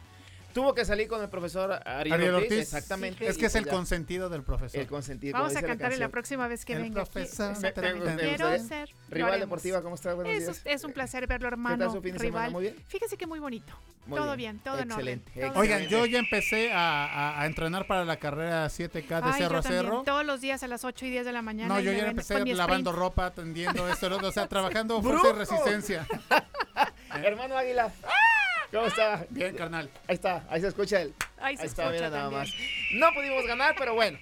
[0.53, 2.59] Tuvo que salir con el profesor Ariel, Ariel Ortiz, Ortiz.
[2.73, 3.27] exactamente.
[3.27, 4.79] Es que es el consentido del profesor.
[4.79, 5.33] El consentido.
[5.33, 7.11] Vamos a dice la la próxima vez que El venga aquí.
[7.11, 7.57] profesor.
[7.59, 7.73] Me
[8.17, 8.89] Quiero ser.
[9.09, 9.39] Rival.
[9.39, 10.13] Deportiva, ¿cómo está?
[10.13, 10.61] Buenos Es, días.
[10.65, 11.77] es un placer verlo, ¿Qué hermano.
[11.85, 12.49] tal su fin de semana?
[12.49, 12.75] ¿Muy bien?
[12.87, 13.73] Fíjese que muy bonito.
[14.05, 14.57] Muy todo bien.
[14.57, 15.23] bien, todo en orden.
[15.27, 19.41] Excelente, Oigan, yo ya empecé a, a- a entrenar para la carrera 7K de Ay,
[19.41, 20.03] Cerro yo a Cerro.
[20.03, 21.73] Todos los días a las 8 y 10 de la mañana.
[21.73, 25.33] No, yo ya empecé lavando ropa, atendiendo esto, lo otro, o sea, trabajando fuerza y
[25.33, 26.05] resistencia.
[27.23, 27.91] Hermano Águila.
[28.73, 29.23] ¿Cómo está?
[29.29, 29.87] Bien, carnal.
[30.07, 31.13] Ahí está, ahí se escucha él.
[31.37, 32.51] Ahí se está, escucha mira nada más.
[32.95, 34.17] No pudimos ganar, pero bueno.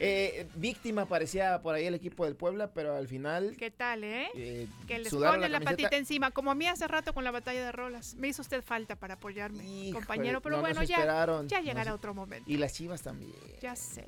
[0.00, 4.28] Eh, víctima parecía por ahí el equipo del Puebla, pero al final ¿Qué tal, eh?
[4.34, 7.64] eh, Que les ponen la, patita encima, como a mí hace rato con la batalla
[7.64, 8.14] de rolas.
[8.14, 10.98] Me hizo usted falta para apoyarme, compañero, pero no bueno, ya,
[11.46, 12.50] ya llegará se- otro momento.
[12.50, 13.32] Y las chivas también.
[13.60, 14.04] Ya sé.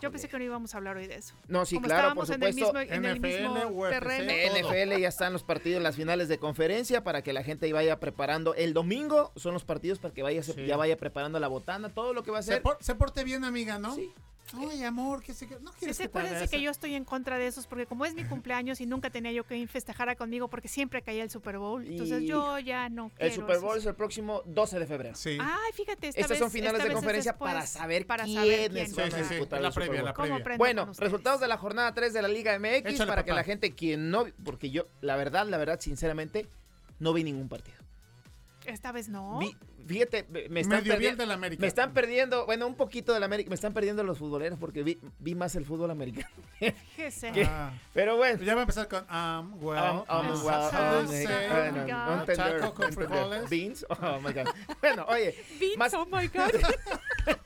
[0.00, 1.34] Yo pensé que no íbamos a hablar hoy de eso.
[1.46, 2.78] No, sí, Como claro, por estábamos en el supuesto.
[2.80, 4.32] mismo, en el mismo terreno.
[4.68, 8.54] NFL ya están los partidos, las finales de conferencia para que la gente vaya preparando.
[8.56, 10.66] El domingo son los partidos para que vaya, Sí.
[10.66, 12.62] ya vaya preparando la botana, todo lo que va a Se, hacer.
[12.62, 13.94] por- se porte bien, amiga, ¿no?
[13.94, 14.12] Sí.
[14.54, 17.38] Ay, amor, que se que no quieres sí, que acuérdense que yo estoy en contra
[17.38, 20.68] de esos porque como es mi cumpleaños y nunca tenía yo que festejara conmigo porque
[20.68, 23.82] siempre caía el Super Bowl, entonces Y yo ya no El quiero Super Bowl esos-
[23.84, 25.14] es el próximo 12 de febrero.
[25.16, 25.38] Sí.
[25.40, 28.70] Ay, fíjate, esta Estas son finales esta de conferencia después, para saber para quiénes saber
[28.70, 30.08] quién van a Sí, sí, sí, disputar la el Super previa, Bowl.
[30.08, 30.58] la ¿Cómo previa.
[30.58, 33.74] Bueno, resultados de la jornada 3 de la Liga MX Échale, para que la gente
[33.74, 36.48] quien no, porque yo, la verdad, la verdad, sinceramente,
[36.98, 37.76] no vi ningún partido.
[38.64, 39.38] Esta vez no.
[39.40, 41.60] Vi- fíjate, me- me están, Medio bien del América.
[41.60, 44.98] me están perdiendo, bueno, un poquito del América, me están perdiendo los futboleros porque vi,
[45.18, 46.28] vi más el fútbol americano.
[46.58, 47.32] Fíjese.
[47.32, 47.44] ¿Qué?
[47.44, 47.72] Ah.
[47.94, 48.42] Pero bueno.
[48.42, 51.88] Ya va a empezar con um, well, Um, um, well, I'll um, say, no, God.
[51.88, 53.08] no entender, Taco con no entender.
[53.08, 53.50] frijoles.
[53.50, 54.48] Beans, oh my God.
[54.80, 56.50] Bueno, oye, Beans, más- oh my God.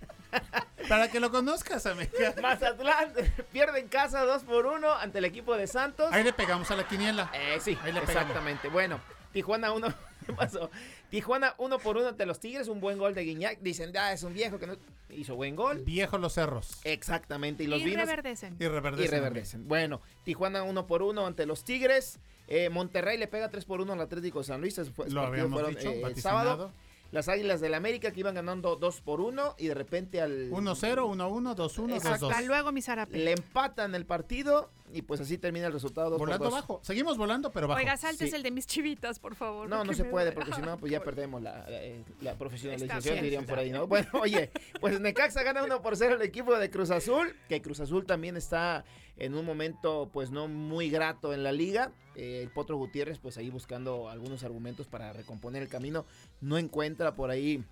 [0.89, 2.35] Para que lo conozcas, amiga.
[2.41, 3.13] Mazatlán
[3.53, 6.13] pierde en casa 2 por 1 ante el equipo de Santos.
[6.13, 7.31] Ahí le pegamos a la quiniela.
[7.35, 8.09] Eh, sí, Ahí le pegamos.
[8.11, 8.69] exactamente.
[8.69, 9.01] Bueno,
[9.33, 9.89] Tijuana 1.
[10.27, 10.71] ¿Qué pasó?
[11.11, 12.69] Tijuana 1 por 1 ante los Tigres.
[12.69, 13.61] Un buen gol de Guiñac.
[13.61, 14.77] Dicen, ya es un viejo que no
[15.11, 15.83] hizo buen gol.
[15.83, 16.81] Viejo los cerros.
[16.85, 17.65] Exactamente.
[17.65, 18.07] Y los y vinos.
[18.07, 18.57] reverdecen.
[18.59, 19.07] Y reverdecen.
[19.07, 19.69] Y reverdecen.
[19.69, 22.19] Bueno, Tijuana 1 por 1 ante los Tigres.
[22.49, 24.79] Eh, Monterrey le pega 3 por 1 al Atlético de San Luis.
[24.79, 26.73] Ese Lo habíamos fueron, dicho, eh, sábado.
[27.13, 31.07] las Águilas del América que iban ganando 2 por 1 y de repente al 1-0,
[31.07, 32.29] 1-1, 2-1, Exacto.
[32.29, 32.31] 2-2.
[32.31, 36.27] Hasta luego, mis le empatan el partido y pues así termina el resultado 2 por
[36.29, 36.55] Volando 2.
[36.55, 36.81] bajo.
[36.83, 37.79] Seguimos volando, pero bajo.
[37.81, 38.37] Oiga, saltes Sí.
[38.37, 39.69] el de mis chivitas, por favor.
[39.69, 43.21] No, no se puede porque si no pues ya perdemos la, la, eh, la profesionalización,
[43.23, 43.71] dirían por ahí.
[43.71, 43.87] ¿no?
[43.87, 44.51] Bueno, oye,
[44.81, 48.37] pues Necaxa gana 1 por 0 el equipo de Cruz Azul, que Cruz Azul también
[48.37, 48.85] está
[49.19, 51.93] en un momento pues no muy grato en la liga.
[52.15, 56.07] Eh, el Potro Gutiérrez pues ahí buscando algunos argumentos para recomponer el camino,
[56.41, 57.63] no encuentra por ahí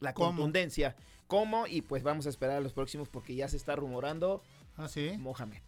[0.00, 0.28] la ¿Cómo?
[0.30, 0.96] contundencia.
[1.28, 1.66] ¿Cómo?
[1.66, 4.42] Y pues vamos a esperar a los próximos porque ya se está rumorando
[4.76, 5.16] Ah, sí.
[5.18, 5.60] Mohamed.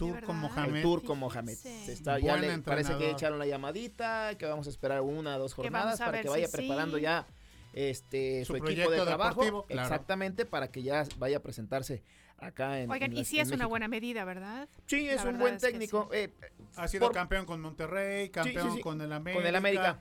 [0.00, 0.82] Turco El Mohamed.
[0.82, 1.54] turco Mohamed.
[1.54, 5.36] Se está, ya Buen le parece que echaron la llamadita, que vamos a esperar una
[5.36, 6.56] o dos jornadas para que si vaya sí.
[6.56, 7.26] preparando ya
[7.74, 9.40] este Su su, equipo proyecto de trabajo.
[9.66, 9.66] claro.
[9.68, 12.02] Exactamente, para que ya vaya a presentarse
[12.38, 14.68] acá en Oigan, en y las- sí es una buena medida, ¿verdad?
[14.86, 16.08] Sí, La es un buen es técnico.
[16.10, 16.18] sí.
[16.18, 16.30] eh,
[16.76, 18.82] Ha sido por- campeón con Monterrey, campeón sí, sí.
[18.82, 19.38] con el América.
[19.40, 20.00] Con el América.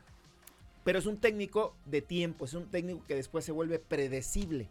[0.86, 4.70] Pero es un técnico de tiempo, es un técnico que después se vuelve predecible.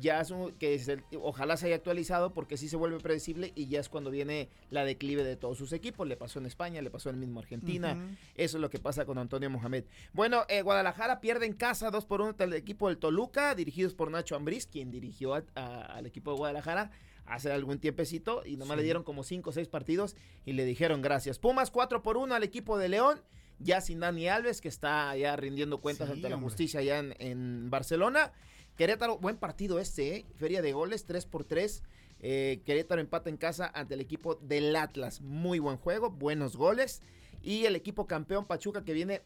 [0.00, 3.52] Ya es un, que es el- ojalá se haya actualizado porque sí se vuelve predecible
[3.54, 6.08] y ya es cuando viene la declive de todos sus equipos.
[6.08, 8.16] Le pasó en España, le pasó en el mismo Argentina.
[8.34, 9.84] Eso es lo que pasa con Antonio Mohamed.
[10.14, 13.92] Bueno, eh, Guadalajara pierde en casa 2 por 1 ante el equipo del Toluca, dirigidos
[13.94, 16.90] por Nacho Ambriz, quien dirigió a- a- al equipo de Guadalajara
[17.26, 18.78] hace algún tiempecito y nomás Sí.
[18.78, 20.16] le dieron como 5 o 6 partidos
[20.46, 21.38] y le dijeron gracias.
[21.38, 23.20] Pumas 4 por 1 al equipo de León,
[23.58, 26.48] ya sin Dani Alves, que está ya rindiendo cuentas Sí, ante la hombre.
[26.48, 28.32] justicia allá en, en Barcelona.
[28.76, 30.26] Querétaro, buen partido este, ¿eh?
[30.36, 31.82] Feria de goles, 3 por 3.
[32.20, 35.20] Eh, Querétaro empata en casa ante el equipo del Atlas.
[35.20, 37.02] Muy buen juego, buenos goles.
[37.42, 39.22] Y el equipo campeón Pachuca que viene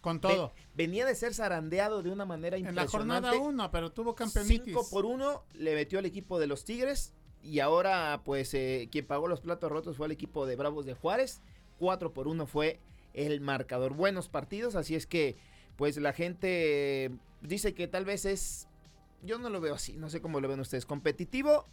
[0.00, 0.48] Con todo.
[0.54, 3.28] Ve- venía de ser zarandeado de una manera en la impresionante.
[3.30, 4.66] jornada 1, pero tuvo campeonitis.
[4.66, 7.14] 5 por 1 le metió al equipo de los Tigres.
[7.42, 10.94] Y ahora, pues, eh, quien pagó los platos rotos fue el equipo de Bravos de
[10.94, 11.40] Juárez.
[11.78, 12.78] 4 por 1 fue
[13.14, 13.94] el marcador.
[13.94, 15.36] Buenos partidos, así es que,
[15.78, 18.66] pues, la gente dice que tal vez es.
[19.22, 20.84] Yo no lo veo así, no sé cómo lo ven ustedes.
[20.84, 21.66] ¿Competitivo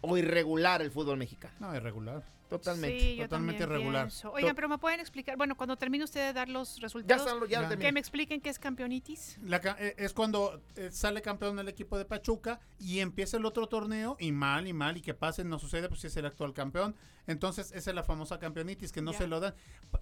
[0.00, 1.54] o irregular el fútbol mexicano?
[1.58, 2.24] No, irregular.
[2.48, 3.00] Totalmente.
[3.00, 4.08] Sí, totalmente irregular.
[4.32, 7.48] Oigan, pero me pueden explicar, bueno, cuando termine usted de dar los resultados, están los-
[7.48, 7.68] ya Ya.
[7.68, 7.88] terminé.
[7.88, 9.38] que me expliquen qué es campeonitis.
[9.42, 13.66] La eh, es cuando eh, sale campeón el equipo de Pachuca y empieza el otro
[13.66, 16.52] torneo y mal y mal y que pase, no sucede, pues si es el actual
[16.54, 16.94] campeón.
[17.26, 19.18] Entonces esa es la famosa campeonitis que no Ya.
[19.18, 19.54] se lo dan.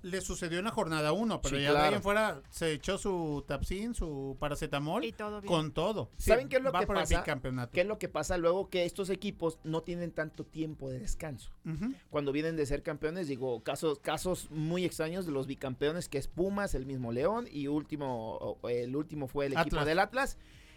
[0.03, 1.97] Le sucedió en la jornada 1, pero Sí, ya de ahí claro.
[1.97, 5.53] en fuera se echó su tapsin, su paracetamol Y todo bien.
[5.53, 6.11] con todo.
[6.19, 7.19] Sí, ¿Saben qué es lo va que pasa?
[7.19, 7.73] bicampeonato.
[7.73, 8.71] ¿Qué es lo que pasa luego?
[8.71, 11.51] Que estos equipos no tienen tanto tiempo de descanso.
[11.65, 11.95] Ujú.
[12.11, 16.29] cuando vienen de ser campeones, digo, casos, casos muy extraños de los bicampeones, que es
[16.29, 20.37] Pumas, el mismo León, y último, el último fue el equipo del Atlas,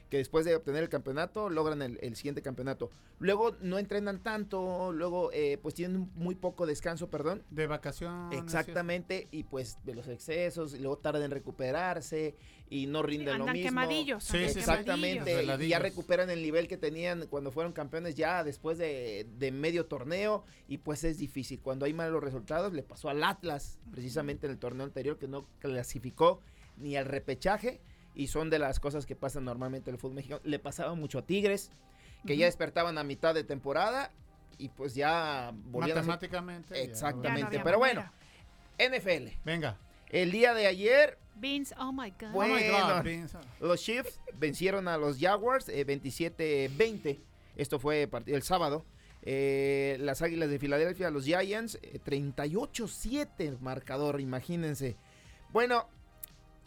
[0.10, 2.90] que después de obtener el campeonato, logran el, el siguiente campeonato.
[3.20, 7.44] Luego no entrenan tanto, luego eh, pues tienen muy poco descanso, perdón.
[7.50, 8.42] De vacaciones.
[8.42, 12.36] Exactamente, y pues de los excesos, y luego tardan en recuperarse,
[12.70, 13.68] y no rinden lo mismo.
[13.68, 14.24] quemadillos.
[14.24, 14.38] Sí.
[14.38, 15.62] Exactamente, quemadillos.
[15.62, 19.86] y ya recuperan el nivel que tenían cuando fueron campeones ya después de, de medio
[19.86, 21.60] torneo y pues es difícil.
[21.60, 25.48] Cuando hay malos resultados le pasó al Atlas precisamente en el torneo anterior que no
[25.60, 26.42] clasificó
[26.78, 27.82] ni al repechaje
[28.16, 30.42] y son de las cosas que pasan normalmente en el fútbol mexicano.
[30.44, 31.72] Le pasaba mucho a Tigres
[32.26, 34.12] que ya despertaban a mitad de temporada
[34.58, 36.84] y pues ya volvían a ser- Matemáticamente.
[36.84, 38.12] Exactamente, Ya no había pero manera.
[38.78, 39.38] bueno, NFL.
[39.46, 39.78] Venga.
[40.10, 42.32] El día de ayer Vince, oh my God.
[42.32, 43.38] Bueno, Oh my God, Vince.
[43.62, 47.20] los Chiefs vencieron a los Jaguars eh, 27-20.
[47.56, 48.86] Esto fue el sábado.
[49.22, 54.98] Eh, las Águilas de Filadelfia, los Giants, eh, 38-7 el marcador, imagínense.
[55.52, 55.88] Bueno,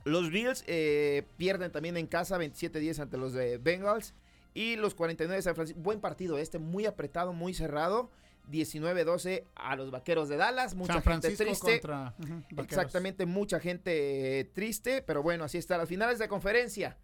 [0.05, 4.15] los Bills eh, pierden también en casa 27-10 ante los de Bengals.
[4.55, 8.11] Y los 49 de San Francisco, buen partido este, muy apretado, muy cerrado.
[8.51, 10.75] 19-12 a los Vaqueros de Dallas.
[10.75, 11.81] Mucha San gente triste.
[11.81, 12.15] contra.
[12.59, 15.79] Exactamente, mucha gente eh, triste, pero bueno, así está.
[15.79, 16.99] Las finales de conferencia.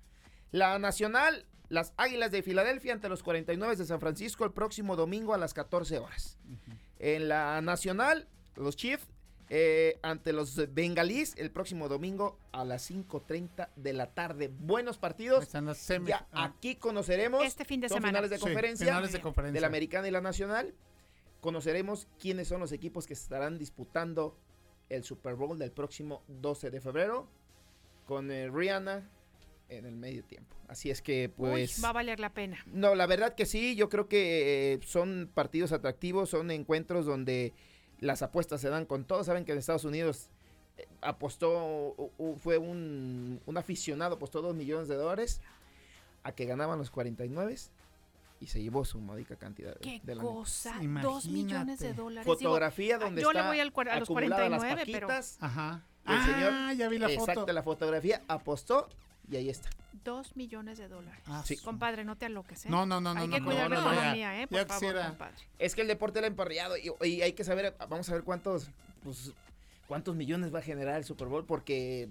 [0.51, 5.33] La Nacional, las Águilas de Filadelfia ante los 49 de San Francisco el próximo domingo
[5.33, 6.39] a las 14 horas.
[6.99, 8.27] En la Nacional,
[8.57, 9.07] los Chiefs
[9.51, 14.51] eh, ante los Bengalís el próximo domingo a las 5.30 de la tarde.
[14.61, 15.43] Buenos partidos.
[15.45, 17.45] están las semi- Ya ah, aquí conoceremos.
[17.45, 18.11] Este fin de son semana.
[18.19, 19.55] finales de sí, conferencia finales de conferencia.
[19.55, 20.75] de la Americana y la Nacional.
[21.41, 24.37] Conoceremos quiénes son los equipos que estarán disputando
[24.89, 27.29] el Super Bowl del próximo 12 de febrero
[28.07, 29.09] con eh, Rihanna
[29.69, 30.57] en el medio tiempo.
[30.67, 32.59] Así es que pues Uy, va a valer la pena.
[32.67, 37.53] no, la verdad que sí, yo creo que eh, son partidos atractivos, son encuentros donde
[38.01, 39.25] las apuestas se dan con todo.
[39.25, 40.29] Saben que en Estados Unidos
[40.77, 41.95] eh, apostó,
[42.39, 45.41] fue un, un aficionado, apostó dos millones de dólares
[46.23, 47.57] a que ganaban los 49
[48.41, 50.29] y se llevó su módica cantidad de, Qué de lana.
[50.29, 50.79] cosa.
[51.03, 52.25] Dos millones de dólares.
[52.27, 55.09] Digo, Fotografía ah, donde yo le está voy al a los acumulada las 49, pero
[55.09, 55.83] paquitas, Ajá.
[56.07, 57.53] el señor, ah, ya vi la exacto, foto.
[57.53, 58.89] la fotografía apostó
[59.31, 59.71] y ahí está.
[60.05, 61.21] Dos millones de dólares.
[61.27, 61.57] Ah, Sí.
[61.57, 62.69] Compadre, no te aloques, ¿eh?
[62.71, 64.47] No, no, no, Hay no, que no, cuidar no, la no, ya- economía, ¿eh?
[64.47, 65.09] Por ya favor, quisiera.
[65.09, 65.35] compadre.
[65.59, 68.71] Es que el deporte era emparrillado y, y hay que saber, vamos a ver cuántos,
[69.03, 69.33] pues,
[69.87, 72.09] cuántos millones va a generar el Super Bowl porque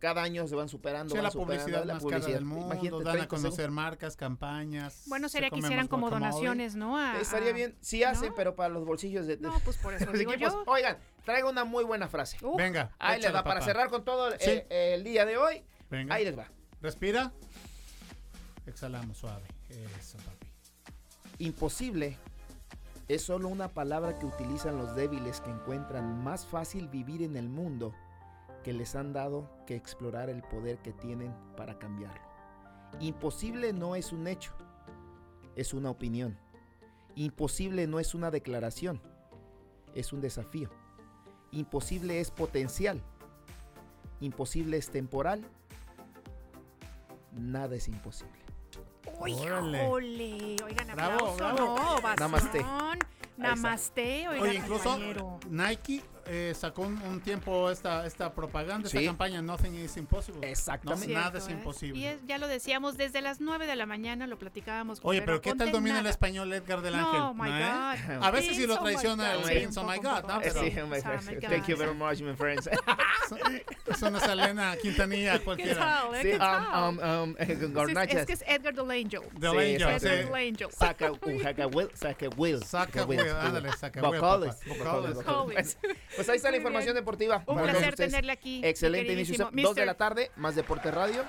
[0.00, 1.10] cada año se van superando.
[1.10, 2.36] Sí, van la superando publicidad la más cara publicidad.
[2.38, 3.74] del mundo, Imagínate, dan a 30 conocer segundos.
[3.84, 5.02] marcas, campañas.
[5.06, 6.96] Bueno, se sería que hicieran como donaciones, ¿no?
[6.96, 9.36] A- Estaría a- bien, sí hacen, pero para los bolsillos de...
[9.38, 10.52] No, pues por eso los digo equipos.
[10.54, 10.64] yo.
[10.66, 12.38] Oigan, traigo una muy buena frase.
[12.56, 14.50] Venga, Ahí les va, para cerrar con todo el, Sí.
[14.50, 15.62] eh, el día de hoy.
[15.90, 16.14] Venga.
[16.14, 16.48] Ahí les va.
[16.80, 17.32] Respira.
[18.66, 19.46] Exhalamos suave.
[19.68, 20.46] Papi.
[21.38, 22.16] Imposible
[23.08, 27.48] es solo una palabra que utilizan los débiles que encuentran más fácil vivir en el
[27.48, 27.94] mundo
[28.62, 32.20] que les han dado que explorar el poder que tienen para cambiarlo.
[33.00, 34.52] Imposible no es un hecho,
[35.56, 36.38] es una opinión.
[37.14, 39.00] Imposible no es una declaración,
[39.94, 40.70] es un desafío.
[41.50, 43.02] Imposible es potencial.
[44.20, 45.48] Imposible es temporal.
[47.32, 48.32] Nada es imposible.
[49.20, 49.82] Uy, Órale.
[49.84, 50.56] ¡Híjole!
[50.64, 51.76] Oigan, Bravo, aplauso, bravo.
[52.02, 52.14] ¿no?
[52.18, 52.64] Namaste.
[53.36, 55.40] Namaste, oigan, Oye, incluso compañero.
[55.48, 58.98] Nike eh, sacó un, un tiempo esta, esta propaganda, Sí.
[58.98, 60.48] esta campaña Nothing is Impossible.
[60.50, 61.12] Exactamente.
[61.12, 61.52] No, nada es ¿eh?
[61.52, 61.98] imposible.
[61.98, 65.22] Y es- ya lo decíamos desde las 9 de la mañana, lo platicábamos con Oye,
[65.22, 66.10] pero ¿qué tal domina el nada.
[66.10, 67.18] español Edgar del Ángel?
[67.20, 67.52] No, my ¿Eh?
[68.16, 68.22] God.
[68.24, 69.46] A veces sí lo oh traiciona el God.
[69.48, 70.40] Please, oh my God, ¿no?
[70.40, 71.22] Pero Sí, oh my Oh God.
[71.34, 72.68] my Thank you very much, my friends.
[73.86, 76.02] es una Selena Quintanilla ¿Qué cualquiera.
[76.14, 76.22] eh?
[76.22, 78.14] Sí, ¿Qué um, um, um, eh, es, garnachas.
[78.20, 79.22] es que es Edgar the Angel.
[79.32, 80.06] Del Angel, sí.
[80.06, 80.68] Edgar the Angel.
[80.72, 82.62] Saca un saca will, saca will.
[82.64, 84.56] Saca will, ándale, saca will, Vocales.
[84.66, 85.78] vocales.
[86.18, 87.04] Pues, ahí está la información bien.
[87.04, 87.42] deportiva.
[87.46, 88.60] Un para placer tenerle aquí.
[88.64, 89.50] Excelente inicio.
[89.52, 91.24] 2 de la tarde, más Deporte Radio.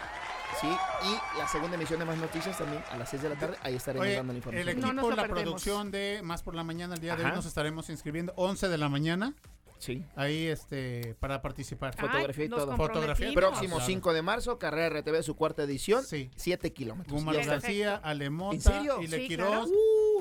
[0.60, 3.56] Sí, y la segunda emisión de Más Noticias también a las 6 de la tarde.
[3.62, 4.70] Ahí estaremos Oye, dando la el información.
[4.70, 5.42] equipo, No la perdemos.
[5.44, 7.32] producción de Más por la Mañana, el día de Ajá.
[7.32, 9.36] hoy nos estaremos inscribiendo 11 de la mañana.
[9.78, 10.04] Sí.
[10.18, 11.94] Ahí este para participar.
[11.98, 12.76] Ay, Fotografía y todo.
[12.76, 13.32] Fotografía.
[13.34, 13.86] Próximo Claro.
[13.86, 16.04] 5 de marzo, Carrera RTV, su cuarta edición.
[16.04, 16.30] Sí.
[16.36, 17.14] 7 kilómetros.
[17.18, 17.40] Gumaro.
[17.46, 19.02] García, Alemota, ¿En serio?
[19.02, 19.68] Ile Sí, Quiroz, claro.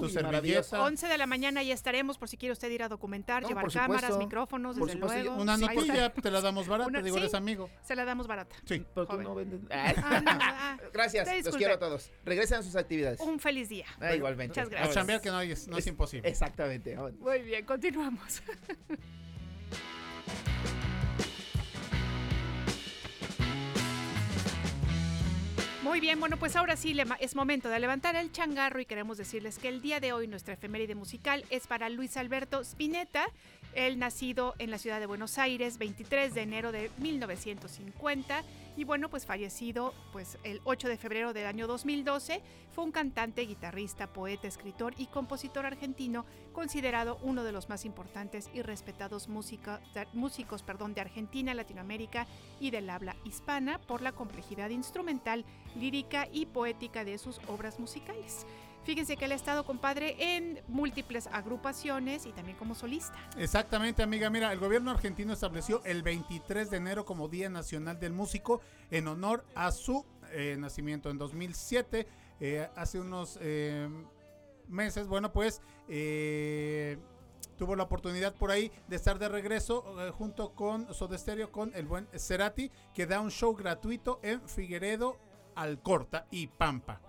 [0.01, 0.27] Tu servilleta.
[0.27, 0.83] maravilloso.
[0.83, 3.65] 11 de la mañana ya estaremos por si quiere usted ir a documentar, No, llevar
[3.65, 5.43] por cámaras, micrófonos, Por desde supuesto, luego.
[5.43, 7.23] Una notilla, te la damos barata, Una- digo, sí.
[7.23, 7.71] eres amigo.
[7.83, 8.57] Se la damos barata.
[8.65, 8.85] Sí.
[8.95, 9.61] Pero tú no vendes.
[9.71, 12.11] Ah, no, ah, Gracias, los quiero a todos.
[12.25, 13.21] Regresen a sus actividades.
[13.21, 13.87] Un feliz día.
[14.01, 14.61] Ah, igualmente.
[14.61, 14.95] Muchas A gracias.
[14.95, 16.29] chambear que no es, no es imposible.
[16.29, 16.97] Exactamente.
[17.21, 18.43] Muy bien, continuamos.
[25.89, 29.59] Muy bien, bueno, pues ahora sí es momento de levantar el changarro y queremos decirles
[29.59, 33.25] que el día de hoy nuestra efeméride musical es para Luis Alberto Spinetta,
[33.75, 38.43] él nacido en la ciudad de Buenos Aires 23 de enero de 1950
[38.77, 42.41] y bueno, pues fallecido pues el 8 de febrero del año 2012,
[42.71, 48.49] fue un cantante, guitarrista, poeta, escritor y compositor argentino considerado uno de los más importantes
[48.55, 52.29] y respetados músicos perdón, de Argentina, Latinoamérica
[52.61, 58.47] y del habla hispana por la complejidad instrumental, lírica y poética de sus obras musicales.
[58.89, 63.19] Fíjense que él ha estado, compadre, en múltiples agrupaciones y también como solista.
[63.37, 64.31] Exactamente, amiga.
[64.31, 69.07] Mira, el gobierno argentino estableció el 23 de enero como Día Nacional del Músico en
[69.07, 72.07] honor a su eh, nacimiento en 2007.
[72.41, 73.91] eh, hace unos eh,
[74.69, 76.97] meses, bueno, pues eh,
[77.59, 79.85] tuvo la oportunidad por ahí de estar de regreso
[80.17, 85.19] junto con Soda Stereo, con el buen Cerati, que da un show gratuito en Figueredo,
[85.57, 87.03] Alcorta y Pampa.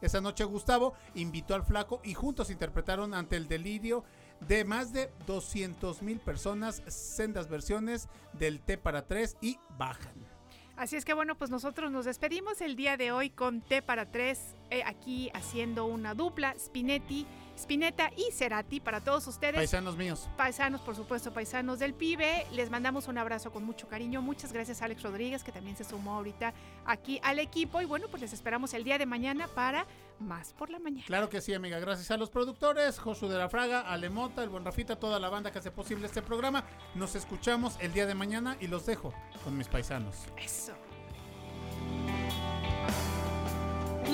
[0.00, 4.04] Esa noche Gustavo invitó al flaco y juntos interpretaron ante el delirio
[4.40, 10.34] de más de 200 mil personas sendas versiones del T para 3 y bajan.
[10.76, 14.10] Así es que bueno, pues nosotros nos despedimos el día de hoy con T para
[14.10, 17.26] tres, eh, aquí haciendo una dupla, Spinetti,
[17.56, 19.54] Spinetta y Cerati para todos ustedes.
[19.54, 20.28] Paisanos míos.
[20.36, 22.46] Paisanos, por supuesto, paisanos del pibe.
[22.52, 24.22] Les mandamos un abrazo con mucho cariño.
[24.22, 26.52] Muchas gracias a Alex Rodríguez, que también se sumó ahorita
[26.84, 27.80] aquí al equipo.
[27.80, 29.86] Y bueno, pues les esperamos el día de mañana para
[30.18, 31.06] más por la mañana.
[31.06, 31.78] Claro que sí, amiga.
[31.78, 35.52] Gracias a los productores, Josu de la Fraga, Alemota, el buen Rafita, toda la banda
[35.52, 36.64] que hace posible este programa.
[36.94, 39.12] Nos escuchamos el día de mañana y los dejo
[39.42, 40.16] con mis paisanos.
[40.36, 40.72] Eso.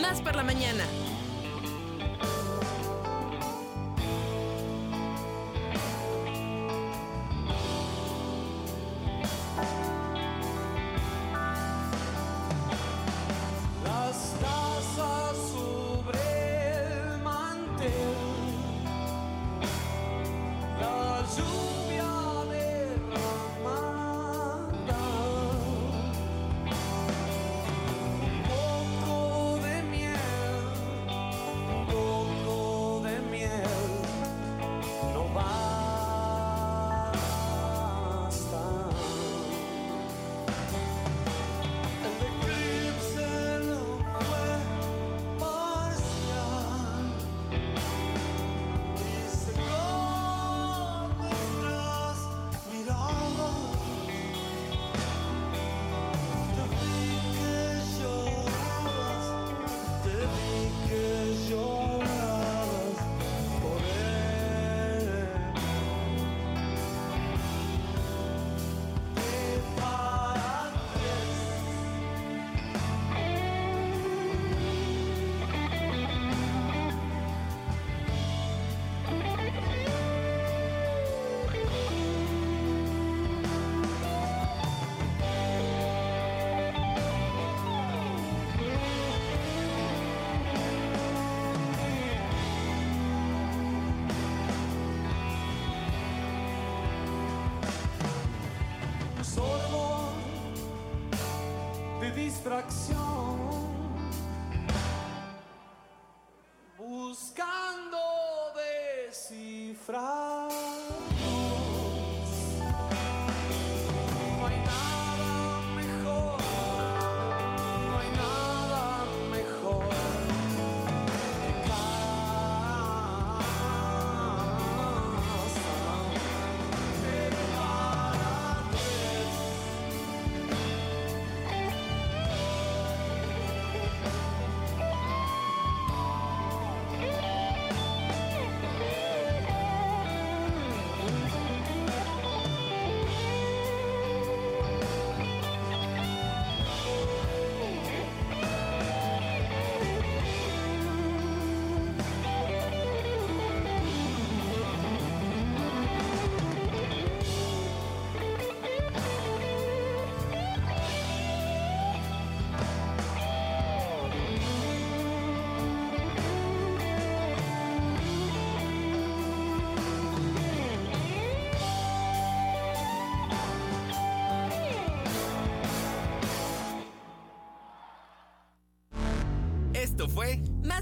[0.01, 0.85] Más por la mañana.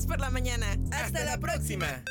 [0.08, 0.72] Por la mañana.
[0.90, 2.02] Hasta, Hasta la próxima.